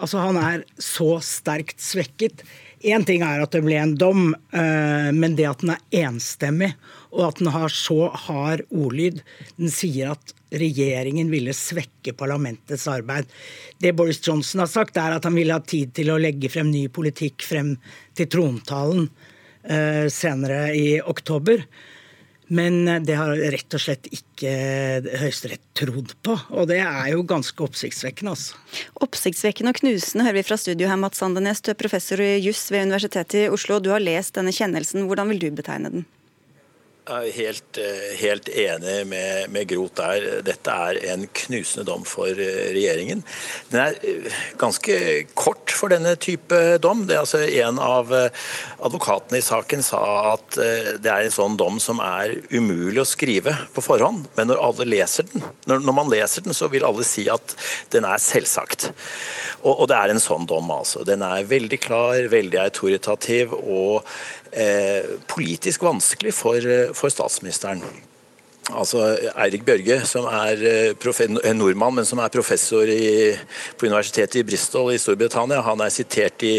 Altså, 0.00 0.20
han 0.22 0.38
er 0.40 0.64
så 0.80 1.18
sterkt 1.24 1.80
svekket. 1.82 2.44
Én 2.80 3.04
ting 3.04 3.20
er 3.24 3.42
at 3.42 3.52
det 3.52 3.60
ble 3.64 3.76
en 3.76 3.96
dom, 4.00 4.30
eh, 4.56 5.10
men 5.12 5.36
det 5.36 5.48
at 5.50 5.64
den 5.64 5.74
er 5.74 6.04
enstemmig, 6.06 6.70
og 7.12 7.26
at 7.26 7.40
den 7.42 7.50
har 7.52 7.72
så 7.74 8.06
hard 8.14 8.62
ordlyd 8.70 9.18
Den 9.58 9.72
sier 9.74 10.12
at 10.14 10.32
regjeringen 10.50 11.28
ville 11.30 11.52
svekke 11.54 12.14
parlamentets 12.16 12.86
arbeid. 12.90 13.28
Det 13.82 13.92
Boris 13.98 14.22
Johnson 14.24 14.64
har 14.64 14.70
sagt, 14.70 14.96
er 14.96 15.16
at 15.16 15.26
han 15.28 15.36
ville 15.36 15.54
ha 15.54 15.60
tid 15.60 15.92
til 15.98 16.10
å 16.10 16.18
legge 16.20 16.50
frem 16.50 16.70
ny 16.72 16.86
politikk 16.88 17.44
frem 17.46 17.74
til 18.16 18.30
trontalen 18.32 19.10
eh, 19.64 20.08
senere 20.10 20.70
i 20.74 21.00
oktober. 21.00 21.66
Men 22.50 22.82
eh, 22.90 23.00
det 23.06 23.16
har 23.18 23.32
rett 23.54 23.76
og 23.76 23.82
slett 23.82 24.08
ikke 24.10 24.52
Høyesterett 25.22 25.62
trodd 25.78 26.14
på. 26.26 26.36
Og 26.50 26.68
det 26.70 26.80
er 26.82 27.12
jo 27.14 27.24
ganske 27.28 27.66
oppsiktsvekkende. 27.66 28.34
altså. 28.34 28.58
Oppsiktsvekkende 29.06 29.74
og 29.74 29.80
knusende 29.82 30.26
hører 30.26 30.40
vi 30.40 30.46
fra 30.50 30.58
studio 30.60 30.90
her, 30.90 31.00
Mats 31.00 31.22
Sandenes. 31.22 31.62
Du 31.62 31.72
er 31.72 31.78
professor 31.78 32.22
i 32.22 32.32
juss 32.42 32.66
ved 32.74 32.88
Universitetet 32.90 33.44
i 33.44 33.50
Oslo. 33.52 33.78
Du 33.80 33.92
har 33.94 34.02
lest 34.02 34.34
denne 34.38 34.54
kjennelsen. 34.54 35.06
Hvordan 35.08 35.30
vil 35.32 35.46
du 35.46 35.50
betegne 35.62 35.94
den? 35.94 36.08
Jeg 37.00 37.30
er 37.30 37.32
helt, 37.32 37.78
eh, 37.80 38.08
helt 38.20 38.48
enig 38.52 39.06
med, 39.08 39.50
med, 39.50 39.66
Groth 39.70 39.96
der. 39.96 40.42
Dette 40.44 40.70
er 40.70 40.98
en 41.14 41.24
knusende 41.32 41.86
dom 41.88 42.04
for 42.04 42.28
eh, 42.28 42.68
regjeringen. 42.74 43.22
Den 43.70 43.80
er 43.80 43.96
eh, 44.04 44.40
ganske 44.60 44.98
kort 45.32 45.72
for 45.72 45.88
denne 45.90 46.12
type 46.20 46.58
dom. 46.84 47.06
Det 47.08 47.16
er 47.16 47.22
altså 47.22 47.40
En 47.40 47.80
av 47.80 48.12
advokatene 48.12 49.40
i 49.40 49.44
saken 49.44 49.82
sa 49.84 50.00
at 50.34 50.58
det 51.00 51.10
er 51.10 51.24
en 51.24 51.34
sånn 51.34 51.56
dom 51.58 51.80
som 51.82 52.02
er 52.04 52.36
umulig 52.52 53.00
å 53.02 53.08
skrive 53.08 53.54
på 53.74 53.84
forhånd. 53.84 54.28
Men 54.36 54.50
når 54.50 54.60
alle 54.68 54.88
leser 54.92 55.28
den, 55.32 55.44
når, 55.70 55.80
når 55.86 55.96
man 55.96 56.12
leser 56.12 56.44
den, 56.44 56.56
så 56.56 56.68
vil 56.72 56.84
alle 56.86 57.06
si 57.06 57.26
at 57.32 57.56
den 57.94 58.04
er 58.08 58.20
selvsagt. 58.20 58.90
Og, 59.62 59.72
og 59.72 59.88
det 59.90 59.96
er 59.96 60.12
en 60.12 60.22
sånn 60.22 60.46
dom, 60.48 60.68
altså. 60.72 61.04
Den 61.08 61.24
er 61.24 61.48
veldig 61.48 61.80
klar, 61.80 62.20
veldig 62.32 62.60
autoritativ. 62.66 63.56
og 63.56 64.04
politisk 65.30 65.82
vanskelig 65.82 66.34
for, 66.34 66.56
eh, 66.66 66.92
for 66.94 67.12
statsministeren 67.12 67.84
altså 68.76 69.02
Eirik 69.34 69.64
Bjørge, 69.66 70.00
som 70.08 70.26
er 70.30 70.62
eh, 70.66 71.20
en 71.48 71.58
nordmann, 71.58 71.94
men 71.98 72.06
som 72.08 72.20
er 72.22 72.32
professor 72.32 72.88
i, 72.88 73.34
på 73.76 73.88
universitetet 73.88 74.40
i 74.40 74.44
Bristol 74.46 74.92
i 74.94 75.00
Storbritannia. 75.00 75.62
Han 75.66 75.82
er 75.84 75.92
sitert 75.94 76.42
i 76.46 76.56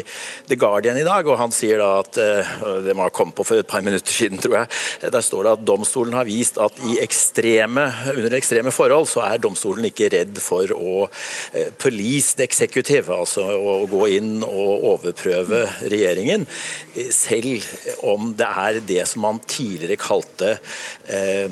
The 0.49 0.57
Guardian 0.59 0.99
i 0.99 1.05
dag, 1.07 1.27
og 1.27 1.39
han 1.39 1.53
sier 1.55 1.81
da 1.81 1.91
at 2.01 2.19
eh, 2.21 2.53
Det 2.85 2.95
må 2.97 3.05
ha 3.05 3.13
kommet 3.13 3.35
på 3.37 3.45
for 3.47 3.61
et 3.61 3.69
par 3.69 3.83
minutter 3.85 4.13
siden, 4.13 4.41
tror 4.41 4.61
jeg. 4.61 5.11
Der 5.13 5.25
står 5.25 5.47
det 5.47 5.55
at 5.57 5.65
domstolen 5.67 6.17
har 6.17 6.27
vist 6.27 6.59
at 6.61 6.77
i 6.87 6.97
ekstreme, 7.03 7.87
under 8.15 8.37
ekstreme 8.37 8.73
forhold 8.73 9.09
så 9.11 9.23
er 9.25 9.41
domstolen 9.41 9.87
ikke 9.89 10.11
redd 10.13 10.39
for 10.41 10.71
å 10.75 11.07
eh, 11.07 11.71
police 11.81 12.37
the 12.37 12.47
executive, 12.47 13.11
altså 13.13 13.45
å 13.45 13.77
gå 13.91 14.07
inn 14.17 14.41
og 14.45 14.87
overprøve 14.95 15.63
regjeringen, 15.91 16.45
selv 17.11 17.65
om 18.07 18.31
det 18.37 18.47
er 18.47 18.79
det 18.87 19.05
som 19.09 19.25
man 19.25 19.41
tidligere 19.45 19.99
kalte 20.01 20.55
eh, 21.07 21.49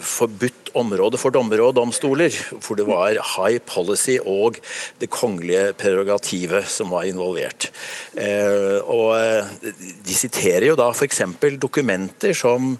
forbudt 0.00 0.62
område 0.78 1.18
for 1.20 1.34
dommere 1.34 1.64
og 1.66 1.76
domstoler, 1.76 2.32
hvor 2.64 2.78
det 2.78 2.86
var 2.88 3.18
high 3.34 3.60
policy 3.66 4.16
og 4.18 4.58
det 5.00 5.10
kongelige 5.12 5.72
prerogativet 5.78 6.68
som 6.70 6.92
var 6.94 7.06
involvert. 7.08 7.68
Eh, 8.16 8.78
og 8.82 9.16
eh, 9.18 9.72
De 10.06 10.16
siterer 10.16 10.70
jo 10.70 10.76
da 10.78 10.90
f.eks. 10.92 11.22
dokumenter 11.60 12.34
som 12.36 12.74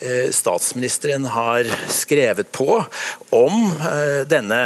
eh, 0.00 0.30
statsministeren 0.34 1.26
har 1.34 1.68
skrevet 1.90 2.50
på 2.52 2.82
om 3.32 3.72
denne 4.28 4.58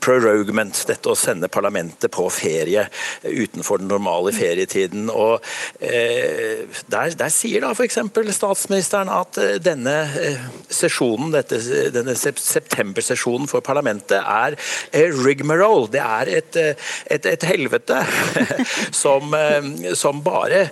prorogement, 0.00 0.78
dette 0.88 1.10
å 1.10 1.16
sende 1.18 1.50
parlamentet 1.52 2.12
på 2.14 2.24
ferie 2.32 2.86
utenfor 3.24 3.82
den 3.82 3.90
normale 3.92 4.32
ferietiden. 4.32 5.10
Og 5.12 5.44
Der, 5.84 7.12
der 7.18 7.32
sier 7.32 7.64
da 7.64 7.74
f.eks. 7.74 7.98
statsministeren 8.38 9.10
at 9.12 9.36
denne 9.64 9.96
sesjonen, 10.72 11.32
dette, 11.34 11.60
denne 11.94 12.14
septembersesjonen 12.18 13.48
for 13.50 13.64
parlamentet 13.64 14.20
er 14.20 14.56
rigmarole. 15.24 15.90
Det 15.94 16.02
er 16.02 16.32
et, 16.40 16.58
et, 17.16 17.28
et 17.34 17.46
helvete 17.48 18.00
som, 19.02 19.34
som, 19.98 20.22
bare 20.24 20.66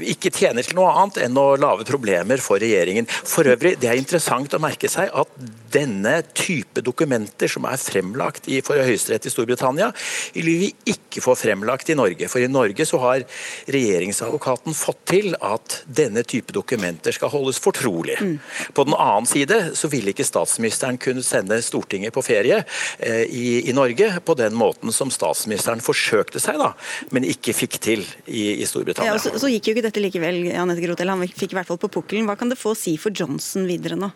ikke 0.00 0.32
tjener 0.32 0.66
til 0.66 0.78
noe 0.78 0.92
annet 0.94 1.22
enn 1.26 1.38
å 1.40 1.48
lage 1.60 1.86
problemer 1.88 2.40
for 2.42 2.62
regjeringen. 2.62 3.08
For 3.08 3.48
øvrig, 3.50 3.76
det 3.80 3.90
er 3.90 4.00
interessant 4.00 4.54
å 4.56 4.62
merke 4.62 4.90
seg 4.90 5.10
at 5.10 5.34
denne 5.70 6.20
type 6.34 6.82
dokumenter 6.84 7.50
som 7.50 7.66
er 7.68 7.80
fremlagt 7.80 8.48
i, 8.50 8.60
for 8.64 8.80
Høyesterett 8.80 9.26
i 9.28 9.32
Storbritannia, 9.32 9.90
vil 10.34 10.50
vi 10.64 10.70
ikke 10.92 11.22
få 11.24 11.36
fremlagt 11.38 11.90
i 11.92 11.98
Norge. 11.98 12.28
For 12.30 12.42
i 12.42 12.50
Norge 12.50 12.86
så 12.88 13.00
har 13.02 13.26
regjeringsadvokaten 13.70 14.76
fått 14.76 15.04
til 15.10 15.34
at 15.36 15.80
denne 15.86 16.24
type 16.26 16.54
dokumenter 16.54 17.14
skal 17.16 17.32
holdes 17.32 17.60
fortrolig. 17.62 18.19
Mm. 18.20 18.36
På 18.76 18.84
den 18.84 18.94
annen 18.94 19.26
side 19.28 19.58
så 19.78 19.88
ville 19.92 20.12
ikke 20.12 20.26
statsministeren 20.26 20.98
kunne 21.00 21.24
sende 21.24 21.60
Stortinget 21.64 22.14
på 22.14 22.22
ferie 22.24 22.62
eh, 22.98 23.22
i, 23.24 23.44
i, 23.70 23.74
Norge 23.76 24.10
på 24.24 24.36
den 24.38 24.56
måten 24.58 24.92
som 24.94 25.12
statsministeren 25.14 25.82
forsøkte 25.84 26.42
seg, 26.42 26.60
da, 26.60 26.72
men 27.14 27.26
ikke 27.28 27.54
fikk 27.56 27.78
til 27.82 28.04
i, 28.26 28.60
i 28.60 28.66
Storbritannia. 28.68 29.14
Ja, 29.14 29.20
så, 29.22 29.32
så, 29.40 29.50
gikk 29.52 29.70
jo 29.70 29.76
ikke 29.76 29.86
dette 29.88 30.02
likevel, 30.02 30.42
Anette 30.52 30.84
Grotel. 30.84 31.12
Han 31.12 31.24
fikk 31.28 31.54
i 31.54 31.60
hvert 31.60 31.70
fall 31.70 31.80
på 31.80 31.92
pukkelen. 32.00 32.28
Hva 32.28 32.36
kan 32.40 32.52
det 32.52 32.60
få 32.60 32.74
å 32.74 32.78
si 32.78 32.96
for 33.00 33.14
Johnson 33.14 33.68
videre 33.70 33.98
nå? 33.98 34.10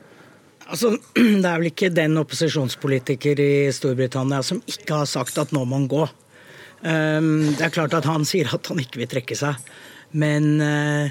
Altså, 0.65 0.95
Det 1.43 1.49
er 1.49 1.61
vel 1.61 1.71
ikke 1.71 1.93
den 1.95 2.19
opposisjonspolitiker 2.21 3.41
i 3.41 3.55
Storbritannia 3.75 4.43
som 4.47 4.63
ikke 4.71 5.03
har 5.03 5.11
sagt 5.11 5.41
at 5.41 5.55
nå 5.55 5.65
må 5.65 5.83
han 5.83 5.91
gå. 5.91 6.05
Um, 6.85 7.55
det 7.57 7.65
er 7.65 7.73
klart 7.73 7.97
at 7.97 8.05
han 8.09 8.27
sier 8.29 8.51
at 8.53 8.69
han 8.69 8.81
ikke 8.83 9.01
vil 9.01 9.09
trekke 9.09 9.37
seg, 9.39 9.57
men 10.21 10.59
uh, 10.61 11.09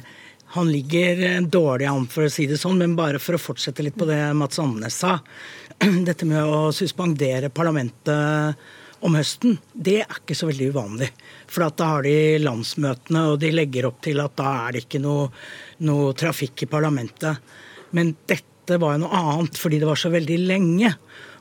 han 0.54 0.72
ligger 0.72 1.42
dårlig 1.42 1.86
an, 1.90 2.06
for 2.06 2.28
å 2.28 2.30
si 2.30 2.46
det 2.46 2.60
sånn. 2.62 2.78
Men 2.78 2.94
bare 2.98 3.18
for 3.22 3.34
å 3.34 3.42
fortsette 3.42 3.82
litt 3.82 3.98
på 3.98 4.06
det 4.06 4.20
Mats 4.38 4.62
Andenes 4.62 5.00
sa. 5.02 5.16
Dette 6.08 6.28
med 6.30 6.46
å 6.46 6.68
suspendere 6.76 7.50
parlamentet 7.50 8.70
om 9.04 9.18
høsten, 9.18 9.58
det 9.74 9.98
er 10.04 10.20
ikke 10.22 10.38
så 10.38 10.48
veldig 10.48 10.70
uvanlig. 10.76 11.10
For 11.50 11.66
da 11.66 11.90
har 11.96 12.06
de 12.06 12.38
landsmøtene, 12.44 13.26
og 13.32 13.42
de 13.42 13.50
legger 13.52 13.90
opp 13.90 13.98
til 14.06 14.22
at 14.22 14.38
da 14.38 14.54
er 14.68 14.76
det 14.76 14.86
ikke 14.86 15.02
noe, 15.02 15.26
noe 15.90 16.14
trafikk 16.22 16.68
i 16.68 16.70
parlamentet. 16.70 17.42
Men 17.98 18.14
dette 18.30 18.78
var 18.78 18.94
jo 18.94 19.08
noe 19.08 19.24
annet 19.34 19.58
fordi 19.60 19.82
det 19.82 19.90
var 19.90 20.00
så 20.00 20.14
veldig 20.14 20.40
lenge. 20.46 20.94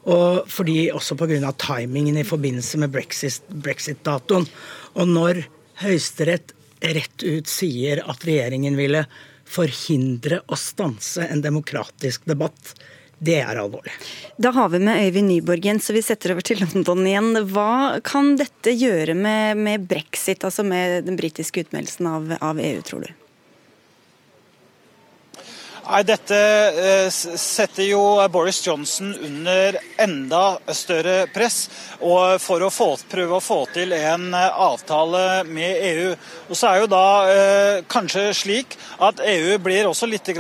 Og 0.09 0.49
fordi 0.51 0.89
også 0.91 1.15
pga. 1.21 1.53
timingen 1.53 2.17
i 2.17 2.27
forbindelse 2.27 2.81
med 2.81 2.97
brexit-datoen. 2.97 4.49
Og 4.97 5.15
når 5.21 5.45
Høyesterett 5.85 6.57
rett 6.83 7.23
ut 7.23 7.51
sier 7.51 8.03
at 8.11 8.27
regjeringen 8.27 8.77
ville 8.79 9.05
forhindre 9.53 10.41
og 10.49 10.59
stanse 10.59 11.27
en 11.29 11.43
demokratisk 11.45 12.25
debatt, 12.29 12.75
det 13.23 13.39
er 13.39 13.59
alvorlig. 13.61 13.93
Da 14.43 14.51
har 14.57 14.73
vi 14.73 14.81
med 14.83 14.99
Øyvind 15.05 15.31
Nyborg 15.31 15.63
igjen, 15.63 15.81
så 15.81 15.95
vi 15.95 16.03
setter 16.03 16.35
over 16.35 16.43
til 16.43 16.59
London 16.59 17.05
igjen. 17.07 17.31
Hva 17.55 18.01
kan 18.03 18.35
dette 18.41 18.75
gjøre 18.75 19.15
med, 19.15 19.61
med 19.63 19.87
brexit, 19.87 20.43
altså 20.43 20.65
med 20.67 21.07
den 21.07 21.19
britiske 21.21 21.63
utmeldelsen 21.63 22.09
av, 22.11 22.33
av 22.43 22.59
EU, 22.59 22.81
tror 22.83 23.07
du? 23.07 23.22
Nei, 25.83 26.05
Dette 26.07 26.37
eh, 26.79 27.09
setter 27.11 27.89
jo 27.89 28.03
Boris 28.31 28.61
Johnson 28.63 29.11
under 29.19 29.81
enda 29.99 30.43
større 30.71 31.27
press 31.35 31.65
og 31.99 32.39
for 32.43 32.63
å 32.63 32.69
få, 32.71 32.93
prøve 33.11 33.41
å 33.41 33.43
få 33.43 33.59
til 33.75 33.91
en 33.97 34.29
eh, 34.31 34.61
avtale 34.63 35.43
med 35.49 35.83
EU. 35.89 36.13
Og 36.47 36.55
så 36.59 36.71
er 36.71 36.85
jo 36.85 36.91
da 36.93 37.03
eh, 37.33 37.81
kanskje 37.91 38.29
slik 38.45 38.79
at 39.03 39.25
EU 39.27 39.59
blir 39.59 39.91
også 39.91 40.07
litt 40.07 40.31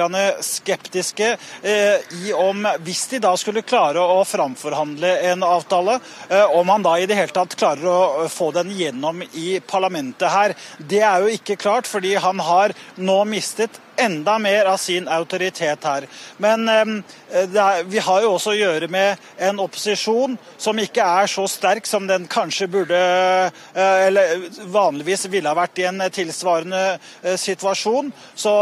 skeptiske 0.47 1.34
eh, 1.34 1.99
i 2.22 2.30
om 2.32 2.62
Hvis 2.86 3.09
de 3.11 3.18
da 3.26 3.34
skulle 3.36 3.66
klare 3.66 3.99
å 3.99 4.22
framforhandle 4.22 5.11
en 5.32 5.43
avtale, 5.43 5.99
eh, 6.30 6.55
om 6.55 6.70
han 6.70 6.86
da 6.86 6.95
i 7.01 7.09
det 7.11 7.18
hele 7.18 7.34
tatt 7.34 7.59
klarer 7.59 7.90
å 7.90 8.28
få 8.30 8.53
den 8.55 8.70
gjennom 8.78 9.24
i 9.32 9.59
parlamentet 9.59 10.30
her. 10.30 10.55
Det 10.78 11.03
er 11.03 11.26
jo 11.26 11.34
ikke 11.34 11.59
klart, 11.59 11.90
fordi 11.90 12.14
han 12.14 12.38
har 12.38 12.78
nå 13.03 13.24
mistet 13.26 13.82
enda 13.97 14.38
mer 14.38 14.64
av 14.64 14.76
sin 14.76 15.09
autoritet 15.09 15.84
her. 15.84 16.07
Men 16.36 16.68
eh, 16.68 16.93
er, 17.30 17.84
vi 17.84 17.99
har 17.99 18.22
jo 18.22 18.32
også 18.36 18.53
å 18.53 18.59
gjøre 18.59 18.88
med 18.93 19.20
en 19.43 19.61
opposisjon 19.62 20.36
som 20.57 20.78
ikke 20.80 21.05
er 21.05 21.30
så 21.30 21.47
sterk 21.51 21.88
som 21.88 22.07
den 22.09 22.26
kanskje 22.30 22.68
burde 22.72 22.99
eh, 22.99 24.07
Eller 24.07 24.47
vanligvis 24.72 25.26
ville 25.32 25.51
ha 25.51 25.57
vært 25.57 25.82
i 25.82 25.86
en 25.88 26.03
tilsvarende 26.12 26.82
eh, 27.22 27.36
situasjon. 27.36 28.12
Så 28.34 28.53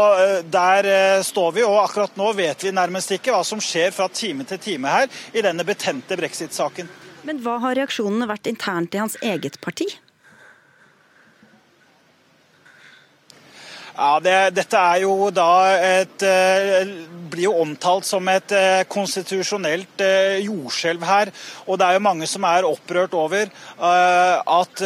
der 0.51 0.87
står 1.25 1.51
vi, 1.55 1.63
og 1.65 1.79
akkurat 1.83 2.15
nå 2.19 2.31
vet 2.37 2.63
vi 2.65 2.73
nærmest 2.75 3.11
ikke 3.15 3.33
hva 3.33 3.43
som 3.47 3.61
skjer 3.63 3.93
fra 3.95 4.07
time 4.11 4.45
til 4.47 4.59
time 4.61 4.91
her 4.91 5.21
i 5.33 5.43
denne 5.43 5.65
betente 5.67 6.17
brexit-saken. 6.17 6.89
Men 7.27 7.41
hva 7.43 7.59
har 7.61 7.77
reaksjonene 7.77 8.29
vært 8.29 8.49
internt 8.49 8.95
i 8.95 9.01
hans 9.01 9.17
eget 9.21 9.59
parti? 9.61 9.87
Ja, 13.91 14.19
det, 14.23 14.35
Dette 14.55 14.79
er 14.79 15.01
jo 15.03 15.27
da 15.35 15.49
et 15.75 16.23
eh, 16.23 16.91
blir 17.31 17.49
jo 17.49 17.57
omtalt 17.59 18.07
som 18.07 18.27
et 18.31 18.53
eh, 18.55 18.83
konstitusjonelt 18.91 20.03
eh, 20.03 20.39
jordskjelv 20.45 21.03
her. 21.07 21.31
Og 21.67 21.79
det 21.79 21.87
er 21.87 21.97
jo 21.97 22.05
mange 22.07 22.29
som 22.29 22.47
er 22.47 22.67
opprørt 22.67 23.13
over 23.17 23.49
at 23.81 24.81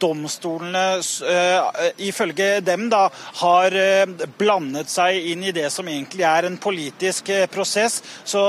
domstolene 0.00 1.00
ifølge 2.02 2.48
dem 2.64 2.88
da 2.90 3.04
har 3.40 3.74
blandet 4.40 4.90
seg 4.90 5.30
inn 5.32 5.44
i 5.46 5.52
det 5.54 5.68
som 5.72 5.88
egentlig 5.88 6.24
er 6.26 6.48
en 6.48 6.58
politisk 6.60 7.30
prosess. 7.52 8.00
Så 8.24 8.42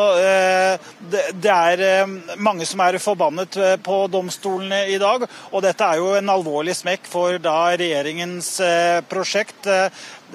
det 1.12 1.52
er 1.52 2.10
mange 2.42 2.66
som 2.70 2.82
er 2.86 3.00
forbannet 3.04 3.60
på 3.86 4.00
domstolene 4.12 4.84
i 4.94 4.98
dag. 5.02 5.28
Og 5.52 5.64
dette 5.66 5.86
er 5.86 6.02
jo 6.02 6.16
en 6.18 6.34
alvorlig 6.34 6.76
smekk 6.80 7.10
for 7.12 7.38
da 7.44 7.58
regjeringens 7.80 8.56
prosjekt 9.12 9.70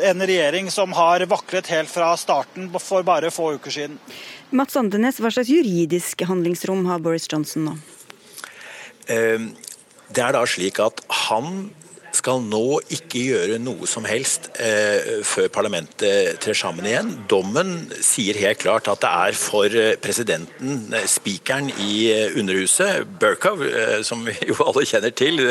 en 0.02 0.22
regjering 0.22 0.70
som 0.70 0.92
har 0.96 1.24
vaklet 1.30 1.68
helt 1.72 1.90
fra 1.90 2.12
starten 2.20 2.68
for 2.80 3.06
bare 3.06 3.30
få 3.34 3.54
uker 3.56 3.74
siden. 3.74 3.98
Mats 4.50 4.76
Andenes, 4.78 5.20
hva 5.20 5.32
slags 5.34 5.50
juridisk 5.50 6.22
handlingsrom 6.28 6.84
har 6.90 7.02
Boris 7.02 7.26
Johnson 7.30 7.70
nå? 7.70 7.76
Ehm, 9.12 9.50
det 10.12 10.22
er 10.22 10.34
da 10.36 10.44
slik 10.46 10.78
at 10.82 11.02
han 11.26 11.70
skal 12.16 12.42
nå 12.44 12.80
ikke 12.92 13.22
gjøre 13.22 13.58
noe 13.62 13.86
som 13.88 14.06
helst 14.08 14.48
eh, 14.62 15.20
før 15.26 15.48
parlamentet 15.52 16.40
trer 16.42 16.56
sammen 16.56 16.86
igjen. 16.88 17.12
Dommen 17.30 17.74
sier 18.04 18.38
helt 18.40 18.60
klart 18.62 18.88
at 18.90 19.02
det 19.04 19.10
er 19.10 19.38
for 19.38 19.76
eh, 19.76 19.94
presidenten, 20.02 20.86
eh, 20.96 21.06
spikeren 21.10 21.70
i 21.82 22.08
eh, 22.12 22.36
Underhuset, 22.38 23.06
Berkow, 23.20 23.62
eh, 23.66 24.00
som 24.06 24.24
vi 24.26 24.34
jo 24.48 24.58
alle 24.64 24.86
kjenner 24.88 25.14
til, 25.16 25.42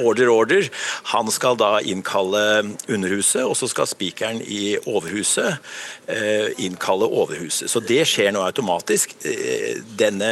order, 0.00 0.32
order. 0.32 0.70
Han 1.12 1.30
skal 1.32 1.58
da 1.60 1.76
innkalle 1.84 2.44
Underhuset, 2.88 3.44
og 3.44 3.56
så 3.58 3.68
skal 3.70 3.90
spikeren 3.90 4.42
i 4.42 4.76
Overhuset 4.86 5.56
eh, 6.10 6.52
innkalle 6.64 7.08
Overhuset. 7.08 7.70
Så 7.72 7.82
det 7.84 8.04
skjer 8.08 8.32
nå 8.34 8.44
automatisk. 8.46 9.16
Denne, 9.98 10.30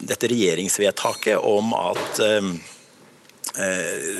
dette 0.00 0.28
regjeringsvedtaket 0.30 1.38
om 1.44 1.72
at 1.76 2.20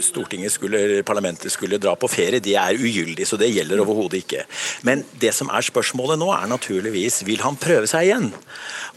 Stortinget 0.04 0.54
skulle, 0.54 1.02
parlamentet 1.06 1.52
skulle 1.52 1.80
dra 1.80 1.94
på 1.98 2.10
ferie, 2.10 2.42
det 2.42 2.56
er 2.58 2.78
ugyldig, 2.78 3.26
så 3.28 3.38
det 3.40 3.50
gjelder 3.52 3.82
overhodet 3.84 4.22
ikke. 4.22 4.44
Men 4.86 5.04
det 5.20 5.34
som 5.36 5.50
er 5.52 5.66
spørsmålet 5.66 6.20
nå, 6.20 6.30
er 6.34 6.50
naturligvis 6.50 7.22
vil 7.28 7.42
han 7.44 7.58
prøve 7.60 7.90
seg 7.90 8.08
igjen? 8.08 8.30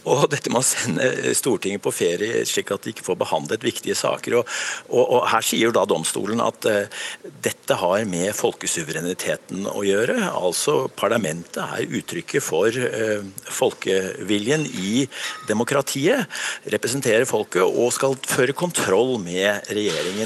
Og 0.08 0.24
dette 0.32 0.50
med 0.50 0.62
å 0.62 0.66
sende 0.66 1.34
Stortinget 1.38 1.82
på 1.84 1.92
ferie 1.94 2.42
slik 2.48 2.72
at 2.74 2.82
de 2.82 2.90
ikke 2.90 3.04
får 3.06 3.18
behandlet 3.20 3.62
viktige 3.62 3.94
saker. 3.98 4.40
Og, 4.40 4.48
og, 4.90 5.02
og 5.04 5.26
Her 5.30 5.46
sier 5.46 5.68
jo 5.68 5.74
da 5.76 5.84
domstolen 5.88 6.42
at 6.42 6.66
uh, 6.66 7.04
dette 7.44 7.76
har 7.78 8.06
med 8.10 8.34
folkesuvereniteten 8.34 9.68
å 9.70 9.84
gjøre. 9.86 10.18
Altså 10.32 10.88
Parlamentet 10.98 11.62
er 11.62 11.94
uttrykket 12.00 12.42
for 12.42 12.74
uh, 12.74 13.22
folkeviljen 13.46 14.66
i 14.66 15.06
demokratiet. 15.48 16.26
Representerer 16.74 17.28
folket 17.28 17.62
og 17.62 17.94
skal 17.94 18.18
føre 18.26 18.56
kontroll 18.58 19.18
med 19.22 19.70
regjeringen. 19.70 20.21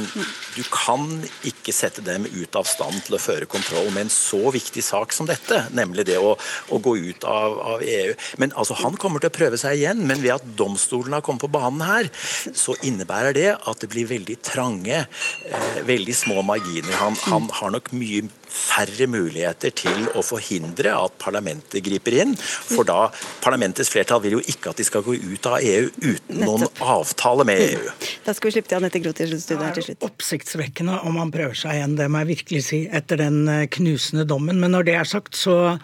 Du 0.56 0.62
kan 0.72 1.06
ikke 1.46 1.74
sette 1.74 2.04
dem 2.04 2.26
ut 2.28 2.58
av 2.58 2.68
stand 2.68 2.98
til 3.06 3.16
å 3.16 3.22
føre 3.22 3.48
kontroll 3.50 3.88
med 3.94 4.06
en 4.06 4.12
så 4.12 4.52
viktig 4.54 4.84
sak 4.84 5.14
som 5.16 5.28
dette, 5.28 5.62
nemlig 5.76 6.06
det 6.08 6.18
å, 6.20 6.34
å 6.36 6.80
gå 6.82 6.96
ut 7.10 7.26
av, 7.28 7.58
av 7.74 7.84
EU. 7.86 8.14
Men 8.42 8.54
altså, 8.58 8.76
han 8.82 8.98
kommer 9.00 9.22
til 9.22 9.32
å 9.32 9.36
prøve 9.36 9.60
seg 9.60 9.80
igjen, 9.80 10.04
men 10.08 10.22
ved 10.24 10.36
at 10.36 10.48
domstolen 10.58 11.16
har 11.16 11.24
kommet 11.26 11.44
på 11.46 11.52
banen 11.56 11.84
her, 11.86 12.10
så 12.56 12.76
innebærer 12.86 13.36
det 13.36 13.50
at 13.56 13.82
det 13.82 13.90
blir 13.92 14.08
veldig 14.10 14.38
trange, 14.46 15.04
eh, 15.06 15.78
veldig 15.86 16.16
små 16.16 16.42
marginer. 16.46 16.92
Han, 17.00 17.18
han 17.26 17.50
har 17.60 17.74
nok 17.76 17.92
mye 17.96 18.26
færre 18.48 19.08
muligheter 19.10 19.74
til 19.76 20.08
å 20.16 20.22
forhindre 20.24 20.94
at 20.96 21.16
parlamentet 21.22 21.84
griper 21.84 22.18
inn. 22.22 22.34
For 22.38 22.86
da 22.88 23.08
parlamentets 23.44 23.90
flertall 23.92 24.22
vil 24.24 24.38
jo 24.38 24.42
ikke 24.44 24.72
at 24.72 24.80
de 24.80 24.86
skal 24.86 25.04
gå 25.06 25.16
ut 25.18 25.50
av 25.50 25.58
EU 25.60 25.90
uten 26.02 26.42
noen 26.42 26.66
avtale 26.80 27.46
med 27.48 27.62
EU. 27.68 27.94
Da 28.26 28.34
skal 28.34 28.48
vi 28.48 28.56
slippe 28.56 28.70
til 28.72 28.80
Anette 28.80 28.98
Groth 29.02 29.22
i 29.22 29.28
studio 29.38 29.62
her 29.62 29.76
til 29.76 30.06
oppsiktsvekkende 30.06 30.98
om 31.06 31.20
han 31.20 31.30
prøver 31.34 31.54
seg 31.58 31.76
igjen, 31.78 31.94
det 31.98 32.08
må 32.10 32.24
jeg 32.24 32.30
virkelig 32.32 32.62
si, 32.66 32.80
etter 32.90 33.20
den 33.20 33.44
eh, 33.50 33.68
knusende 33.70 34.26
dommen. 34.28 34.58
Men 34.62 34.74
når 34.74 34.88
det 34.88 34.96
er 34.98 35.08
sagt, 35.08 35.38
så 35.38 35.76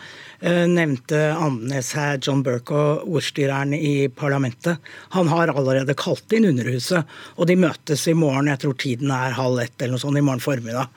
nevnte 0.42 1.18
Andenes 1.38 1.92
her 1.94 2.18
John 2.18 2.42
Burke 2.42 2.74
og 2.74 3.10
ordstyreren 3.14 3.74
i 3.76 4.08
parlamentet. 4.10 4.82
Han 5.14 5.30
har 5.30 5.52
allerede 5.54 5.94
kalt 5.98 6.34
inn 6.34 6.48
Underhuset, 6.50 7.06
og 7.38 7.46
de 7.46 7.56
møtes 7.62 8.06
i 8.10 8.16
morgen. 8.18 8.50
Jeg 8.50 8.62
tror 8.64 8.74
tiden 8.74 9.12
er 9.14 9.36
halv 9.38 9.62
ett 9.62 9.76
eller 9.78 9.94
noe 9.94 10.02
sånt 10.02 10.18
i 10.18 10.24
morgen 10.24 10.42
formiddag. 10.42 10.90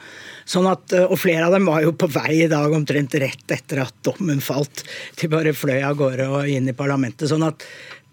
Sånn 0.50 0.70
at, 0.70 0.94
og 1.06 1.18
flere 1.22 1.46
av 1.48 1.54
dem 1.54 1.70
var 1.70 1.86
jo 1.86 1.94
på 1.94 2.10
vei 2.14 2.44
i 2.46 2.50
dag 2.50 2.74
omtrent 2.74 3.18
rett 3.22 3.54
etter 3.54 3.84
at 3.86 3.94
dommen 4.06 4.42
falt. 4.46 4.86
De 5.20 5.30
bare 5.30 5.54
fløy 5.58 5.80
av 5.82 5.98
gårde 6.00 6.30
og 6.30 6.50
inn 6.50 6.70
i 6.70 6.78
parlamentet. 6.78 7.30
sånn 7.30 7.46
at 7.46 7.66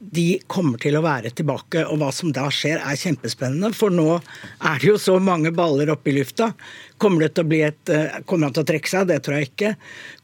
de 0.03 0.41
kommer 0.51 0.81
til 0.83 0.97
å 0.99 1.05
være 1.05 1.31
tilbake, 1.37 1.85
og 1.87 2.01
hva 2.01 2.09
som 2.15 2.33
da 2.35 2.49
skjer 2.53 2.81
er 2.83 2.99
kjempespennende. 2.99 3.71
For 3.77 3.95
nå 3.95 4.17
er 4.17 4.81
det 4.83 4.89
jo 4.89 4.97
så 4.99 5.15
mange 5.23 5.53
baller 5.55 5.93
oppe 5.95 6.11
i 6.11 6.17
lufta. 6.17 6.51
Kommer, 7.03 7.29
et, 7.29 7.93
kommer 8.27 8.49
han 8.49 8.57
til 8.57 8.65
å 8.65 8.69
trekke 8.73 8.91
seg? 8.91 9.07
Det 9.11 9.21
tror 9.23 9.39
jeg 9.39 9.51
ikke. 9.53 9.73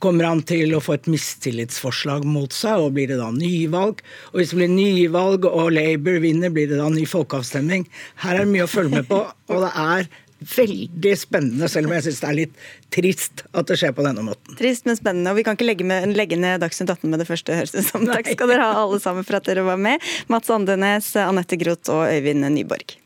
Kommer 0.03 0.26
han 0.26 0.43
til 0.47 0.74
å 0.74 0.83
få 0.83 0.97
et 0.99 1.09
mistillitsforslag 1.11 2.26
mot 2.26 2.55
seg, 2.55 2.83
og 2.83 2.97
blir 2.99 3.12
det 3.12 3.20
da 3.22 3.31
nyvalg? 3.35 4.03
Og 4.33 4.41
hvis 4.41 4.55
det 4.55 4.61
blir 4.62 4.74
nyvalg 4.74 5.47
og 5.51 5.70
Labour 5.76 6.18
vinner, 6.26 6.55
blir 6.55 6.70
det 6.70 6.81
da 6.83 6.91
ny 6.91 7.07
folkeavstemning? 7.09 7.87
Her 8.24 8.41
er 8.41 8.47
det 8.47 8.55
mye 8.57 8.66
å 8.66 8.72
følge 8.72 8.99
med 8.99 9.11
på, 9.11 9.22
og 9.31 9.62
det 9.62 9.74
er 9.79 10.11
veldig 10.39 11.14
spennende, 11.18 11.68
selv 11.70 11.89
om 11.89 11.95
jeg 11.97 12.07
syns 12.07 12.20
det 12.22 12.28
er 12.28 12.36
litt 12.36 12.55
trist 12.95 13.45
at 13.51 13.68
det 13.70 13.78
skjer 13.80 13.95
på 13.97 14.05
denne 14.07 14.24
måten. 14.26 14.57
Trist, 14.59 14.86
men 14.89 14.99
spennende. 14.99 15.32
Og 15.32 15.41
vi 15.41 15.45
kan 15.47 15.59
ikke 15.59 15.68
legge, 15.68 15.86
med, 15.89 16.14
legge 16.18 16.39
ned 16.39 16.62
Dagsnytt 16.62 16.93
18 16.95 17.11
med 17.11 17.22
det 17.22 17.28
første, 17.28 17.57
høres 17.59 17.74
det 17.74 17.84
som. 17.89 18.07
Takk 18.09 18.32
skal 18.34 18.53
dere 18.53 18.70
ha 18.70 18.80
alle 18.84 19.03
sammen 19.03 19.26
for 19.26 19.41
at 19.41 19.51
dere 19.51 19.66
var 19.66 19.80
med. 19.80 20.03
Mats 20.30 20.51
Andenes, 20.55 21.12
Anette 21.18 21.59
Groth 21.61 21.95
og 21.95 22.07
Øyvind 22.07 22.47
Nyborg. 22.55 22.99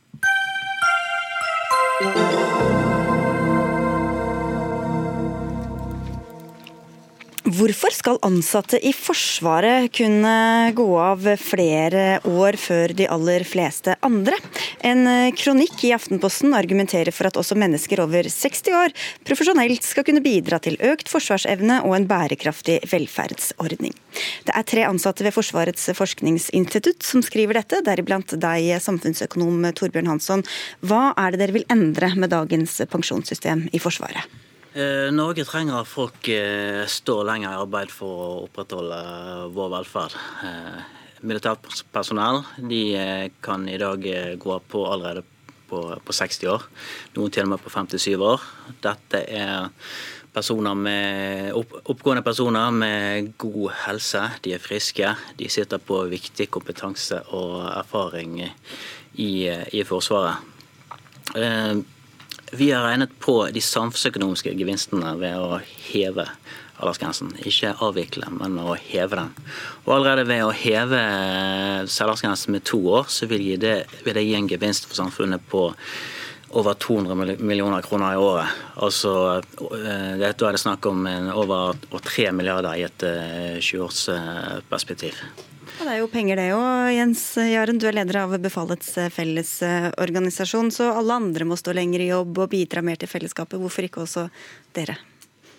Hvorfor 7.52 7.92
skal 7.92 8.16
ansatte 8.24 8.78
i 8.80 8.92
Forsvaret 8.96 9.90
kunne 9.92 10.72
gå 10.72 10.84
av 10.96 11.26
flere 11.42 12.20
år 12.24 12.56
før 12.56 12.92
de 12.96 13.08
aller 13.12 13.42
fleste 13.44 13.96
andre? 14.06 14.38
En 14.86 15.02
kronikk 15.36 15.82
i 15.84 15.90
Aftenposten 15.92 16.54
argumenterer 16.56 17.12
for 17.12 17.28
at 17.28 17.36
også 17.36 17.58
mennesker 17.58 18.00
over 18.04 18.28
60 18.30 18.70
år 18.78 18.94
profesjonelt 19.28 19.84
skal 19.84 20.06
kunne 20.06 20.22
bidra 20.24 20.62
til 20.64 20.78
økt 20.80 21.10
forsvarsevne 21.12 21.80
og 21.82 21.96
en 21.98 22.06
bærekraftig 22.08 22.78
velferdsordning. 22.92 23.92
Det 24.46 24.54
er 24.56 24.68
tre 24.72 24.86
ansatte 24.88 25.26
ved 25.26 25.34
Forsvarets 25.36 25.90
forskningsinstitutt 25.98 27.04
som 27.04 27.26
skriver 27.26 27.58
dette, 27.60 27.82
deriblant 27.84 28.32
deg, 28.32 28.70
samfunnsøkonom 28.80 29.66
Torbjørn 29.76 30.14
Hansson. 30.14 30.46
Hva 30.80 31.10
er 31.18 31.34
det 31.34 31.42
dere 31.42 31.58
vil 31.58 31.68
endre 31.74 32.14
med 32.16 32.32
dagens 32.32 32.78
pensjonssystem 32.94 33.66
i 33.74 33.82
Forsvaret? 33.82 34.30
Norge 35.12 35.44
trenger 35.44 35.82
at 35.82 35.88
folk 35.90 36.28
står 36.88 37.26
lenger 37.28 37.50
i 37.50 37.60
arbeid 37.60 37.90
for 37.92 38.22
å 38.22 38.30
opprettholde 38.46 39.00
vår 39.52 39.68
velferd. 39.74 40.16
Militært 41.22 41.82
personell 41.92 42.40
de 42.56 42.80
kan 43.44 43.68
i 43.68 43.76
dag 43.78 44.08
gå 44.40 44.56
på 44.72 44.86
allerede 44.88 45.26
på, 45.72 45.82
på 46.04 46.16
60 46.16 46.50
år. 46.52 46.66
Noen 47.16 47.32
til 47.32 47.46
og 47.46 47.54
med 47.54 47.62
på 47.62 47.72
57 47.72 48.16
år. 48.16 48.44
Dette 48.84 49.22
er 49.28 49.70
personer 50.32 50.76
med, 50.76 51.52
opp, 51.56 51.74
oppgående 51.92 52.24
personer 52.24 52.72
med 52.74 53.32
god 53.40 53.72
helse. 53.86 54.22
De 54.44 54.54
er 54.56 54.62
friske. 54.62 55.14
De 55.38 55.48
sitter 55.52 55.80
på 55.80 56.02
viktig 56.12 56.48
kompetanse 56.52 57.20
og 57.36 57.58
erfaring 57.72 58.40
i, 58.42 59.32
i 59.48 59.84
Forsvaret. 59.88 60.48
Vi 62.54 62.70
har 62.70 62.84
regnet 62.84 63.14
på 63.16 63.38
de 63.48 63.60
samfunnsøkonomiske 63.64 64.52
gevinstene 64.58 65.14
ved 65.16 65.38
å 65.40 65.60
heve 65.64 66.26
aldersgrensen. 66.82 67.30
Ikke 67.48 67.70
avvikle, 67.80 68.28
men 68.34 68.58
å 68.60 68.74
heve 68.76 69.16
den. 69.16 69.30
Og 69.86 69.94
Allerede 69.96 70.26
ved 70.28 70.42
å 70.44 70.50
heve 70.52 71.00
særaldersgrensen 71.88 72.52
med 72.52 72.66
to 72.68 72.82
år, 72.92 73.08
så 73.08 73.28
vil, 73.30 73.46
det, 73.62 73.86
vil 74.04 74.18
det 74.18 74.26
gi 74.26 74.36
en 74.36 74.50
gevinst 74.50 74.84
for 74.84 75.00
samfunnet 75.00 75.46
på 75.48 75.70
over 76.52 76.74
200 76.74 77.14
millioner 77.38 77.82
kroner 77.82 78.14
i 78.14 78.20
året. 78.20 78.46
Altså, 78.76 79.42
Da 79.48 80.28
er 80.28 80.52
det 80.52 80.60
snakk 80.60 80.86
om 80.86 81.06
over 81.34 81.74
3 82.00 82.32
milliarder 82.32 82.76
i 82.76 82.84
et 82.86 83.02
20-årsperspektiv. 83.62 85.14
Ja, 85.78 85.86
det 85.86 85.92
er 85.94 86.02
jo 86.02 86.10
penger 86.12 86.36
det 86.36 86.50
òg. 86.54 86.92
Jens 86.94 87.22
Jaren, 87.36 87.78
du 87.80 87.86
er 87.88 87.96
leder 87.96 88.20
av 88.24 88.36
Befalets 88.42 88.92
fellesorganisasjon. 89.14 90.70
Så 90.74 90.90
alle 90.92 91.16
andre 91.16 91.48
må 91.48 91.56
stå 91.56 91.72
lenger 91.76 92.04
i 92.04 92.10
jobb 92.12 92.44
og 92.44 92.52
bidra 92.52 92.84
mer 92.84 93.00
til 93.00 93.10
fellesskapet. 93.10 93.58
Hvorfor 93.62 93.88
ikke 93.88 94.04
også 94.04 94.28
dere? 94.76 94.98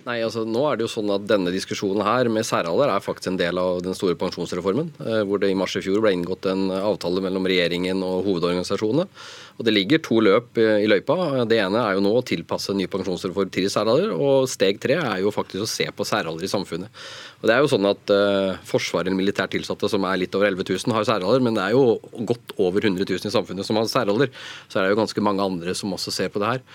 Nei, 0.04 0.18
altså 0.20 0.41
nå 0.43 0.62
er 0.68 0.76
det 0.76 0.84
jo 0.84 0.91
sånn 0.91 1.12
at 1.16 1.24
Denne 1.30 1.51
diskusjonen 1.54 2.04
her 2.04 2.28
med 2.32 2.43
særalder 2.43 2.91
er 2.91 3.04
faktisk 3.04 3.30
en 3.32 3.39
del 3.39 3.60
av 3.60 3.80
den 3.86 3.95
store 3.95 4.18
pensjonsreformen. 4.20 4.89
Hvor 4.99 5.39
det 5.39 5.54
i 5.54 5.56
mars 5.56 5.78
i 5.80 5.84
fjor 5.86 6.01
ble 6.04 6.12
inngått 6.18 6.47
en 6.51 6.68
avtale 6.76 7.24
mellom 7.24 7.47
regjeringen 7.47 8.04
og 8.04 8.28
hovedorganisasjonene. 8.28 9.08
Og 9.54 9.66
Det 9.66 9.74
ligger 9.74 10.01
to 10.04 10.18
løp 10.26 10.58
i 10.60 10.89
løypa. 10.89 11.45
Det 11.47 11.60
ene 11.62 11.80
er 11.86 11.95
jo 11.95 12.04
nå 12.04 12.12
å 12.18 12.24
tilpasse 12.26 12.76
ny 12.76 12.89
pensjonsreform 12.91 13.51
til 13.54 13.70
særalder. 13.72 14.12
Og 14.12 14.49
steg 14.51 14.82
tre 14.84 14.97
er 14.99 15.22
jo 15.24 15.32
faktisk 15.32 15.64
å 15.64 15.70
se 15.70 15.88
på 15.93 16.08
særalder 16.10 16.47
i 16.47 16.51
samfunnet. 16.51 17.04
Og 17.39 17.47
det 17.47 17.56
er 17.56 17.64
jo 17.64 17.70
sånn 17.72 17.88
at 17.88 18.12
uh, 18.12 18.60
Forsvaret 18.68 19.08
eller 19.08 19.20
militært 19.20 19.54
tilsatte 19.56 19.88
som 19.91 20.04
er 20.10 20.20
litt 20.20 20.36
over 20.36 20.49
11 20.49 20.68
000 20.68 20.97
har 20.97 21.08
særalder, 21.08 21.43
men 21.43 21.56
det 21.56 21.64
er 21.64 21.78
jo 21.78 21.99
godt 22.28 22.56
over 22.58 22.84
100 22.84 23.06
000 23.06 23.30
i 23.30 23.34
samfunnet 23.36 23.68
som 23.68 23.80
har 23.80 23.88
særalder. 23.91 24.34
Så 24.68 24.80
er 24.80 24.88
det 24.88 24.95
jo 24.95 24.99
ganske 25.04 25.24
mange 25.24 25.45
andre 25.45 25.78
som 25.78 25.95
også 25.95 26.12
ser 26.16 26.34
på 26.34 26.43
det 26.43 26.56
her. 26.56 26.68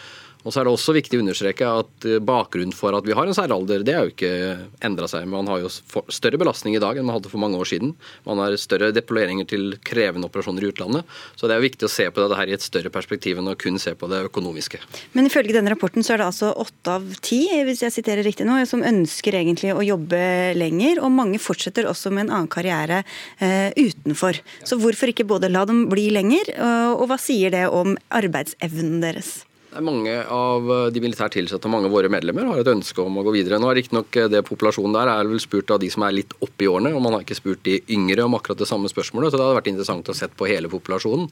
Og 0.49 0.55
så 0.55 0.63
er 0.63 0.65
det 0.65 0.73
også 0.73 0.95
viktig 0.97 1.19
å 1.19 1.21
understreke 1.21 1.67
at 1.83 2.05
Bakgrunnen 2.25 2.73
for 2.73 2.97
at 2.97 3.05
vi 3.05 3.13
har 3.13 3.29
en 3.29 3.37
særalder, 3.37 3.83
det 3.85 3.93
er 3.93 4.07
jo 4.07 4.13
ikke 4.15 4.31
endra 4.87 5.05
seg. 5.11 5.27
Man 5.29 5.49
har 5.51 5.61
jo 5.61 5.69
større 6.09 6.41
belastning 6.41 6.73
i 6.73 6.81
dag 6.81 6.97
enn 6.97 7.05
man 7.05 7.19
hadde 7.19 7.29
for 7.29 7.43
mange 7.43 7.59
år 7.61 7.69
siden. 7.69 7.91
Man 8.25 8.41
har 8.41 8.57
større 8.57 8.89
deployeringer 8.97 9.45
til 9.51 9.75
krevende 9.85 10.31
operasjoner 10.31 10.65
i 10.65 10.71
utlandet. 10.71 11.19
Så 11.37 11.45
det 11.45 11.53
er 11.53 11.61
jo 11.61 11.67
viktig 11.67 11.85
å 11.85 11.93
se 11.93 12.07
på 12.09 12.25
det 12.25 12.39
her 12.39 12.49
i 12.49 12.55
et 12.57 12.65
større 12.65 12.93
perspektiv 12.95 13.43
enn 13.43 13.51
å 13.53 13.57
kun 13.61 13.77
se 13.83 13.93
på 13.93 14.09
det 14.09 14.23
økonomiske. 14.31 14.81
Men 15.13 15.29
ifølge 15.29 15.53
denne 15.59 15.75
rapporten 15.75 16.07
så 16.07 16.15
er 16.15 16.23
det 16.23 16.31
altså 16.31 16.55
åtte 16.65 16.97
av 16.97 17.11
ti, 17.21 17.43
hvis 17.69 17.85
jeg 17.85 17.97
siterer 17.99 18.25
riktig 18.25 18.49
nå, 18.49 18.57
som 18.71 18.87
ønsker 18.87 19.37
egentlig 19.37 19.75
å 19.77 19.85
jobbe 19.85 20.23
lenger. 20.57 21.03
Og 21.05 21.13
mange 21.13 21.43
fortsetter 21.43 21.91
også 21.93 22.15
med 22.15 22.29
en 22.29 22.39
annen 22.39 22.53
karriere 22.53 23.03
eh, 23.37 23.69
utenfor. 23.77 24.41
Så 24.65 24.81
hvorfor 24.81 25.13
ikke 25.13 25.29
både 25.29 25.53
la 25.53 25.67
dem 25.69 25.85
bli 25.93 26.09
lenger, 26.15 26.55
og, 26.57 27.05
og 27.05 27.13
hva 27.13 27.21
sier 27.21 27.53
det 27.53 27.67
om 27.69 27.99
arbeidsevnen 28.17 29.05
deres? 29.05 29.43
Mange 29.85 30.15
av 30.33 30.65
de 30.91 31.01
militært 31.05 31.35
tilsatte 31.37 31.69
og 31.69 31.75
mange 31.75 31.91
av 31.91 31.93
våre 31.93 32.09
medlemmer 32.11 32.47
har 32.49 32.61
et 32.63 32.71
ønske 32.73 33.03
om 33.05 33.19
å 33.21 33.25
gå 33.27 33.35
videre. 33.37 33.59
Nå 33.61 33.69
er 33.69 33.77
Riktignok 33.79 34.17
det 34.33 34.41
populasjonen 34.49 34.97
der 34.97 35.11
er 35.13 35.29
vel 35.29 35.43
spurt 35.45 35.71
av 35.75 35.83
de 35.83 35.91
som 35.93 36.07
er 36.07 36.17
litt 36.17 36.33
oppe 36.41 36.65
i 36.65 36.71
årene, 36.71 36.95
og 36.97 37.05
man 37.05 37.15
har 37.15 37.27
ikke 37.27 37.37
spurt 37.37 37.61
de 37.69 37.77
yngre 37.93 38.25
om 38.25 38.35
akkurat 38.39 38.59
det 38.59 38.69
samme 38.71 38.89
spørsmålet. 38.91 39.31
Så 39.31 39.37
det 39.37 39.45
hadde 39.45 39.59
vært 39.61 39.71
interessant 39.71 40.09
å 40.09 40.17
sett 40.17 40.33
på 40.39 40.49
hele 40.49 40.73
populasjonen. 40.73 41.29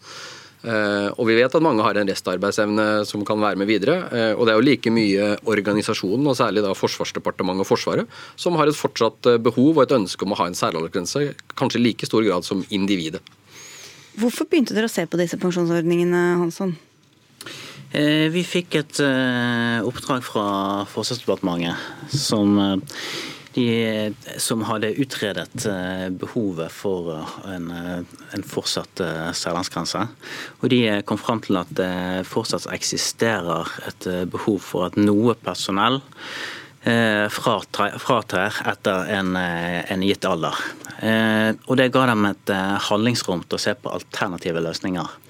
Og 1.17 1.25
vi 1.29 1.37
vet 1.39 1.53
at 1.57 1.65
mange 1.65 1.85
har 1.85 1.97
en 1.97 2.09
restarbeidsevne 2.13 2.87
som 3.09 3.25
kan 3.27 3.41
være 3.41 3.57
med 3.61 3.71
videre. 3.73 3.99
Og 4.37 4.45
det 4.45 4.53
er 4.53 4.61
jo 4.61 4.67
like 4.69 4.93
mye 4.93 5.33
organisasjonen, 5.49 6.29
og 6.29 6.37
særlig 6.37 6.65
da 6.65 6.77
Forsvarsdepartementet 6.77 7.65
og 7.65 7.71
Forsvaret, 7.73 8.17
som 8.37 8.61
har 8.61 8.69
et 8.69 8.77
fortsatt 8.77 9.33
behov 9.43 9.79
og 9.79 9.85
et 9.87 9.97
ønske 9.97 10.29
om 10.29 10.37
å 10.37 10.41
ha 10.43 10.49
en 10.51 10.59
særaldersgrense, 10.59 11.33
kanskje 11.57 11.81
i 11.81 11.87
like 11.89 12.09
stor 12.09 12.25
grad 12.27 12.45
som 12.47 12.65
individet. 12.69 13.25
Hvorfor 14.17 14.49
begynte 14.49 14.77
dere 14.77 14.89
å 14.89 14.93
se 14.93 15.05
på 15.09 15.21
disse 15.21 15.41
pensjonsordningene, 15.41 16.37
Hansson? 16.41 16.77
Vi 17.97 18.43
fikk 18.45 18.75
et 18.77 18.99
oppdrag 19.01 20.25
fra 20.27 20.49
Forsvarsdepartementet 20.91 22.13
som, 22.13 22.59
de, 23.57 23.65
som 24.43 24.65
hadde 24.69 24.91
utredet 25.01 25.65
behovet 26.21 26.75
for 26.77 27.15
en, 27.49 27.71
en 27.73 28.45
fortsatt 28.45 29.01
særlandsgrense. 29.39 30.03
Og 30.61 30.69
de 30.75 30.83
kom 31.09 31.21
fram 31.23 31.41
til 31.47 31.57
at 31.63 31.73
det 31.79 32.27
fortsatt 32.29 32.69
eksisterer 32.77 33.73
et 33.89 34.11
behov 34.29 34.61
for 34.67 34.91
at 34.91 35.01
noe 35.01 35.33
personell 35.41 36.03
fratrer 37.33 38.61
etter 38.71 39.15
en, 39.17 39.37
en 39.41 40.05
gitt 40.05 40.29
alder. 40.29 40.67
Og 41.65 41.79
Det 41.81 41.93
ga 41.97 42.11
dem 42.13 42.29
et 42.29 42.59
handlingsrom 42.91 43.47
til 43.47 43.57
å 43.57 43.65
se 43.71 43.75
på 43.81 43.97
alternative 43.97 44.63
løsninger 44.69 45.23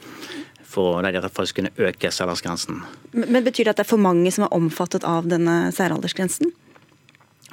for 0.77 1.01
å, 1.01 1.03
de 1.05 1.33
faktisk 1.33 1.61
kunne 1.61 1.72
øke 1.81 2.12
særaldersgrensen. 2.12 2.83
Men 3.16 3.45
Betyr 3.47 3.68
det 3.68 3.74
at 3.74 3.81
det 3.81 3.87
er 3.87 3.93
for 3.95 4.03
mange 4.03 4.33
som 4.35 4.47
er 4.47 4.57
omfattet 4.57 5.07
av 5.09 5.29
denne 5.31 5.72
særaldersgrensen? 5.77 6.53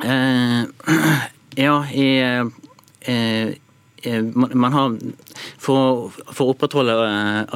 Eh, 0.04 0.64
ja, 1.66 1.76
i, 1.94 2.08
eh, 3.08 4.24
man 4.44 4.74
har 4.74 4.98
for, 5.62 6.10
for, 6.12 6.50
å 6.50 6.54
opprettholde 6.54 6.96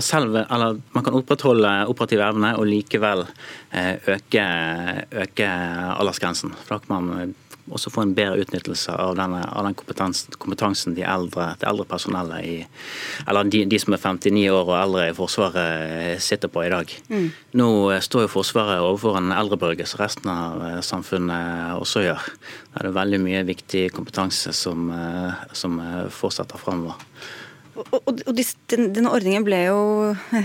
selv, 0.06 0.38
eller 0.46 0.78
Man 0.96 1.04
kan 1.04 1.18
opprettholde 1.18 1.74
operativ 1.92 2.24
evne 2.24 2.54
og 2.56 2.70
likevel 2.70 3.26
øke, 3.76 4.46
øke 5.12 5.50
aldersgrensen. 5.98 6.56
For 6.64 6.78
da 6.78 6.86
kan 6.86 6.96
man 6.96 7.36
også 7.74 7.92
få 7.92 8.04
en 8.06 8.14
bedre 8.18 8.44
utnyttelse 8.44 8.94
av, 8.96 9.16
denne, 9.20 9.42
av 9.44 9.66
den 9.68 9.76
kompetansen, 9.78 10.36
kompetansen 10.40 10.96
de 10.98 11.04
eldre, 11.08 11.50
det 11.60 11.68
eldre 11.70 11.88
personellet 11.90 12.46
i 12.48 12.56
Eller 13.28 13.50
de, 13.52 13.64
de, 13.70 13.80
som 13.82 13.96
er 13.96 14.04
59 14.04 14.46
år 14.54 14.64
og 14.72 14.76
eldre 14.78 15.08
i 15.10 15.16
Forsvaret 15.18 16.22
sitter 16.24 16.52
på 16.52 16.64
i 16.66 16.72
dag. 16.72 16.94
Mm. 17.10 17.28
Nå 17.60 17.70
står 18.04 18.26
jo 18.26 18.34
Forsvaret 18.38 18.84
overfor 18.84 19.20
en 19.20 19.34
eldrebølge 19.36 19.88
som 19.90 20.04
resten 20.04 20.32
av 20.32 20.64
samfunnet 20.86 21.76
også 21.82 22.06
gjør. 22.06 22.30
Det 22.74 22.86
er 22.86 22.96
veldig 22.96 23.22
mye 23.26 23.44
viktig 23.48 23.88
kompetanse 23.96 24.54
som, 24.56 24.88
som 25.56 25.82
fortsetter 26.14 26.62
framover. 26.62 27.02
Og, 27.78 28.24
denne 28.72 29.12
ordningen 29.14 29.44
ble 29.46 29.60
jo, 29.68 29.82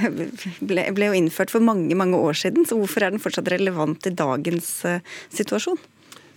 ble, 0.68 0.84
ble 0.92 1.08
jo, 1.08 1.16
innført 1.16 1.52
for 1.52 1.64
mange 1.64 1.96
mange 1.96 2.18
år 2.20 2.36
siden, 2.36 2.66
så 2.68 2.76
hvorfor 2.76 3.06
er 3.06 3.14
den 3.14 3.22
fortsatt 3.22 3.48
relevant 3.52 4.04
i 4.08 4.12
dagens 4.16 4.74
situasjon? 5.32 5.80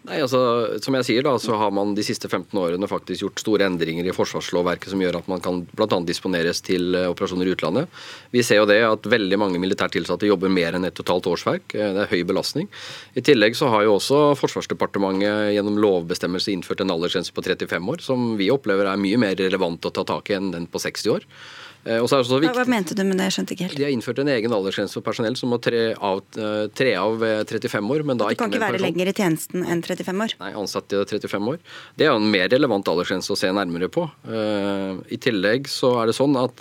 Nei, 0.06 0.20
altså, 0.22 0.40
Som 0.86 0.98
jeg 1.00 1.08
sier, 1.08 1.26
da, 1.26 1.34
så 1.42 1.56
har 1.58 1.72
man 1.74 1.96
de 1.98 2.04
siste 2.06 2.30
15 2.30 2.54
årene 2.62 2.90
faktisk 2.90 3.24
gjort 3.24 3.42
store 3.42 3.66
endringer 3.66 4.06
i 4.06 4.14
forsvarslovverket 4.14 4.92
som 4.94 5.02
gjør 5.02 5.18
at 5.18 5.30
man 5.32 5.42
kan 5.42 5.64
bl.a. 5.72 5.98
disponeres 6.06 6.62
til 6.66 6.94
eh, 6.94 7.08
operasjoner 7.10 7.50
i 7.50 7.56
utlandet. 7.56 7.90
Vi 8.34 8.44
ser 8.46 8.62
jo 8.62 8.68
det 8.70 8.78
at 8.86 9.10
veldig 9.10 9.40
mange 9.42 9.62
militært 9.62 9.96
tilsatte 9.98 10.30
jobber 10.30 10.54
mer 10.54 10.78
enn 10.78 10.86
et 10.86 10.98
totalt 10.98 11.26
årsverk. 11.32 11.74
Eh, 11.74 11.94
det 11.98 12.06
er 12.06 12.12
høy 12.14 12.22
belastning. 12.30 12.70
I 13.18 13.26
tillegg 13.26 13.58
så 13.58 13.72
har 13.74 13.88
jo 13.88 13.98
også 13.98 14.22
Forsvarsdepartementet 14.38 15.56
gjennom 15.56 15.82
lovbestemmelse 15.82 16.54
innført 16.54 16.86
en 16.86 16.94
aldersgrense 16.94 17.34
på 17.34 17.46
35 17.46 17.94
år, 17.96 18.06
som 18.06 18.34
vi 18.38 18.52
opplever 18.54 18.92
er 18.92 19.02
mye 19.02 19.22
mer 19.22 19.38
relevant 19.42 19.90
å 19.90 19.94
ta 19.96 20.06
tak 20.06 20.30
i 20.30 20.38
enn 20.38 20.54
den 20.54 20.70
på 20.70 20.82
60 20.86 21.16
år. 21.18 21.26
Eh, 21.86 22.02
viktig, 22.02 22.50
Hva 22.56 22.66
mente 22.66 22.96
du 22.98 23.04
med 23.06 23.20
det? 23.20 23.28
Jeg 23.30 23.36
skjønte 23.36 23.54
ikke 23.54 23.66
helt. 23.68 23.78
De 23.78 23.84
har 23.86 23.94
innført 23.94 24.18
en 24.24 24.32
egen 24.34 24.54
aldersgrense 24.58 24.98
for 24.98 25.06
personell 25.06 25.36
som 25.38 25.52
må 25.54 25.60
tre 25.62 25.94
av, 25.94 26.24
eh, 26.34 26.66
tre 26.74 26.96
av 26.98 27.20
35 27.46 27.92
år. 27.94 28.04
men 28.04 28.18
da 28.18 28.30
Du 28.30 28.36
kan 28.36 28.50
ikke, 28.50 28.58
ikke 28.58 28.72
være 28.72 28.82
lenger 28.82 29.08
i 29.08 29.14
tjenesten 29.14 29.66
enn 29.70 29.84
35 29.84 30.22
år? 30.26 30.34
Nei, 30.40 30.52
ansatt 30.54 30.92
i 30.92 31.06
35 31.06 31.48
år. 31.48 31.60
Det 31.96 32.08
er 32.08 32.16
en 32.16 32.32
mer 32.32 32.50
relevant 32.50 32.84
aldersgrense 32.86 33.30
å 33.30 33.38
se 33.38 33.48
nærmere 33.48 33.88
på. 33.88 34.10
Eh, 34.28 35.14
I 35.14 35.18
tillegg 35.18 35.68
så 35.68 36.02
er 36.02 36.08
det 36.08 36.16
sånn 36.16 36.36
at 36.44 36.56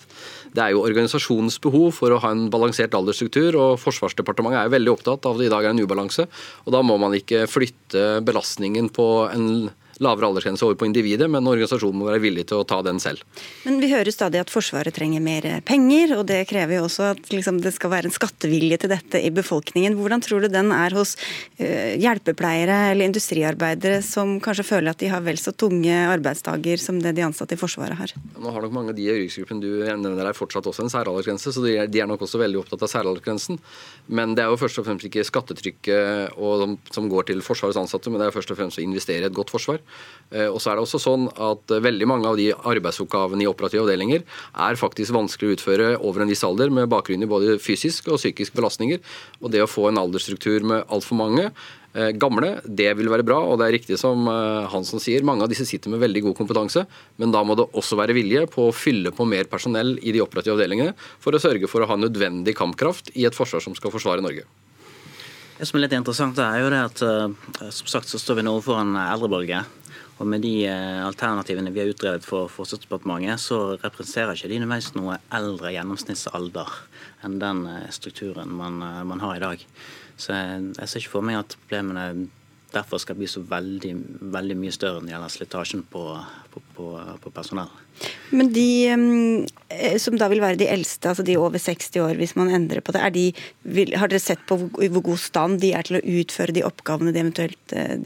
det 0.52 0.62
er 0.62 0.70
jo 0.72 0.84
organisasjonens 0.84 1.58
behov 1.58 1.94
for 1.94 2.10
å 2.10 2.20
ha 2.20 2.30
en 2.30 2.50
balansert 2.50 2.90
aldersstruktur, 2.90 3.56
og 3.56 3.80
Forsvarsdepartementet 3.80 4.60
er 4.60 4.68
jo 4.68 4.76
veldig 4.76 4.92
opptatt 4.92 5.24
av 5.26 5.34
at 5.34 5.38
det 5.38 5.46
i 5.46 5.54
dag 5.54 5.64
er 5.64 5.70
en 5.70 5.80
ubalanse. 5.80 6.28
og 6.66 6.72
Da 6.72 6.82
må 6.82 6.98
man 7.00 7.12
ikke 7.12 7.48
flytte 7.48 8.22
belastningen 8.22 8.92
på 8.92 9.32
en 9.32 9.70
lavere 10.02 10.30
aldersgrense 10.30 10.64
over 10.66 10.78
på 10.80 10.88
individet, 10.88 11.28
men 11.30 11.46
organisasjonen 11.46 12.00
må 12.00 12.08
være 12.08 12.22
villig 12.24 12.46
til 12.50 12.62
å 12.62 12.66
ta 12.68 12.80
den 12.84 13.00
selv. 13.02 13.22
Men 13.66 13.80
vi 13.82 13.90
hører 13.92 14.10
stadig 14.14 14.40
at 14.42 14.52
Forsvaret 14.52 14.94
trenger 14.96 15.22
mer 15.24 15.46
penger, 15.66 16.16
og 16.18 16.26
det 16.30 16.42
krever 16.50 16.78
jo 16.78 16.86
også 16.88 17.10
at 17.12 17.30
liksom, 17.32 17.60
det 17.64 17.74
skal 17.76 17.92
være 17.92 18.10
en 18.10 18.14
skattevilje 18.14 18.80
til 18.82 18.92
dette 18.94 19.20
i 19.20 19.30
befolkningen. 19.34 19.96
Hvordan 19.98 20.24
tror 20.24 20.44
du 20.44 20.50
den 20.52 20.72
er 20.74 20.96
hos 20.96 21.14
uh, 21.60 21.94
hjelpepleiere 22.00 22.78
eller 22.92 23.10
industriarbeidere 23.10 24.00
som 24.06 24.36
kanskje 24.44 24.66
føler 24.68 24.94
at 24.94 25.02
de 25.02 25.10
har 25.12 25.24
vel 25.24 25.38
så 25.40 25.54
tunge 25.54 25.94
arbeidsdager 26.10 26.80
som 26.82 27.00
det 27.02 27.14
de 27.18 27.26
ansatte 27.26 27.56
i 27.56 27.60
Forsvaret 27.60 27.98
har? 27.98 28.14
Nå 28.38 28.54
har 28.54 28.66
nok 28.66 28.74
mange 28.74 28.94
av 28.94 28.98
de 28.98 29.06
i 29.06 29.14
yrkesgruppen 29.14 29.62
du 29.62 29.70
nevner 29.84 30.26
her 30.26 30.36
fortsatt 30.36 30.66
også 30.70 30.86
en 30.86 30.92
særaldersgrense, 30.92 31.54
så 31.54 31.64
de 31.64 31.76
er, 31.78 31.90
de 31.90 32.02
er 32.02 32.10
nok 32.10 32.24
også 32.26 32.40
veldig 32.42 32.62
opptatt 32.64 32.84
av 32.84 32.90
særaldersgrensen. 32.92 33.60
Men 34.06 34.34
det 34.36 34.44
er 34.44 34.52
jo 34.52 34.60
først 34.60 34.80
og 34.80 34.88
fremst 34.88 35.08
ikke 35.08 35.26
skattetrykket 35.26 36.38
og, 36.40 36.76
som 36.94 37.08
går 37.12 37.30
til 37.30 37.44
Forsvarets 37.44 37.80
ansatte, 37.80 38.12
men 38.12 38.20
det 38.20 38.28
er 38.28 38.36
først 38.36 38.52
og 38.52 38.60
fremst 38.60 38.80
å 38.80 38.84
investere 38.84 39.26
i 39.26 39.30
et 39.30 39.36
godt 39.36 39.52
forsvar. 39.54 39.83
Eh, 40.34 40.48
og 40.48 40.58
så 40.62 40.72
er 40.72 40.78
det 40.78 40.84
også 40.86 41.00
sånn 41.02 41.28
at 41.30 41.74
eh, 41.74 41.82
veldig 41.84 42.08
mange 42.10 42.30
av 42.30 42.38
de 42.40 42.50
arbeidsoppgavene 42.54 43.44
i 43.44 43.50
operative 43.50 43.84
avdelinger 43.84 44.24
er 44.24 44.80
faktisk 44.80 45.14
vanskelig 45.14 45.52
å 45.52 45.56
utføre 45.58 45.92
over 46.00 46.24
en 46.24 46.32
viss 46.32 46.44
alder, 46.46 46.72
med 46.74 46.90
bakgrunn 46.92 47.24
i 47.24 47.30
både 47.30 47.58
fysisk 47.62 48.10
og 48.10 48.20
psykisk 48.20 48.56
belastninger. 48.56 49.02
Og 49.42 49.54
det 49.54 49.62
å 49.62 49.70
få 49.70 49.88
en 49.90 50.00
aldersstruktur 50.00 50.66
med 50.66 50.88
altfor 50.92 51.20
mange 51.20 51.46
eh, 51.46 52.10
gamle, 52.18 52.56
det 52.64 52.90
vil 52.98 53.12
være 53.12 53.26
bra. 53.26 53.38
Og 53.46 53.60
det 53.60 53.68
er 53.68 53.76
riktig 53.78 54.00
som 54.00 54.26
Hansen 54.72 55.02
sier, 55.02 55.26
mange 55.26 55.46
av 55.46 55.52
disse 55.52 55.68
sitter 55.68 55.92
med 55.92 56.02
veldig 56.02 56.26
god 56.28 56.38
kompetanse. 56.40 56.86
Men 57.22 57.34
da 57.34 57.44
må 57.46 57.58
det 57.58 57.68
også 57.70 58.00
være 58.00 58.16
vilje 58.16 58.46
på 58.50 58.68
å 58.68 58.74
fylle 58.74 59.14
på 59.14 59.28
mer 59.28 59.50
personell 59.50 59.96
i 60.02 60.14
de 60.14 60.24
operative 60.24 60.58
avdelingene 60.58 60.96
for 61.22 61.36
å 61.36 61.42
sørge 61.42 61.70
for 61.70 61.84
å 61.84 61.90
ha 61.92 62.00
nødvendig 62.00 62.56
kampkraft 62.58 63.14
i 63.14 63.28
et 63.28 63.36
forsvar 63.36 63.62
som 63.62 63.76
skal 63.78 63.94
forsvare 63.94 64.24
Norge. 64.24 64.48
Det 65.54 65.68
som 65.68 65.78
er 65.78 65.84
litt 65.84 65.94
interessant, 65.94 66.38
er 66.42 66.60
jo 66.64 66.70
det 66.72 66.82
at 66.82 67.02
som 67.74 67.90
sagt 67.90 68.10
så 68.10 68.18
står 68.18 68.40
vi 68.40 68.46
nå 68.46 68.56
en 68.74 68.96
eldrebølge. 68.98 69.62
Og 70.22 70.28
med 70.30 70.44
de 70.46 70.52
eh, 70.68 71.00
alternativene 71.02 71.72
vi 71.74 71.82
har 71.82 71.90
utredet 71.90 72.26
for 72.26 72.50
Forsvarsdepartementet, 72.52 73.42
så 73.42 73.74
representerer 73.82 74.36
ikke 74.36 74.50
de 74.52 74.60
nødvendigvis 74.62 74.94
noe 74.94 75.18
eldre 75.34 75.72
gjennomsnittsalder 75.74 76.70
enn 77.26 77.40
den 77.42 77.64
eh, 77.70 77.88
strukturen 77.94 78.54
man, 78.54 78.78
eh, 78.84 79.02
man 79.10 79.22
har 79.24 79.40
i 79.40 79.42
dag. 79.42 79.64
Så 80.14 80.36
jeg, 80.36 80.70
jeg 80.78 80.90
ser 80.90 81.02
ikke 81.02 81.16
for 81.16 81.26
meg 81.26 81.40
at 81.40 81.56
problemene 81.58 82.28
derfor 82.74 83.00
skal 83.02 83.16
bli 83.18 83.28
så 83.30 83.42
veldig, 83.46 83.92
veldig 84.34 84.56
mye 84.58 84.74
større 84.74 85.00
når 85.00 85.06
det 85.06 85.14
gjelder 85.14 85.32
slitasjen 85.34 85.82
på, 85.90 86.02
på, 86.52 86.62
på, 86.76 86.88
på, 87.22 87.32
personell. 87.34 87.72
Men 88.34 88.50
de 88.54 88.68
eh, 88.90 89.96
som 90.02 90.18
da 90.18 90.28
vil 90.32 90.42
være 90.42 90.58
de 90.60 90.68
eldste, 90.70 91.12
altså 91.12 91.26
de 91.26 91.38
over 91.40 91.62
60 91.62 92.00
år, 92.02 92.14
hvis 92.20 92.36
man 92.38 92.52
endrer 92.54 92.84
på 92.84 92.94
det, 92.96 93.04
de, 93.14 93.26
vil, 93.76 93.94
har 94.00 94.10
dere 94.10 94.22
sett 94.22 94.42
på 94.48 94.58
hvor, 94.60 94.72
hvor, 94.78 95.04
god 95.10 95.22
stand 95.22 95.60
de 95.62 95.74
er 95.76 95.86
til 95.86 96.00
å 96.00 96.04
utføre 96.20 96.56
de 96.56 96.66
oppgavene 96.66 97.14
de 97.14 97.22
eventuelt 97.22 97.76
eh, 97.76 97.98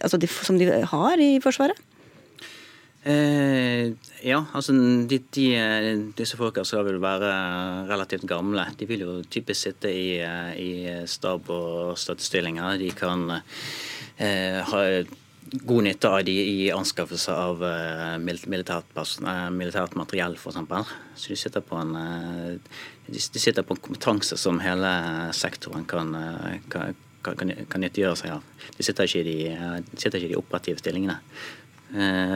altså 0.00 0.20
de, 0.20 0.30
som 0.30 0.58
de 0.60 0.70
har 0.92 1.22
i 1.22 1.36
Forsvaret? 1.44 1.82
Eh, 3.06 3.92
ja, 4.26 4.40
altså 4.50 4.74
de, 5.06 5.20
de, 5.36 5.44
disse 6.18 6.34
folka 6.38 6.64
skal 6.66 6.82
vel 6.88 6.98
være 6.98 7.28
relativt 7.86 8.26
gamle. 8.26 8.64
De 8.74 8.88
vil 8.90 9.04
jo 9.04 9.20
typisk 9.30 9.68
sitte 9.68 9.92
i, 9.94 10.16
i 10.58 10.70
stab- 11.06 11.52
og 11.54 11.94
støttestillinger. 12.02 12.80
De 12.82 12.90
kan 12.98 13.30
Eh, 13.30 14.05
har 14.16 15.04
god 15.50 15.84
nytte 15.84 16.08
av 16.08 16.24
de 16.24 16.32
i 16.32 16.70
anskaffelse 16.72 17.32
av 17.32 17.64
eh, 17.64 18.14
eh, 18.14 19.50
militært 19.50 19.94
materiell, 19.94 20.36
f.eks. 20.36 20.94
Så 21.14 21.32
de 21.32 21.36
sitter, 21.38 21.60
på 21.64 21.78
en, 21.80 21.92
de 23.06 23.20
sitter 23.20 23.62
på 23.62 23.76
en 23.76 23.82
kompetanse 23.82 24.38
som 24.40 24.60
hele 24.64 24.90
sektoren 25.36 25.86
kan, 25.88 26.16
kan, 26.72 26.96
kan, 27.22 27.54
kan 27.70 27.84
nyttiggjøre 27.84 28.18
seg 28.18 28.34
av. 28.38 28.66
De 28.76 28.86
sitter 28.86 29.06
ikke 29.06 29.22
i 29.22 29.28
de, 29.28 29.84
sitter 29.94 30.18
ikke 30.18 30.32
i 30.32 30.34
de 30.34 30.40
operative 30.40 30.82
stillingene. 30.82 31.20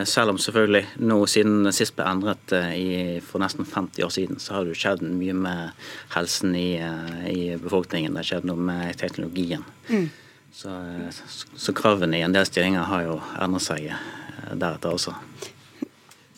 Selv 0.06 0.30
om 0.30 0.38
selvfølgelig 0.38 1.02
nå 1.02 1.16
siden 1.28 1.66
sist 1.74 1.96
ble 1.96 2.04
endret 2.06 2.52
i, 2.54 3.18
for 3.26 3.42
nesten 3.42 3.66
50 3.66 4.06
år 4.06 4.12
siden, 4.14 4.38
så 4.38 4.54
har 4.54 4.64
det 4.64 4.76
jo 4.76 4.78
skjedd 4.78 5.02
mye 5.02 5.34
med 5.34 5.88
helsen 6.14 6.54
i, 6.54 6.78
i 7.28 7.40
befolkningen. 7.58 8.14
Det 8.14 8.22
har 8.22 8.28
skjedd 8.28 8.46
noe 8.48 8.68
med 8.70 8.94
teknologien. 9.02 9.66
Mm. 9.90 10.06
Så, 10.60 10.70
så, 11.56 11.72
kravene 11.72 12.18
i 12.18 12.24
en 12.26 12.34
del 12.36 12.44
stillinger 12.44 12.84
har 12.84 13.06
jo 13.06 13.14
endret 13.40 13.64
seg 13.64 13.86
eh, 13.88 14.50
deretter 14.52 14.92
også. 14.92 15.14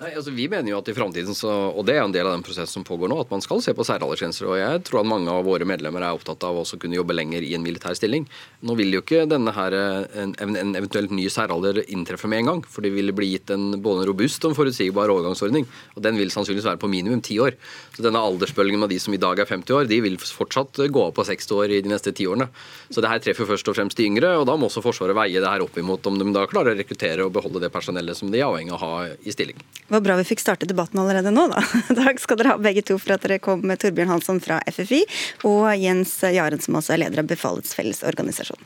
Nei, 0.03 0.17
altså 0.19 0.33
Vi 0.35 0.49
mener 0.51 0.67
jo 0.73 0.81
at 0.81 0.89
i 0.91 0.95
fremtiden, 0.97 1.37
og 1.47 1.85
det 1.87 1.95
er 1.95 2.03
en 2.03 2.15
del 2.15 2.27
av 2.27 2.33
den 2.35 2.43
prosessen 2.43 2.81
som 2.81 2.85
pågår 2.87 3.11
nå, 3.13 3.21
at 3.23 3.31
man 3.31 3.43
skal 3.45 3.61
se 3.63 3.71
på 3.77 3.85
særaldersgrenser. 3.87 4.49
Og 4.51 4.57
jeg 4.59 4.81
tror 4.89 5.03
at 5.03 5.07
mange 5.07 5.31
av 5.31 5.45
våre 5.47 5.67
medlemmer 5.69 6.03
er 6.03 6.17
opptatt 6.17 6.43
av 6.49 6.59
å 6.59 6.65
kunne 6.67 6.97
jobbe 6.99 7.15
lenger 7.15 7.45
i 7.47 7.53
en 7.55 7.63
militær 7.63 7.95
stilling. 7.95 8.25
Nå 8.67 8.75
vil 8.81 8.97
jo 8.97 9.03
ikke 9.05 9.29
denne 9.31 9.55
her, 9.55 9.77
en, 10.25 10.35
en 10.43 10.75
eventuelt 10.75 11.15
ny 11.15 11.29
særalder 11.31 11.85
inntreffe 11.85 12.27
med 12.31 12.43
en 12.43 12.51
gang. 12.51 12.63
For 12.67 12.83
det 12.83 12.91
vil 12.97 13.15
bli 13.15 13.29
gitt 13.37 13.53
en, 13.55 13.77
både 13.85 14.03
en 14.03 14.09
robust 14.11 14.43
og 14.43 14.51
en 14.51 14.59
forutsigbar 14.59 15.13
overgangsordning. 15.15 15.69
Og 15.95 16.03
den 16.03 16.19
vil 16.19 16.35
sannsynligvis 16.35 16.67
være 16.73 16.83
på 16.83 16.91
minimum 16.91 17.23
ti 17.23 17.39
år. 17.45 17.55
Så 17.95 18.03
denne 18.03 18.25
aldersbølgen 18.27 18.83
med 18.83 18.91
de 18.91 18.99
som 19.05 19.15
i 19.15 19.23
dag 19.23 19.39
er 19.39 19.51
50 19.53 19.79
år, 19.79 19.87
de 19.93 20.01
vil 20.03 20.19
fortsatt 20.19 20.83
gå 20.83 21.07
opp 21.07 21.21
på 21.21 21.29
60 21.31 21.55
år 21.61 21.77
i 21.77 21.83
de 21.87 21.95
neste 21.95 22.11
ti 22.11 22.27
årene. 22.27 22.51
Så 22.91 23.05
det 23.05 23.13
her 23.13 23.23
treffer 23.23 23.47
først 23.53 23.71
og 23.71 23.79
fremst 23.79 24.03
de 24.03 24.11
yngre, 24.11 24.35
og 24.41 24.49
da 24.51 24.59
må 24.59 24.67
også 24.67 24.83
Forsvaret 24.83 25.15
veie 25.15 25.39
det 25.39 25.47
her 25.47 25.63
opp 25.63 25.79
imot 25.79 26.11
om 26.11 26.19
de 26.19 26.27
da 26.35 26.43
klarer 26.51 26.75
å 26.75 26.81
rekruttere 26.81 27.23
og 27.23 27.37
beholde 27.37 27.63
det 27.63 27.71
personellet 27.71 28.19
som 28.19 28.33
de 28.33 28.41
er 28.43 28.49
avhengig 28.49 28.75
av 28.75 28.81
å 28.81 28.83
ha 28.83 28.95
i 29.23 29.35
stilling. 29.35 29.63
Det 29.93 29.97
var 29.97 30.05
bra 30.07 30.15
vi 30.17 30.25
fikk 30.25 30.41
starte 30.41 30.65
debatten 30.65 30.97
allerede 31.03 31.29
nå, 31.29 31.43
da. 31.53 31.61
Takk 31.99 32.17
skal 32.23 32.39
dere 32.41 32.55
ha 32.55 32.61
begge 32.65 32.81
to 32.89 32.95
for 32.97 33.13
at 33.13 33.27
dere 33.27 33.37
kom 33.45 33.61
med 33.69 33.77
Torbjørn 33.83 34.09
Hansson 34.09 34.39
fra 34.41 34.57
FFI 34.65 35.03
og 35.45 35.67
Jens 35.77 36.15
Jaren, 36.33 36.63
som 36.65 36.79
også 36.81 36.95
er 36.95 37.03
leder 37.03 37.21
av 37.21 37.29
Befalets 37.29 37.77
Fellesorganisasjon. 37.77 38.57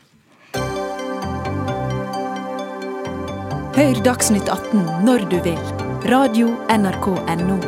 Hør 3.75 3.99
Dagsnytt 4.07 4.47
18 4.47 4.87
når 5.03 5.27
du 5.35 5.41
vil. 5.43 5.59
Radio 6.07 6.55
NRK 6.71 7.11
Radio.nrk.no. 7.19 7.59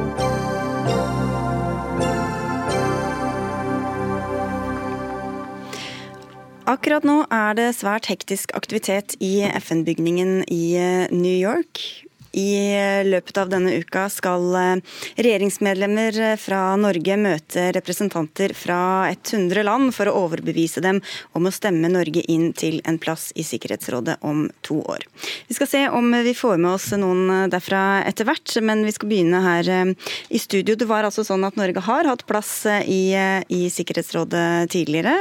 Akkurat 6.70 7.02
nå 7.02 7.24
er 7.26 7.58
det 7.58 7.72
svært 7.74 8.06
hektisk 8.06 8.54
aktivitet 8.54 9.18
i 9.18 9.40
FN-bygningen 9.50 10.44
i 10.46 10.76
New 11.10 11.34
York. 11.34 12.06
I 12.38 13.04
løpet 13.08 13.38
av 13.40 13.50
denne 13.50 13.74
uka 13.80 14.06
skal 14.12 14.46
eh, 14.58 14.98
regjeringsmedlemmer 15.18 16.36
fra 16.40 16.60
Norge 16.78 17.16
møte 17.18 17.68
representanter 17.74 18.54
fra 18.56 18.80
100 19.10 19.64
land 19.66 19.92
for 19.96 20.10
å 20.10 20.16
overbevise 20.26 20.82
dem 20.84 21.00
om 21.38 21.48
å 21.48 21.54
stemme 21.54 21.90
Norge 21.90 22.22
inn 22.30 22.52
til 22.56 22.80
en 22.88 23.00
plass 23.02 23.30
i 23.34 23.46
Sikkerhetsrådet 23.46 24.18
om 24.26 24.46
to 24.66 24.80
år. 24.84 25.06
Vi 25.48 25.58
skal 25.58 25.70
se 25.70 25.82
om 25.88 26.12
vi 26.24 26.34
får 26.36 26.60
med 26.62 26.76
oss 26.76 26.90
noen 26.98 27.50
derfra 27.50 28.04
etter 28.08 28.28
hvert, 28.28 28.54
men 28.62 28.84
vi 28.86 28.94
skal 28.94 29.10
begynne 29.10 29.42
her 29.44 29.72
eh, 29.74 29.92
i 30.28 30.42
studio. 30.42 30.78
Det 30.78 30.88
var 30.88 31.08
altså 31.08 31.26
sånn 31.26 31.46
at 31.48 31.58
Norge 31.58 31.82
har 31.88 32.08
hatt 32.08 32.26
plass 32.28 32.52
eh, 32.70 32.86
i, 32.86 33.02
i 33.48 33.66
Sikkerhetsrådet 33.72 34.70
tidligere. 34.74 35.20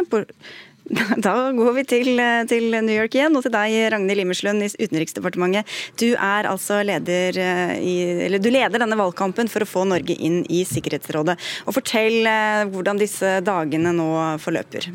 Da 1.27 1.35
går 1.51 1.73
vi 1.79 1.83
til, 1.87 2.21
til, 2.49 2.69
New 2.75 2.95
York 2.95 3.17
igjen, 3.17 3.35
og 3.35 3.43
til 3.45 3.53
deg, 3.53 3.75
Ragnhild 3.93 4.21
Limerslund 4.21 4.63
i 4.65 4.69
Utenriksdepartementet. 4.71 5.73
Du 5.99 6.09
er 6.13 6.47
altså 6.49 6.79
leder 6.87 7.41
i, 7.81 7.95
eller 8.27 8.41
du 8.41 8.51
leder 8.53 8.83
denne 8.83 8.99
valgkampen 8.99 9.51
for 9.51 9.65
å 9.65 9.69
få 9.69 9.87
Norge 9.89 10.15
inn 10.15 10.43
i 10.47 10.63
Sikkerhetsrådet. 10.67 11.37
Og 11.67 11.75
Fortell 11.75 12.23
hvordan 12.71 13.01
disse 13.01 13.37
dagene 13.45 13.93
nå 13.95 14.09
forløper. 14.43 14.91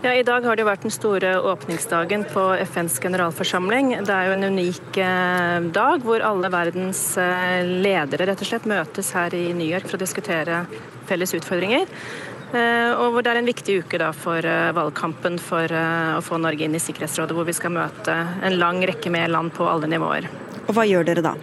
Ja, 0.00 0.14
I 0.16 0.22
dag 0.24 0.46
har 0.48 0.56
det 0.56 0.64
vært 0.64 0.84
den 0.86 0.92
store 0.94 1.34
åpningsdagen 1.44 2.22
på 2.32 2.40
FNs 2.64 2.94
generalforsamling. 3.04 3.90
Det 4.08 4.14
er 4.14 4.30
jo 4.30 4.36
en 4.38 4.46
unik 4.54 4.96
eh, 4.96 5.56
dag 5.76 6.06
hvor 6.06 6.24
alle 6.24 6.48
verdens 6.48 7.02
eh, 7.20 7.60
ledere 7.84 8.30
rett 8.30 8.40
og 8.40 8.48
slett 8.48 8.68
møtes 8.70 9.10
her 9.12 9.36
i 9.36 9.50
New 9.52 9.68
York 9.68 9.84
for 9.90 9.98
å 9.98 10.00
diskutere 10.00 10.62
felles 11.10 11.36
utfordringer. 11.36 11.84
Eh, 12.50 12.90
og 12.96 13.14
hvor 13.14 13.22
det 13.22 13.34
er 13.34 13.40
en 13.42 13.50
viktig 13.50 13.78
uke 13.84 14.00
da 14.00 14.10
for 14.16 14.46
valgkampen 14.76 15.38
for 15.42 15.70
å 15.70 16.20
få 16.24 16.40
Norge 16.42 16.66
inn 16.66 16.74
i 16.74 16.82
Sikkerhetsrådet, 16.82 17.36
hvor 17.36 17.46
vi 17.48 17.56
skal 17.56 17.74
møte 17.76 18.16
en 18.42 18.58
lang 18.58 18.82
rekke 18.86 19.12
med 19.12 19.30
land 19.30 19.54
på 19.54 19.68
alle 19.70 19.90
nivåer. 19.90 20.28
Og 20.66 20.74
Hva 20.76 20.86
gjør 20.86 21.08
dere 21.08 21.24
da? 21.24 21.36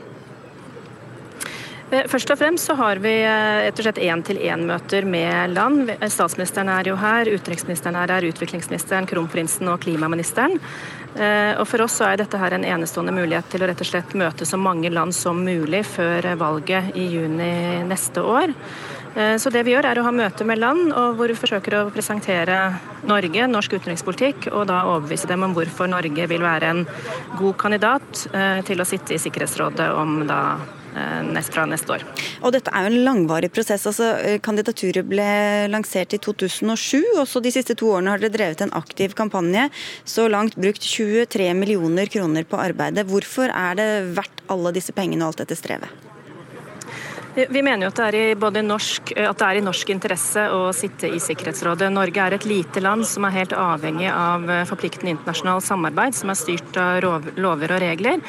Eh, 1.88 2.04
først 2.12 2.34
og 2.34 2.40
fremst 2.40 2.68
så 2.68 2.76
har 2.76 3.00
vi 3.00 3.14
eh, 3.24 3.62
rett 3.64 3.78
og 3.80 3.86
slett 3.86 4.02
én-til-én-møter 4.04 5.06
med 5.08 5.54
land. 5.56 5.94
Statsministeren 6.12 6.68
er 6.74 6.90
jo 6.90 6.98
her, 7.00 7.30
utenriksministeren 7.32 7.96
er 7.96 8.12
her, 8.12 8.28
utviklingsministeren, 8.28 9.08
kronprinsen 9.08 9.72
og 9.72 9.80
klimaministeren. 9.86 10.60
Eh, 11.16 11.54
og 11.56 11.64
For 11.70 11.86
oss 11.86 11.96
så 12.02 12.10
er 12.10 12.20
dette 12.20 12.42
her 12.42 12.58
en 12.58 12.68
enestående 12.68 13.16
mulighet 13.16 13.48
til 13.54 13.64
å 13.64 13.72
rett 13.72 13.86
og 13.86 13.88
slett 13.88 14.18
møte 14.20 14.46
så 14.46 14.60
mange 14.60 14.92
land 14.92 15.16
som 15.16 15.40
mulig 15.40 15.86
før 15.88 16.28
valget 16.36 16.92
i 17.00 17.08
juni 17.16 17.54
neste 17.88 18.20
år. 18.36 18.52
Så 19.18 19.50
det 19.50 19.64
vi 19.66 19.72
gjør 19.74 19.88
er 19.90 19.98
å 19.98 20.04
ha 20.06 20.12
møte 20.14 20.46
med 20.46 20.60
land 20.62 20.92
og 20.92 21.16
hvor 21.18 21.32
vi 21.32 21.38
forsøker 21.40 21.74
å 21.74 21.80
presentere 21.90 22.58
Norge, 23.10 23.48
norsk 23.50 23.74
utenrikspolitikk, 23.80 24.52
og 24.52 24.68
da 24.70 24.84
overbevise 24.92 25.30
dem 25.32 25.48
om 25.48 25.56
hvorfor 25.58 25.90
Norge 25.90 26.28
vil 26.30 26.46
være 26.46 26.70
en 26.70 26.84
god 27.40 27.58
kandidat 27.58 28.28
til 28.70 28.84
å 28.84 28.86
sitte 28.86 29.18
i 29.18 29.22
Sikkerhetsrådet 29.24 29.90
om 29.98 30.20
da 30.30 30.42
Eh, 30.98 31.24
nest 31.30 31.54
fra 31.54 31.66
neste 31.70 31.94
år. 31.94 32.04
Og 32.42 32.54
Dette 32.56 32.72
er 32.74 32.86
jo 32.86 32.90
en 32.90 33.04
langvarig 33.06 33.52
prosess. 33.54 33.86
altså 33.90 34.08
eh, 34.18 34.40
Kandidaturet 34.42 35.06
ble 35.06 35.28
lansert 35.70 36.16
i 36.16 36.22
2007. 36.24 37.20
Også 37.22 37.44
de 37.44 37.54
siste 37.54 37.76
to 37.78 37.92
årene 37.94 38.16
har 38.16 38.24
dere 38.24 38.34
drevet 38.34 38.66
en 38.66 38.74
aktiv 38.78 39.14
kampanje. 39.18 39.68
Så 40.08 40.26
langt 40.32 40.58
brukt 40.58 40.82
23 40.82 41.54
millioner 41.54 42.10
kroner 42.10 42.50
på 42.50 42.58
arbeidet. 42.62 43.06
Hvorfor 43.12 43.54
er 43.54 43.78
det 43.78 43.90
verdt 44.18 44.46
alle 44.50 44.74
disse 44.74 44.96
pengene 44.96 45.26
og 45.26 45.36
alt 45.36 45.46
dette 45.46 45.60
strevet? 45.60 46.07
Vi 47.38 47.62
mener 47.62 47.86
jo 47.86 47.92
at 47.92 48.00
det, 48.00 48.06
er 48.34 48.56
i 48.58 48.62
norsk, 48.66 49.12
at 49.14 49.38
det 49.38 49.46
er 49.46 49.60
i 49.60 49.62
norsk 49.62 49.92
interesse 49.94 50.48
å 50.50 50.72
sitte 50.74 51.06
i 51.14 51.20
Sikkerhetsrådet. 51.22 51.92
Norge 51.94 52.24
er 52.24 52.34
et 52.34 52.48
lite 52.50 52.82
land 52.82 53.06
som 53.06 53.28
er 53.28 53.36
helt 53.36 53.54
avhengig 53.54 54.08
av 54.10 54.48
forpliktende 54.66 55.14
internasjonalt 55.14 55.68
samarbeid, 55.68 56.18
som 56.18 56.34
er 56.34 56.40
styrt 56.40 56.80
av 56.82 57.28
lover 57.38 57.76
og 57.76 57.84
regler. 57.84 58.24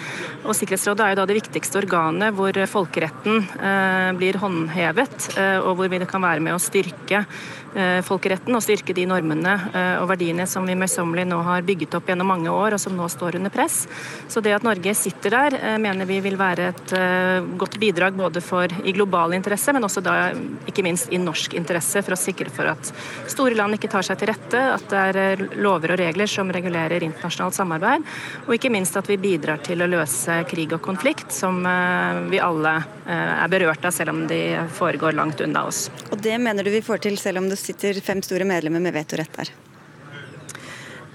Og 0.45 0.53
Sikkerhetsrådet 0.59 1.07
er 1.07 1.15
jo 1.15 1.21
da 1.23 1.27
det 1.31 1.39
viktigste 1.39 1.81
organet 1.81 2.37
hvor 2.37 2.61
folkeretten 2.69 3.41
eh, 3.57 4.11
blir 4.21 4.37
håndhevet, 4.45 5.31
eh, 5.39 5.57
og 5.63 5.81
hvor 5.81 5.89
vi 5.89 6.03
kan 6.05 6.29
være 6.29 6.45
med 6.45 6.59
å 6.59 6.61
styrke 6.61 7.25
Eh, 7.77 8.01
folkeretten 8.01 8.57
og 8.57 8.63
styrke 8.65 8.95
de 8.97 9.05
normene 9.07 9.53
eh, 9.77 9.99
og 10.01 10.09
verdiene 10.09 10.47
som 10.49 10.65
vi 10.67 10.77
møysommelig 10.79 11.27
nå 11.29 11.43
har 11.45 11.67
bygget 11.67 11.99
opp 11.99 12.09
gjennom 12.09 12.31
mange 12.33 12.49
år, 12.49 12.75
og 12.75 12.81
som 12.81 12.95
nå 12.97 13.05
står 13.13 13.37
under 13.39 13.53
press. 13.53 13.83
Så 14.31 14.41
det 14.45 14.55
at 14.57 14.65
Norge 14.65 14.95
sitter 14.97 15.37
der, 15.37 15.57
eh, 15.59 15.77
mener 15.83 16.09
vi 16.09 16.19
vil 16.25 16.39
være 16.41 16.71
et 16.73 16.95
godt 17.61 17.77
bidrag 17.81 18.17
både 18.17 18.41
for 18.43 18.73
i 18.85 18.95
global 18.99 19.37
interesse, 19.37 19.73
men 19.75 19.87
også 19.87 20.03
da 20.05 20.17
ikke 20.69 20.85
minst 20.85 21.13
i 21.15 21.21
norsk 21.23 21.55
interesse, 21.59 22.03
for 22.05 22.17
å 22.17 22.21
sikre 22.21 22.53
for 22.53 22.69
at 22.71 22.91
store 23.31 23.57
land 23.59 23.79
ikke 23.79 23.91
tar 23.93 24.07
seg 24.07 24.19
til 24.21 24.33
rette, 24.33 24.63
at 24.75 24.89
det 24.91 25.05
er 25.13 25.45
lover 25.63 25.95
og 25.95 26.03
regler 26.03 26.31
som 26.31 26.51
regulerer 26.55 27.07
internasjonalt 27.07 27.57
samarbeid, 27.57 28.07
og 28.47 28.57
ikke 28.57 28.73
minst 28.75 28.99
at 28.99 29.09
vi 29.09 29.19
bidrar 29.21 29.63
til 29.65 29.85
å 29.85 29.91
løse 29.91 30.43
krig 30.51 30.75
og 30.77 30.83
konflikt, 30.85 31.31
som 31.35 31.63
vi 32.29 32.43
alle 32.43 32.75
er 33.09 33.49
berørt 33.53 33.87
av, 33.87 33.95
selv 33.95 34.13
om 34.15 34.27
de 34.29 34.43
foregår 34.77 35.17
langt 35.17 35.41
unna 35.45 35.65
oss. 35.69 35.87
Og 36.11 36.19
det 36.23 36.37
mener 36.43 36.67
du 36.67 36.75
vi 36.75 36.85
får 36.85 37.07
til 37.07 37.19
selv 37.21 37.43
om 37.43 37.49
det 37.49 37.61
sitter 37.61 38.03
fem 38.05 38.23
store 38.25 38.49
medlemmer 38.49 38.83
med 38.83 38.97
vetorett 38.97 39.41
der. 39.41 39.55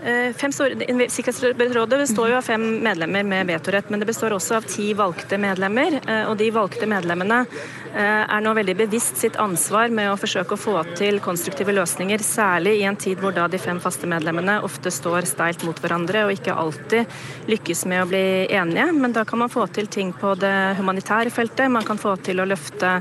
Eh, 0.04 0.36
Sikkerhetsrådet 1.08 2.00
består 2.00 2.30
jo 2.30 2.36
av 2.36 2.42
fem 2.44 2.64
medlemmer 2.84 3.24
med 3.24 3.48
vetorett, 3.48 3.90
men 3.90 4.02
det 4.02 4.06
består 4.06 4.34
også 4.36 4.58
av 4.58 4.66
ti 4.68 4.90
valgte 5.00 5.38
medlemmer. 5.40 5.96
Eh, 6.04 6.26
og 6.28 6.36
de 6.42 6.50
valgte 6.52 6.90
medlemmene 6.92 7.38
eh, 7.96 8.24
er 8.28 8.44
nå 8.44 8.52
veldig 8.58 8.76
bevisst 8.82 9.22
sitt 9.22 9.38
ansvar 9.40 9.94
med 9.96 10.12
å 10.12 10.18
forsøke 10.20 10.58
å 10.58 10.60
få 10.60 10.76
til 11.00 11.22
konstruktive 11.24 11.72
løsninger, 11.78 12.20
særlig 12.20 12.82
i 12.82 12.84
en 12.90 13.00
tid 13.00 13.24
hvor 13.24 13.32
da 13.36 13.48
de 13.48 13.62
fem 13.62 13.80
faste 13.80 14.10
medlemmene 14.12 14.58
ofte 14.68 14.92
står 14.92 15.30
steilt 15.30 15.64
mot 15.64 15.80
hverandre 15.80 16.26
og 16.28 16.36
ikke 16.36 16.58
alltid 16.66 17.48
lykkes 17.48 17.86
med 17.88 18.04
å 18.04 18.10
bli 18.12 18.26
enige. 18.52 18.90
Men 18.98 19.16
da 19.16 19.24
kan 19.30 19.40
man 19.40 19.54
få 19.54 19.70
til 19.72 19.88
ting 19.88 20.12
på 20.12 20.36
det 20.36 20.76
humanitære 20.82 21.32
feltet, 21.32 21.72
man 21.72 21.88
kan 21.88 22.02
få 22.02 22.18
til 22.28 22.44
å 22.44 22.50
løfte 22.50 22.98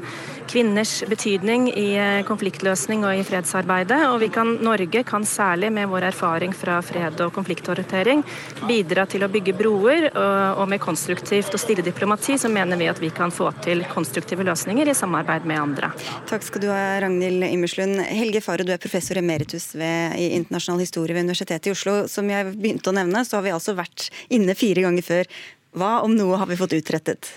kvinners 0.53 0.99
betydning 1.09 1.71
i 1.73 1.89
konfliktløsning 2.29 3.07
og 3.09 3.17
i 3.17 3.25
fredsarbeidet. 3.27 3.99
Og 4.11 4.19
vi 4.21 4.29
kan, 4.33 4.55
Norge 4.65 5.03
kan 5.09 5.25
særlig 5.29 5.71
med 5.73 5.89
vår 5.89 6.11
erfaring 6.11 6.53
fra 6.57 6.79
fred 6.85 7.21
og 7.25 7.33
konfliktorientering 7.37 8.21
bidra 8.69 9.07
til 9.09 9.25
å 9.25 9.31
bygge 9.33 9.55
broer, 9.57 10.11
og 10.13 10.65
med 10.69 10.83
konstruktivt 10.83 11.55
og 11.55 11.63
stille 11.63 11.85
diplomati 11.85 12.37
så 12.41 12.51
mener 12.53 12.81
vi 12.81 12.91
at 12.91 13.01
vi 13.01 13.11
kan 13.15 13.33
få 13.33 13.49
til 13.65 13.85
konstruktive 13.93 14.45
løsninger 14.47 14.93
i 14.93 14.97
samarbeid 14.97 15.49
med 15.49 15.63
andre. 15.63 15.93
Takk 16.31 16.45
skal 16.47 16.65
du 16.65 16.69
ha, 16.73 16.83
Ragnhild 17.03 17.49
Immerslund. 17.49 18.03
Helge 18.13 18.45
Fare, 18.45 18.67
du 18.67 18.75
er 18.75 18.83
professor 18.83 19.21
emeritus 19.21 19.73
ved, 19.79 20.19
i 20.21 20.33
internasjonal 20.37 20.85
historie 20.85 21.17
ved 21.17 21.27
Universitetet 21.29 21.71
i 21.71 21.75
Oslo. 21.75 22.03
Som 22.13 22.29
jeg 22.33 22.53
begynte 22.53 22.93
å 22.93 22.97
nevne, 22.97 23.25
så 23.25 23.39
har 23.39 23.47
vi 23.49 23.57
altså 23.57 23.77
vært 23.79 24.11
inne 24.33 24.57
fire 24.59 24.85
ganger 24.85 25.07
før. 25.07 25.33
Hva 25.73 25.95
om 26.05 26.13
noe 26.13 26.37
har 26.37 26.51
vi 26.51 26.61
fått 26.61 26.77
utrettet? 26.77 27.31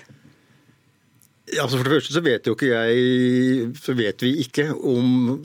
Altså 1.54 1.78
For 1.78 1.86
det 1.86 1.94
første 1.94 2.16
så 2.16 2.22
vet 2.26 2.48
jo 2.48 2.56
ikke 2.56 2.72
jeg 2.72 3.68
Så 3.78 3.94
vet 3.94 4.24
vi 4.24 4.32
ikke 4.42 4.70
om 4.74 5.36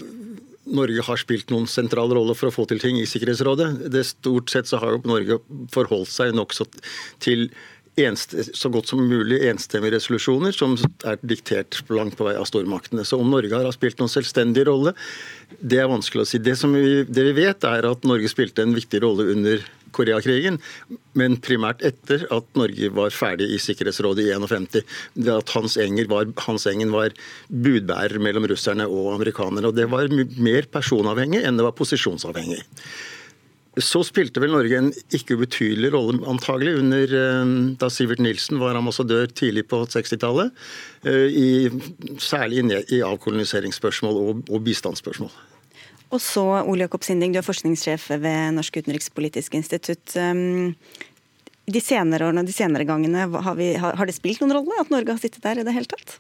Norge 0.72 1.04
har 1.04 1.20
spilt 1.20 1.52
noen 1.52 1.68
sentral 1.70 2.14
rolle 2.16 2.36
for 2.38 2.48
å 2.48 2.54
få 2.54 2.64
til 2.70 2.80
ting 2.80 3.00
i 3.02 3.08
Sikkerhetsrådet. 3.10 3.90
Det 3.92 4.06
Stort 4.08 4.54
sett 4.54 4.70
så 4.70 4.80
har 4.80 4.94
jo 4.94 5.02
Norge 5.10 5.40
forholdt 5.74 6.12
seg 6.14 6.36
nokså 6.38 6.68
til 7.20 7.50
så 8.00 8.70
godt 8.72 8.88
som 8.88 9.02
mulig 9.04 9.42
enstemmige 9.50 9.98
resolusjoner 9.98 10.54
som 10.56 10.78
er 11.04 11.20
diktert 11.28 11.82
langt 11.90 12.16
på 12.18 12.24
vei 12.24 12.38
av 12.40 12.48
stormaktene. 12.48 13.04
Så 13.04 13.20
om 13.20 13.30
Norge 13.30 13.52
har 13.52 13.72
spilt 13.76 14.00
noen 14.00 14.10
selvstendig 14.10 14.66
rolle, 14.66 14.94
det 15.60 15.82
er 15.82 15.92
vanskelig 15.92 16.24
å 16.24 16.30
si. 16.30 16.40
Det, 16.40 16.56
vi, 16.72 17.04
det 17.04 17.26
vi 17.28 17.36
vet, 17.44 17.64
er 17.68 17.90
at 17.90 18.08
Norge 18.08 18.32
spilte 18.32 18.64
en 18.64 18.74
viktig 18.74 19.04
rolle 19.04 19.28
under 19.36 19.66
Koreakrigen, 19.96 20.60
men 21.18 21.38
primært 21.44 21.84
etter 21.86 22.26
at 22.34 22.48
Norge 22.60 22.92
var 22.96 23.14
ferdig 23.16 23.50
i 23.52 23.62
Sikkerhetsrådet 23.62 24.28
i 24.28 24.34
51. 24.36 24.82
Det 25.16 25.34
at 25.36 25.56
Hans, 25.56 25.78
var, 26.12 26.28
Hans 26.48 26.68
Engen 26.72 26.94
var 26.96 27.16
budbærer 27.50 28.22
mellom 28.24 28.48
russerne 28.52 28.88
og 28.88 29.14
amerikanerne. 29.16 29.68
og 29.68 29.76
Det 29.76 29.90
var 29.92 30.12
mer 30.12 30.70
personavhengig 30.72 31.44
enn 31.46 31.60
det 31.60 31.68
var 31.68 31.78
posisjonsavhengig. 31.78 32.64
Så 33.80 34.02
spilte 34.04 34.42
vel 34.44 34.52
Norge 34.52 34.76
en 34.76 34.90
ikke 35.16 35.38
ubetydelig 35.40 35.94
rolle 35.94 36.20
antagelig 36.28 36.74
under 36.82 37.14
eh, 37.16 37.54
da 37.80 37.88
Sivert 37.88 38.20
Nilsen 38.20 38.60
var 38.60 38.76
ambassadør 38.76 39.32
tidlig 39.32 39.64
på 39.72 39.80
60-tallet. 39.88 40.52
Eh, 41.08 41.72
særlig 42.20 42.66
i 42.92 43.00
avkoloniseringsspørsmål 43.08 44.44
og 44.44 44.60
bistandsspørsmål. 44.68 45.32
Og 46.12 46.20
så 46.20 46.44
Ole 46.68 46.86
Jakob 46.86 47.06
Sinding, 47.08 47.32
du 47.32 47.40
er 47.40 47.48
forskningssjef 47.48 48.10
ved 48.20 48.58
Norsk 48.58 48.82
utenrikspolitisk 48.82 49.56
institutt. 49.56 50.16
Um, 50.20 50.74
de 51.72 51.82
senere 51.84 52.28
årene, 52.28 52.44
de 52.44 52.56
senere 52.56 52.88
gangene, 52.88 53.30
har, 53.32 53.56
vi, 53.56 53.72
har 53.80 54.08
det 54.08 54.18
spilt 54.18 54.42
noen 54.44 54.58
rolle 54.60 54.82
at 54.82 54.92
Norge 54.92 55.16
har 55.16 55.22
sittet 55.22 55.46
der 55.46 55.62
i 55.62 55.66
det 55.68 55.76
hele 55.76 55.88
tatt? 55.88 56.18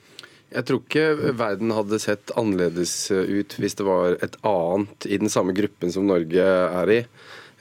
Jeg 0.51 0.67
tror 0.67 0.81
ikke 0.83 1.33
verden 1.39 1.71
hadde 1.71 1.99
sett 2.03 2.31
annerledes 2.39 2.93
ut 3.11 3.55
hvis 3.59 3.77
det 3.79 3.85
var 3.87 4.17
et 4.19 4.35
annet 4.47 5.07
i 5.07 5.19
den 5.21 5.31
samme 5.31 5.55
gruppen 5.55 5.93
som 5.95 6.09
Norge 6.09 6.43
er 6.43 6.91
i. 6.91 6.99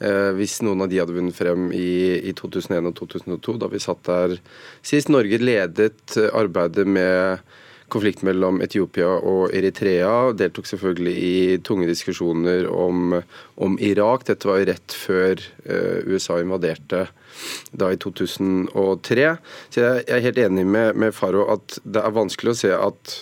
Eh, 0.00 0.30
hvis 0.34 0.58
noen 0.64 0.82
av 0.82 0.90
de 0.90 0.98
hadde 0.98 1.14
vunnet 1.14 1.36
frem 1.36 1.68
i 1.76 2.32
2001 2.38 2.88
og 2.88 2.96
2002, 2.98 3.56
da 3.62 3.68
vi 3.70 3.82
satt 3.82 4.02
der 4.08 4.36
sist. 4.82 5.10
Norge 5.12 5.38
ledet 5.38 6.16
arbeidet 6.32 6.86
med 6.88 7.44
konflikt 7.92 8.22
mellom 8.26 8.60
Etiopia 8.64 9.08
og 9.08 9.54
Eritrea. 9.56 10.32
Deltok 10.36 10.68
selvfølgelig 10.70 11.14
i 11.26 11.58
tunge 11.66 11.88
diskusjoner 11.90 12.68
om, 12.70 13.18
om 13.60 13.76
Irak. 13.82 14.26
Dette 14.28 14.48
var 14.48 14.60
jo 14.60 14.68
rett 14.70 14.96
før 14.96 15.42
uh, 15.66 15.98
USA 16.08 16.40
invaderte 16.42 17.06
da 17.72 17.90
i 17.92 17.98
2003. 18.00 19.28
Så 19.72 19.84
jeg 19.84 20.06
er 20.06 20.24
helt 20.26 20.40
enig 20.42 20.66
med, 20.66 20.98
med 20.98 21.14
Faro 21.16 21.46
at 21.54 21.78
det 21.84 22.02
er 22.02 22.16
vanskelig 22.16 22.54
å 22.54 22.60
se 22.62 22.72
at 22.76 23.16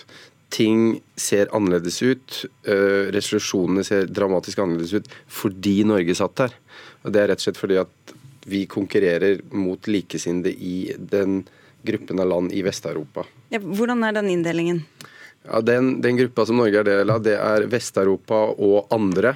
ting 0.53 0.97
ser 1.19 1.51
annerledes 1.55 2.01
ut. 2.01 2.41
Uh, 2.67 3.09
resolusjonene 3.15 3.85
ser 3.87 4.09
dramatisk 4.09 4.61
annerledes 4.63 4.97
ut 4.97 5.13
fordi 5.41 5.81
Norge 5.87 6.17
satt 6.17 6.37
der. 6.41 6.57
Og 7.03 7.13
Det 7.13 7.21
er 7.21 7.31
rett 7.31 7.41
og 7.41 7.49
slett 7.49 7.61
fordi 7.61 7.79
at 7.81 8.17
vi 8.49 8.65
konkurrerer 8.69 9.41
mot 9.51 9.87
likesinnede 9.87 10.51
i 10.53 10.91
den 10.97 11.43
gruppen 11.81 12.19
av 12.19 12.27
land 12.27 12.53
i 12.53 12.63
Vest-Europa. 12.65 13.25
Ja, 13.53 13.61
hvordan 13.61 14.03
er 14.07 14.17
den 14.19 14.29
inndelingen? 14.33 14.83
Ja, 15.47 15.61
den, 15.61 16.01
den, 16.01 16.17
gruppa 16.17 16.45
som 16.45 16.59
Norge 16.59 16.81
er 16.81 16.87
del 16.87 17.13
av, 17.13 17.23
det 17.23 17.37
er 17.39 17.65
Vest-Europa 17.71 18.41
og 18.57 18.91
andre. 18.93 19.35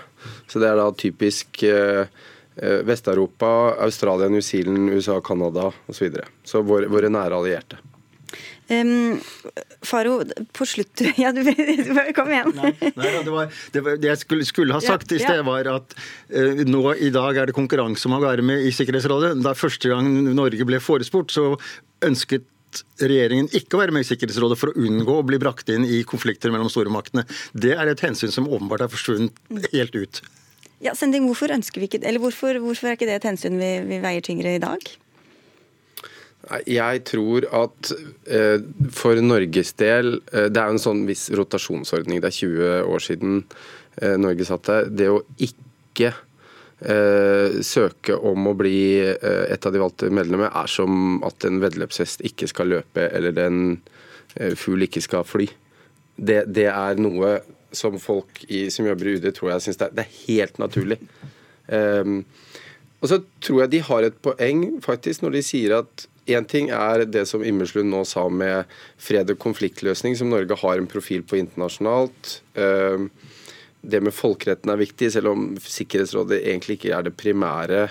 Så 0.51 0.61
det 0.61 0.69
er 0.69 0.79
da 0.79 0.89
typisk 0.97 1.63
eh, 1.67 2.05
eh 2.55 2.83
Vest-Europa, 2.85 3.47
Australia, 3.85 4.29
New 4.29 4.41
Zealand, 4.41 4.91
USA, 4.91 5.21
Canada 5.21 5.71
osv. 5.71 5.93
Så, 5.93 6.03
videre. 6.05 6.27
så 6.43 6.61
våre, 6.61 6.91
våre 6.91 7.09
nære 7.09 7.39
allierte. 7.39 7.79
Um, 8.81 9.19
Faro, 9.83 10.19
på 10.55 10.67
slutt 10.67 11.03
Ja, 11.21 11.31
du, 11.35 11.43
kom 12.15 12.31
igjen. 12.31 12.53
Nei, 12.57 12.71
nei 12.81 13.11
det, 13.23 13.33
var, 13.33 13.51
det, 13.73 13.83
var, 13.85 13.99
det, 13.99 14.09
jeg 14.11 14.21
skulle, 14.23 14.47
skulle 14.47 14.77
ha 14.77 14.81
sagt 14.83 15.11
ja, 15.11 15.19
i 15.19 15.23
sted, 15.23 15.43
var 15.47 15.69
at 15.71 15.95
uh, 15.95 16.63
nå 16.67 16.83
i 16.95 17.11
dag 17.13 17.41
er 17.41 17.51
det 17.51 17.57
konkurranse 17.57 18.09
om 18.09 18.17
å 18.17 18.23
være 18.23 18.45
med 18.45 18.65
i 18.67 18.73
Sikkerhetsrådet. 18.75 19.35
Da 19.45 19.55
første 19.57 19.91
gang 19.91 20.09
Norge 20.33 20.67
ble 20.67 20.81
forespurt, 20.83 21.33
så 21.35 21.53
ønsket 22.03 22.49
regjeringen 23.01 23.49
ikke 23.53 23.77
å 23.77 23.83
være 23.83 23.93
med 23.95 24.05
i 24.05 24.07
Sikkerhetsrådet 24.07 24.57
for 24.59 24.71
å 24.71 24.85
unngå 24.87 25.19
å 25.19 25.25
bli 25.27 25.39
brakt 25.41 25.69
inn 25.73 25.85
i 25.85 26.01
konflikter 26.07 26.53
mellom 26.53 26.71
stormaktene. 26.71 27.25
Det 27.53 27.75
er 27.77 27.91
et 27.91 28.03
hensyn 28.05 28.33
som 28.33 28.49
åpenbart 28.49 28.85
er 28.85 28.93
forsvunnet 28.93 29.69
helt 29.73 29.97
ut. 29.97 30.23
Ja, 30.83 30.91
Sending, 30.99 31.29
hvorfor, 31.29 31.53
vi 31.53 31.87
ikke, 31.87 32.01
eller 32.03 32.19
hvorfor, 32.19 32.59
hvorfor 32.59 32.89
er 32.89 32.97
ikke 32.97 33.07
det 33.07 33.21
et 33.21 33.29
hensyn 33.29 33.55
vi, 33.61 33.71
vi 33.87 34.01
veier 34.03 34.25
tyngre 34.25 34.57
i 34.57 34.63
dag? 34.63 34.83
Jeg 36.67 37.03
tror 37.07 37.45
at 37.55 37.93
eh, 38.27 38.59
for 38.91 39.19
Norges 39.23 39.71
del 39.79 40.17
eh, 40.33 40.49
Det 40.51 40.59
er 40.59 40.67
jo 40.67 40.75
en 40.75 40.83
sånn 40.83 41.05
viss 41.07 41.29
rotasjonsordning. 41.31 42.19
Det 42.19 42.29
er 42.29 42.35
20 42.35 42.91
år 42.91 43.03
siden 43.05 43.39
eh, 44.01 44.17
Norge 44.19 44.47
satt 44.49 44.67
der. 44.69 44.91
Det 44.91 45.09
å 45.13 45.23
ikke 45.37 46.13
søke 46.83 48.17
om 48.27 48.49
å 48.49 48.51
bli 48.59 48.99
et 48.99 49.63
av 49.63 49.71
de 49.71 49.79
valgte 49.79 50.09
medlemmer, 50.11 50.49
er 50.51 50.67
som 50.67 51.21
at 51.23 51.45
en 51.47 51.61
veddeløpshest 51.61 52.25
ikke 52.27 52.49
skal 52.51 52.73
løpe, 52.73 53.05
eller 53.07 53.39
en 53.39 53.61
fugl 54.59 54.83
ikke 54.83 54.99
skal 55.05 55.23
fly. 55.23 55.45
Det, 56.17 56.41
det, 56.51 56.65
er 56.73 56.99
noe 56.99 57.37
som 57.71 57.95
folk 58.03 58.43
i, 58.49 58.65
som 58.73 58.89
jobber 58.89 59.13
i 59.13 59.15
UD, 59.15 59.29
tror 59.37 59.53
jeg 59.53 59.67
syns 59.69 59.79
det, 59.79 59.93
det, 59.95 60.03
er 60.03 60.19
helt 60.25 60.59
naturlig. 60.59 60.99
Um, 61.71 62.25
og 62.99 63.13
så 63.13 63.21
tror 63.39 63.63
jeg 63.63 63.73
de 63.77 63.83
har 63.87 64.09
et 64.09 64.19
poeng 64.25 64.65
faktisk 64.83 65.23
når 65.23 65.37
de 65.37 65.45
sier 65.45 65.77
at 65.79 66.05
Én 66.25 66.47
ting 66.47 66.69
er 66.71 67.03
det 67.09 67.25
som 67.27 67.43
Immerslund 67.43 67.91
nå 67.91 68.03
sa 68.07 68.29
med 68.31 68.69
fred 69.01 69.33
og 69.33 69.41
konfliktløsning, 69.43 70.15
som 70.15 70.31
Norge 70.31 70.55
har 70.61 70.79
en 70.79 70.87
profil 70.87 71.25
på 71.27 71.39
internasjonalt. 71.41 72.37
Ehm, 72.55 73.09
det 73.83 73.99
med 73.99 74.15
folkeretten 74.15 74.71
er 74.71 74.79
viktig, 74.79 75.09
selv 75.11 75.33
om 75.33 75.41
Sikkerhetsrådet 75.59 76.37
egentlig 76.39 76.77
ikke 76.77 76.93
er 76.95 77.03
det 77.03 77.17
primære 77.19 77.81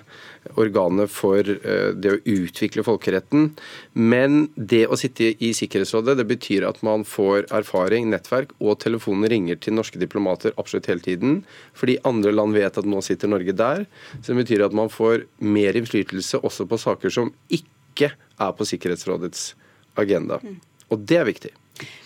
organet 0.57 1.13
for 1.13 1.45
eh, 1.45 1.91
det 1.93 2.15
å 2.15 2.21
utvikle 2.33 2.85
folkeretten. 2.87 3.51
Men 3.93 4.47
det 4.57 4.87
å 4.89 4.97
sitte 4.97 5.35
i 5.37 5.51
Sikkerhetsrådet 5.53 6.17
det 6.17 6.27
betyr 6.31 6.65
at 6.65 6.81
man 6.87 7.05
får 7.05 7.51
erfaring, 7.53 8.09
nettverk, 8.09 8.57
og 8.65 8.81
telefonen 8.81 9.29
ringer 9.29 9.61
til 9.61 9.77
norske 9.77 10.01
diplomater 10.01 10.57
absolutt 10.57 10.89
hele 10.89 11.05
tiden. 11.05 11.37
Fordi 11.77 11.99
andre 12.09 12.33
land 12.33 12.57
vet 12.57 12.81
at 12.81 12.89
nå 12.89 13.05
sitter 13.05 13.29
Norge 13.29 13.53
der. 13.53 13.85
Så 14.23 14.33
det 14.33 14.41
betyr 14.47 14.65
at 14.65 14.81
man 14.81 14.89
får 14.93 15.29
mer 15.45 15.77
innflytelse 15.77 16.41
også 16.41 16.65
på 16.73 16.81
saker 16.81 17.13
som 17.13 17.35
ikke 17.53 17.69
ikke 17.93 18.13
er 18.13 18.55
på 18.57 18.67
Sikkerhetsrådets 18.69 19.53
agenda. 20.01 20.41
Mm. 20.43 20.57
Og 20.93 21.05
det 21.09 21.21
er 21.21 21.29
viktig. 21.29 21.53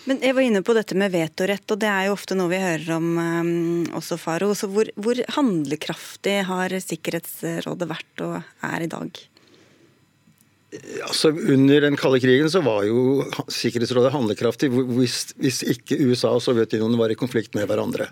Men 0.07 0.21
jeg 0.23 0.35
var 0.35 0.45
inne 0.45 0.63
på 0.65 0.73
dette 0.77 0.95
med 0.97 1.11
vetorett, 1.13 1.65
og 1.73 1.79
det 1.81 1.89
er 1.91 2.07
jo 2.07 2.15
ofte 2.15 2.37
noe 2.37 2.51
vi 2.51 2.59
hører 2.61 2.91
om 2.95 3.07
um, 3.19 3.49
også, 3.97 4.17
Faro. 4.19 4.53
Så 4.57 4.69
hvor, 4.71 4.89
hvor, 4.95 5.19
handlekraftig 5.35 6.37
har 6.47 6.75
Sikkerhetsrådet 6.83 7.89
vært 7.89 8.23
og 8.25 8.37
er 8.65 8.85
i 8.85 8.91
dag? 8.91 9.19
Altså, 11.05 11.31
Under 11.31 11.83
den 11.83 11.99
kalde 11.99 12.21
krigen 12.23 12.49
så 12.51 12.61
var 12.63 12.87
jo 12.87 13.25
Sikkerhetsrådet 13.51 14.13
handlekraftig 14.15 14.71
hvis, 14.71 15.33
hvis 15.39 15.61
ikke 15.75 15.99
USA 16.07 16.33
og 16.35 16.43
Sovjetunionen 16.43 16.99
var 16.99 17.11
i 17.11 17.19
konflikt 17.19 17.55
med 17.57 17.67
hverandre. 17.69 18.09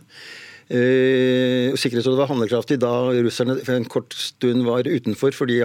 Eh, 0.66 1.76
Sikkerhetsrådet 1.78 2.18
var 2.18 2.32
handlekraftig 2.32 2.80
da 2.82 2.94
russerne 3.14 3.60
for 3.62 3.78
en 3.78 3.86
kort 3.86 4.16
stund 4.18 4.66
var 4.66 4.88
utenfor 4.90 5.36
fordi, 5.36 5.60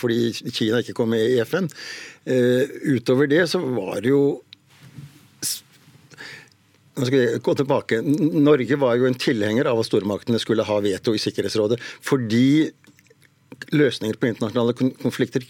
fordi 0.00 0.32
Kina 0.50 0.80
ikke 0.82 0.96
kom 0.98 1.12
med 1.14 1.22
i 1.22 1.38
FN. 1.46 1.68
Eh, 2.26 2.66
utover 2.96 3.30
det 3.30 3.46
så 3.50 3.62
var 3.62 4.02
det 4.02 4.10
jo 4.10 4.42
nå 6.94 7.06
skal 7.08 7.18
jeg 7.18 7.42
gå 7.42 7.52
tilbake. 7.58 8.00
Norge 8.06 8.76
var 8.78 8.94
jo 8.98 9.06
en 9.08 9.18
tilhenger 9.18 9.66
av 9.66 9.80
at 9.82 9.88
stormaktene 9.88 10.38
skulle 10.38 10.66
ha 10.66 10.76
veto 10.82 11.14
i 11.14 11.18
Sikkerhetsrådet. 11.18 11.80
Fordi 11.82 12.70
løsninger 13.74 14.18
på 14.18 14.30
internasjonale 14.30 14.74
konflikter 15.02 15.46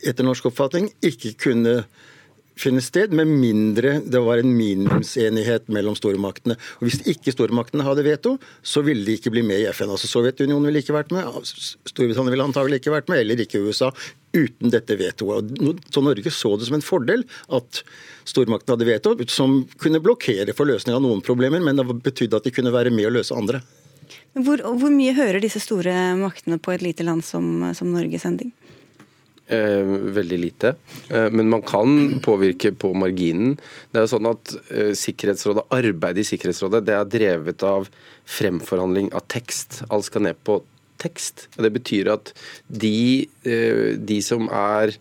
etter 0.00 0.24
norsk 0.24 0.48
oppfatning 0.48 0.88
ikke 1.04 1.34
kunne 1.44 1.82
finne 2.58 2.82
sted, 2.84 3.14
med 3.14 3.30
mindre 3.30 3.98
det 4.04 4.20
var 4.24 4.42
en 4.42 4.52
minimumsenighet 4.56 5.68
mellom 5.72 5.96
stormaktene. 5.98 6.56
Og 6.78 6.88
Hvis 6.88 7.00
ikke 7.10 7.34
stormaktene 7.34 7.86
hadde 7.86 8.04
veto, 8.06 8.36
så 8.62 8.82
ville 8.86 9.06
de 9.06 9.16
ikke 9.18 9.32
bli 9.34 9.44
med 9.46 9.62
i 9.62 9.68
FN. 9.72 9.92
Altså 9.94 10.10
Sovjetunionen 10.10 10.68
ville 10.68 10.82
ikke 10.82 10.96
vært 10.96 11.14
med, 11.14 11.26
Storbritannia 11.88 12.34
ville 12.34 12.48
antagelig 12.48 12.82
ikke 12.82 12.94
vært 12.94 13.10
med, 13.12 13.22
eller 13.22 13.42
ikke 13.44 13.62
USA, 13.64 13.92
uten 14.36 14.72
dette 14.74 14.98
vetoet. 14.98 15.56
Så 15.94 16.04
Norge 16.04 16.34
så 16.34 16.54
det 16.58 16.68
som 16.68 16.78
en 16.78 16.84
fordel 16.84 17.24
at 17.54 17.82
stormaktene 18.28 18.76
hadde 18.76 18.88
veto, 18.88 19.16
som 19.32 19.62
kunne 19.80 20.02
blokkere 20.04 20.54
for 20.56 20.68
løsning 20.68 20.96
av 20.96 21.04
noen 21.04 21.24
problemer, 21.24 21.62
men 21.64 21.78
det 21.78 21.86
betydde 21.88 22.40
at 22.40 22.48
de 22.48 22.54
kunne 22.54 22.74
være 22.74 22.92
med 22.94 23.08
å 23.08 23.14
løse 23.18 23.36
andre. 23.36 23.62
Hvor, 24.38 24.60
hvor 24.80 24.92
mye 24.92 25.16
hører 25.16 25.40
disse 25.42 25.60
store 25.62 25.92
maktene 26.20 26.60
på 26.62 26.72
et 26.74 26.84
lite 26.84 27.04
land 27.06 27.24
som, 27.26 27.70
som 27.76 27.90
Norge 27.92 28.20
sending? 28.22 28.52
Eh, 29.48 29.92
veldig 30.12 30.38
lite. 30.38 30.74
Eh, 31.08 31.30
men 31.30 31.48
man 31.48 31.62
kan 31.62 32.20
påvirke 32.20 32.72
på 32.76 32.90
marginen. 32.92 33.54
Det 33.88 33.96
er 33.96 34.04
jo 34.04 34.10
sånn 34.12 34.28
at 34.28 34.52
eh, 34.68 34.90
Sikkerhetsrådet, 34.92 35.64
Arbeidet 35.72 36.20
i 36.20 36.28
Sikkerhetsrådet 36.28 36.82
det 36.84 36.96
er 36.98 37.08
drevet 37.08 37.64
av 37.64 37.88
fremforhandling 38.28 39.08
av 39.16 39.24
tekst. 39.32 39.80
Alt 39.88 40.10
skal 40.10 40.26
ned 40.26 40.42
på 40.44 40.58
tekst. 41.00 41.46
Og 41.56 41.64
det 41.64 41.72
betyr 41.78 42.10
at 42.12 42.34
de, 42.68 43.24
eh, 43.48 43.96
de 43.96 44.20
som 44.24 44.50
er 44.52 44.92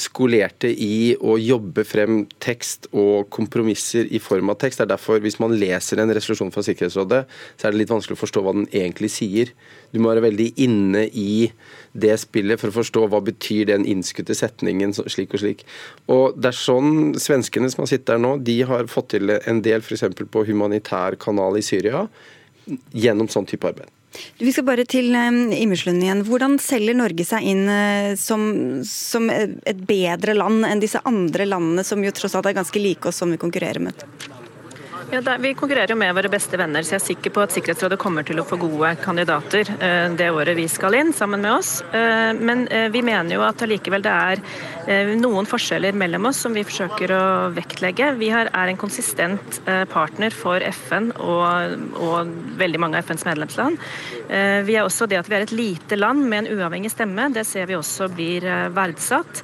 skolerte 0.00 0.68
i 0.68 1.14
å 1.20 1.36
jobbe 1.38 1.84
frem 1.86 2.24
tekst 2.42 2.88
og 2.90 3.28
kompromisser 3.34 4.08
i 4.10 4.20
form 4.22 4.50
av 4.52 4.58
tekst. 4.60 4.80
Det 4.80 4.86
er 4.86 4.92
derfor, 4.94 5.20
hvis 5.22 5.38
man 5.42 5.54
leser 5.58 6.02
en 6.02 6.12
resolusjon 6.14 6.52
fra 6.54 6.64
Sikkerhetsrådet, 6.66 7.22
så 7.56 7.68
er 7.68 7.74
det 7.74 7.82
litt 7.82 7.92
vanskelig 7.92 8.18
å 8.18 8.22
forstå 8.22 8.42
hva 8.44 8.54
den 8.56 8.68
egentlig 8.72 9.12
sier. 9.14 9.52
Du 9.94 10.00
må 10.02 10.10
være 10.10 10.26
veldig 10.26 10.48
inne 10.66 11.06
i 11.12 11.48
det 11.96 12.14
spillet 12.20 12.60
for 12.60 12.72
å 12.72 12.78
forstå 12.80 13.06
hva 13.12 13.22
betyr 13.24 13.70
den 13.70 13.86
innskutte 13.88 14.36
setningen 14.36 14.94
slik 14.96 15.36
og 15.36 15.44
slik. 15.44 15.66
Og 16.12 16.38
det 16.38 16.52
er 16.52 16.58
sånn 16.58 17.14
svenskene 17.22 17.70
som 17.72 17.84
har 17.84 17.92
sittet 17.92 18.10
der 18.14 18.22
nå, 18.22 18.36
de 18.42 18.60
har 18.68 18.90
fått 18.90 19.14
til 19.14 19.36
en 19.38 19.62
del 19.64 19.84
f.eks. 19.84 20.04
på 20.18 20.46
humanitær 20.50 21.18
kanal 21.22 21.58
i 21.60 21.64
Syria 21.64 22.06
gjennom 22.92 23.30
sånn 23.30 23.46
type 23.46 23.68
arbeid. 23.68 23.92
Vi 24.38 24.52
skal 24.52 24.66
bare 24.68 24.86
til 24.88 25.12
Immerslund 25.14 26.02
igjen. 26.02 26.24
Hvordan 26.26 26.58
selger 26.62 26.96
Norge 26.96 27.26
seg 27.26 27.46
inn 27.52 27.66
eh, 27.72 28.14
som, 28.20 28.48
som, 28.86 29.30
et 29.32 29.84
bedre 29.88 30.36
land 30.36 30.66
enn 30.68 30.82
disse 30.82 31.02
andre 31.08 31.48
landene, 31.48 31.84
som 31.86 32.04
jo 32.04 32.14
tross 32.14 32.36
alt 32.36 32.50
er 32.50 32.58
ganske 32.58 32.82
like 32.82 33.10
oss, 33.10 33.22
som 33.22 33.32
vi 33.32 33.40
konkurrerer 33.40 33.82
med? 33.88 34.06
Ja, 35.10 35.20
der, 35.20 35.38
Vi 35.38 35.54
konkurrerer 35.54 35.92
jo 35.92 35.96
med 35.98 36.14
våre 36.16 36.30
beste 36.30 36.58
venner, 36.58 36.82
så 36.82 36.96
jeg 36.96 36.98
er 36.98 37.04
sikker 37.04 37.32
på 37.36 37.42
at 37.44 37.52
Sikkerhetsrådet 37.54 37.98
kommer 38.02 38.26
til 38.26 38.40
å 38.42 38.44
få 38.46 38.56
gode 38.58 38.90
kandidater 38.98 39.68
eh, 39.78 40.08
det 40.18 40.32
året 40.34 40.58
vi 40.58 40.64
skal 40.66 40.96
inn 40.98 41.12
sammen 41.14 41.44
med 41.44 41.52
oss. 41.60 41.78
Eh, 41.94 42.32
men 42.34 42.64
eh, 42.74 42.88
vi 42.90 43.04
mener 43.06 43.36
jo 43.36 43.44
at 43.46 43.62
allikevel 43.62 44.02
det 44.02 44.14
er 44.14 44.42
noen 45.18 45.48
forskjeller 45.50 45.96
mellom 45.98 46.28
oss 46.28 46.44
som 46.44 46.54
vi 46.54 46.62
forsøker 46.62 47.10
å 47.10 47.22
vektlegge. 47.54 48.12
Vi 48.20 48.28
er 48.30 48.50
en 48.54 48.78
konsistent 48.78 49.56
partner 49.90 50.30
for 50.30 50.62
FN 50.62 51.08
og, 51.18 51.72
og, 51.98 52.30
veldig 52.60 52.78
mange 52.78 53.00
av 53.00 53.08
FNs 53.08 53.24
medlemsland. 53.26 53.80
Vi 54.28 54.76
er 54.76 54.84
også 54.86 55.08
det 55.10 55.18
at 55.18 55.26
vi 55.26 55.34
er 55.40 55.42
et 55.42 55.54
lite 55.58 55.98
land 55.98 56.22
med 56.30 56.44
en 56.44 56.60
uavhengig 56.60 56.92
stemme. 56.94 57.26
Det 57.34 57.42
ser 57.48 57.66
vi 57.66 57.74
også 57.74 58.06
blir 58.14 58.46
verdsatt. 58.76 59.42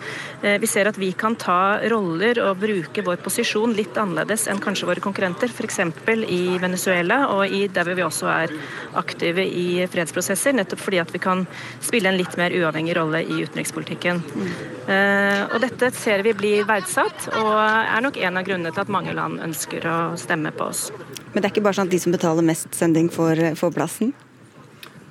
Vi 0.62 0.70
ser 0.70 0.92
at 0.92 1.00
vi 1.02 1.10
kan 1.18 1.34
ta 1.34 1.80
roller 1.90 2.38
og 2.46 2.62
bruke 2.62 3.02
vår 3.02 3.18
posisjon 3.26 3.74
litt 3.74 3.98
annerledes 3.98 4.46
enn 4.46 4.62
kanskje 4.62 4.92
våre 4.92 5.02
konkurrenter 5.02 5.50
f.eks. 5.52 5.78
i 6.26 6.58
Venezuela, 6.62 7.20
og 7.34 7.46
i 7.46 7.66
der 7.72 7.92
vi 7.92 8.04
også 8.04 8.30
er 8.32 8.54
aktive 8.98 9.44
i 9.46 9.84
fredsprosesser, 9.90 10.56
nettopp 10.56 10.82
fordi 10.82 11.02
at 11.02 11.12
vi 11.14 11.20
kan 11.22 11.44
spille 11.80 12.10
en 12.10 12.18
litt 12.18 12.36
mer 12.40 12.54
uavhengig 12.56 12.96
rolle 12.98 13.22
i 13.22 13.42
utenrikspolitikken. 13.44 14.22
Mm. 14.32 14.50
og 15.52 15.58
dette 15.62 15.92
ser 15.94 16.24
vi 16.26 16.34
blir 16.36 16.66
verdsatt, 16.68 17.28
og 17.38 17.52
er 17.62 18.02
nok 18.04 18.18
en 18.18 18.40
av 18.40 18.48
grunnene 18.48 18.72
til 18.74 18.84
at 18.84 18.92
mange 18.92 19.14
land 19.16 19.40
ønsker 19.44 19.86
å 19.86 19.98
stemme 20.20 20.50
på 20.56 20.68
oss. 20.72 20.88
Men 21.32 21.40
det 21.40 21.46
er 21.46 21.54
ikke 21.54 21.64
bare 21.64 21.78
sånn 21.78 21.88
at 21.88 21.94
de 21.94 22.02
som 22.02 22.14
betaler 22.14 22.46
mest 22.46 22.74
sending, 22.76 23.08
får, 23.12 23.52
får 23.60 23.74
plassen? 23.76 24.12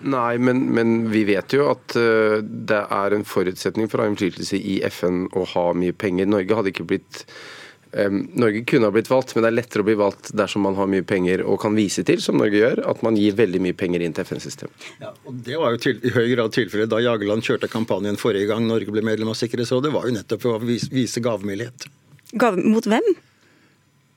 Nei, 0.01 0.37
men, 0.41 0.63
men, 0.73 0.93
vi 1.13 1.23
vet 1.29 1.53
jo 1.53 1.67
at 1.69 1.93
uh, 1.97 2.41
det 2.41 2.81
er 2.89 3.15
en 3.15 3.25
forutsetning 3.27 3.89
for 3.89 4.01
å 4.01 4.05
ha 4.05 4.11
innflytelse 4.11 4.57
i 4.57 4.79
FN 4.89 5.27
å 5.37 5.45
ha 5.53 5.65
mye 5.77 5.93
penger. 5.93 6.29
Norge 6.29 6.57
hadde 6.57 6.73
ikke 6.73 6.87
blitt 6.89 7.25
Norge 7.91 8.61
kunne 8.63 8.87
ha 8.87 8.93
blitt 8.95 9.09
valgt, 9.11 9.33
men 9.35 9.43
det 9.43 9.49
er 9.49 9.55
lettere 9.57 9.83
å 9.83 9.87
bli 9.87 9.97
valgt 9.99 10.29
dersom 10.37 10.63
man 10.63 10.77
har 10.77 10.87
mye 10.87 11.03
penger 11.03 11.41
og 11.43 11.57
kan 11.59 11.75
vise 11.75 12.05
til, 12.07 12.21
som 12.23 12.37
Norge 12.39 12.61
gjør, 12.61 12.83
at 12.87 13.01
man 13.03 13.17
gir 13.19 13.35
veldig 13.35 13.59
mye 13.65 13.75
penger 13.75 14.05
inn 14.05 14.15
til 14.15 14.23
FN-systemet. 14.23 14.85
Ja, 15.03 15.11
og 15.27 15.41
Det 15.43 15.57
var 15.59 15.75
jo 15.75 15.81
til, 15.83 15.99
i 16.07 16.13
høy 16.15 16.29
grad 16.31 16.55
tilfellet 16.55 16.91
da 16.91 17.01
Jageland 17.03 17.43
kjørte 17.43 17.67
kampanjen 17.71 18.19
forrige 18.21 18.47
gang 18.51 18.63
Norge 18.69 18.95
ble 18.95 19.03
medlem 19.03 19.33
av 19.33 19.39
Sikkerhetsrådet. 19.39 19.91
var 19.91 20.07
jo 20.07 20.15
nettopp 20.15 20.45
for 20.45 20.55
å 20.55 20.63
vise, 20.63 20.87
vise 20.93 21.23
gavmildhet. 21.23 21.89
Gav, 22.39 22.55
mot 22.63 22.87
hvem? 22.87 23.11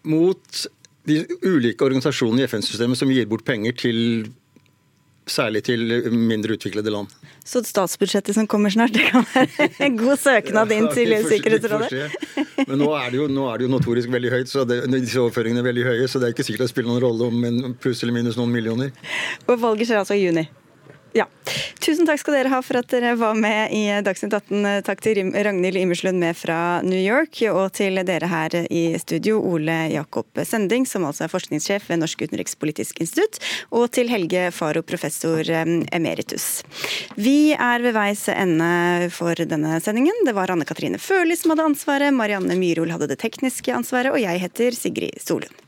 Mot 0.06 0.64
de 1.08 1.18
ulike 1.42 1.84
organisasjonene 1.84 2.44
i 2.44 2.48
FN-systemet 2.48 3.00
som 3.00 3.10
gir 3.10 3.26
bort 3.28 3.44
penger 3.44 3.74
til 3.76 3.98
særlig 5.30 5.64
til 5.64 6.10
mindre 6.12 6.56
utviklede 6.58 6.92
land. 6.92 7.12
Så 7.44 7.60
statsbudsjettet 7.64 8.36
som 8.36 8.48
kommer 8.48 8.72
snart, 8.72 8.94
det 8.96 9.04
kan 9.10 9.24
være 9.34 9.68
en 9.84 9.98
god 10.00 10.20
søknad 10.20 10.72
inn 10.72 10.88
til 10.96 11.12
Sikkerhetsrådet? 11.28 12.08
Men 12.68 12.80
nå 12.80 12.90
er, 12.96 13.10
det 13.12 13.20
jo, 13.20 13.28
nå 13.28 13.46
er 13.50 13.60
det 13.60 13.68
jo 13.68 13.72
notorisk 13.74 14.12
veldig 14.12 14.32
høyt, 14.32 14.50
så 14.52 14.64
det, 14.68 14.82
disse 14.94 15.20
overføringene 15.20 15.60
er 15.60 15.68
veldig 15.68 15.86
høye, 15.90 16.08
så 16.08 16.20
det 16.20 16.30
er 16.30 16.36
ikke 16.36 16.46
sikkert 16.48 16.66
det 16.66 16.72
spiller 16.72 16.92
noen 16.94 17.04
rolle 17.04 17.28
om 17.28 17.48
en 17.48 17.76
pluss 17.76 18.04
eller 18.04 18.16
minus 18.16 18.40
noen 18.40 18.52
millioner. 18.54 18.94
Og 19.48 19.58
valget 19.60 19.90
skjer 19.90 20.00
altså 20.00 20.16
i 20.16 20.24
juni? 20.24 20.46
Ja. 21.14 21.28
Tusen 21.78 22.08
takk 22.08 22.18
skal 22.18 22.34
dere 22.34 22.50
ha 22.50 22.58
for 22.64 22.80
at 22.80 22.88
dere 22.90 23.12
var 23.14 23.36
med 23.38 23.70
i 23.76 23.84
Dagsnytt 24.02 24.34
18. 24.34 24.64
Takk 24.86 25.02
til 25.04 25.20
Ragnhild 25.30 25.78
Imerslund 25.78 26.18
med 26.18 26.34
fra 26.34 26.56
New 26.82 26.98
York, 26.98 27.38
og 27.52 27.68
til 27.76 28.00
dere 28.08 28.26
her 28.26 28.56
i 28.66 28.82
studio, 28.98 29.38
Ole 29.46 29.76
Jakob 29.92 30.42
Sending, 30.42 30.88
som 30.90 31.06
altså 31.06 31.28
er 31.28 31.30
forskningssjef 31.30 31.86
ved 31.92 32.02
Norsk 32.02 32.24
utenrikspolitisk 32.26 32.98
institutt, 33.04 33.38
og 33.70 33.92
til 33.94 34.10
Helge 34.10 34.48
Faro, 34.56 34.82
professor 34.82 35.46
eh, 35.46 35.74
emeritus. 35.94 36.64
Vi 37.14 37.54
er 37.54 37.84
ved 37.84 37.94
veis 37.94 38.26
ende 38.34 39.10
for 39.14 39.38
denne 39.38 39.78
sendingen. 39.84 40.24
Det 40.26 40.34
var 40.34 40.50
Anne 40.50 40.66
Katrine 40.66 40.98
Førli 40.98 41.38
som 41.38 41.54
hadde 41.54 41.68
ansvaret, 41.70 42.16
Marianne 42.16 42.58
Myrhol 42.58 42.90
hadde 42.96 43.12
det 43.12 43.20
tekniske 43.22 43.70
ansvaret, 43.76 44.10
og 44.10 44.18
jeg 44.18 44.42
heter 44.48 44.74
Sigrid 44.74 45.22
Solund. 45.22 45.62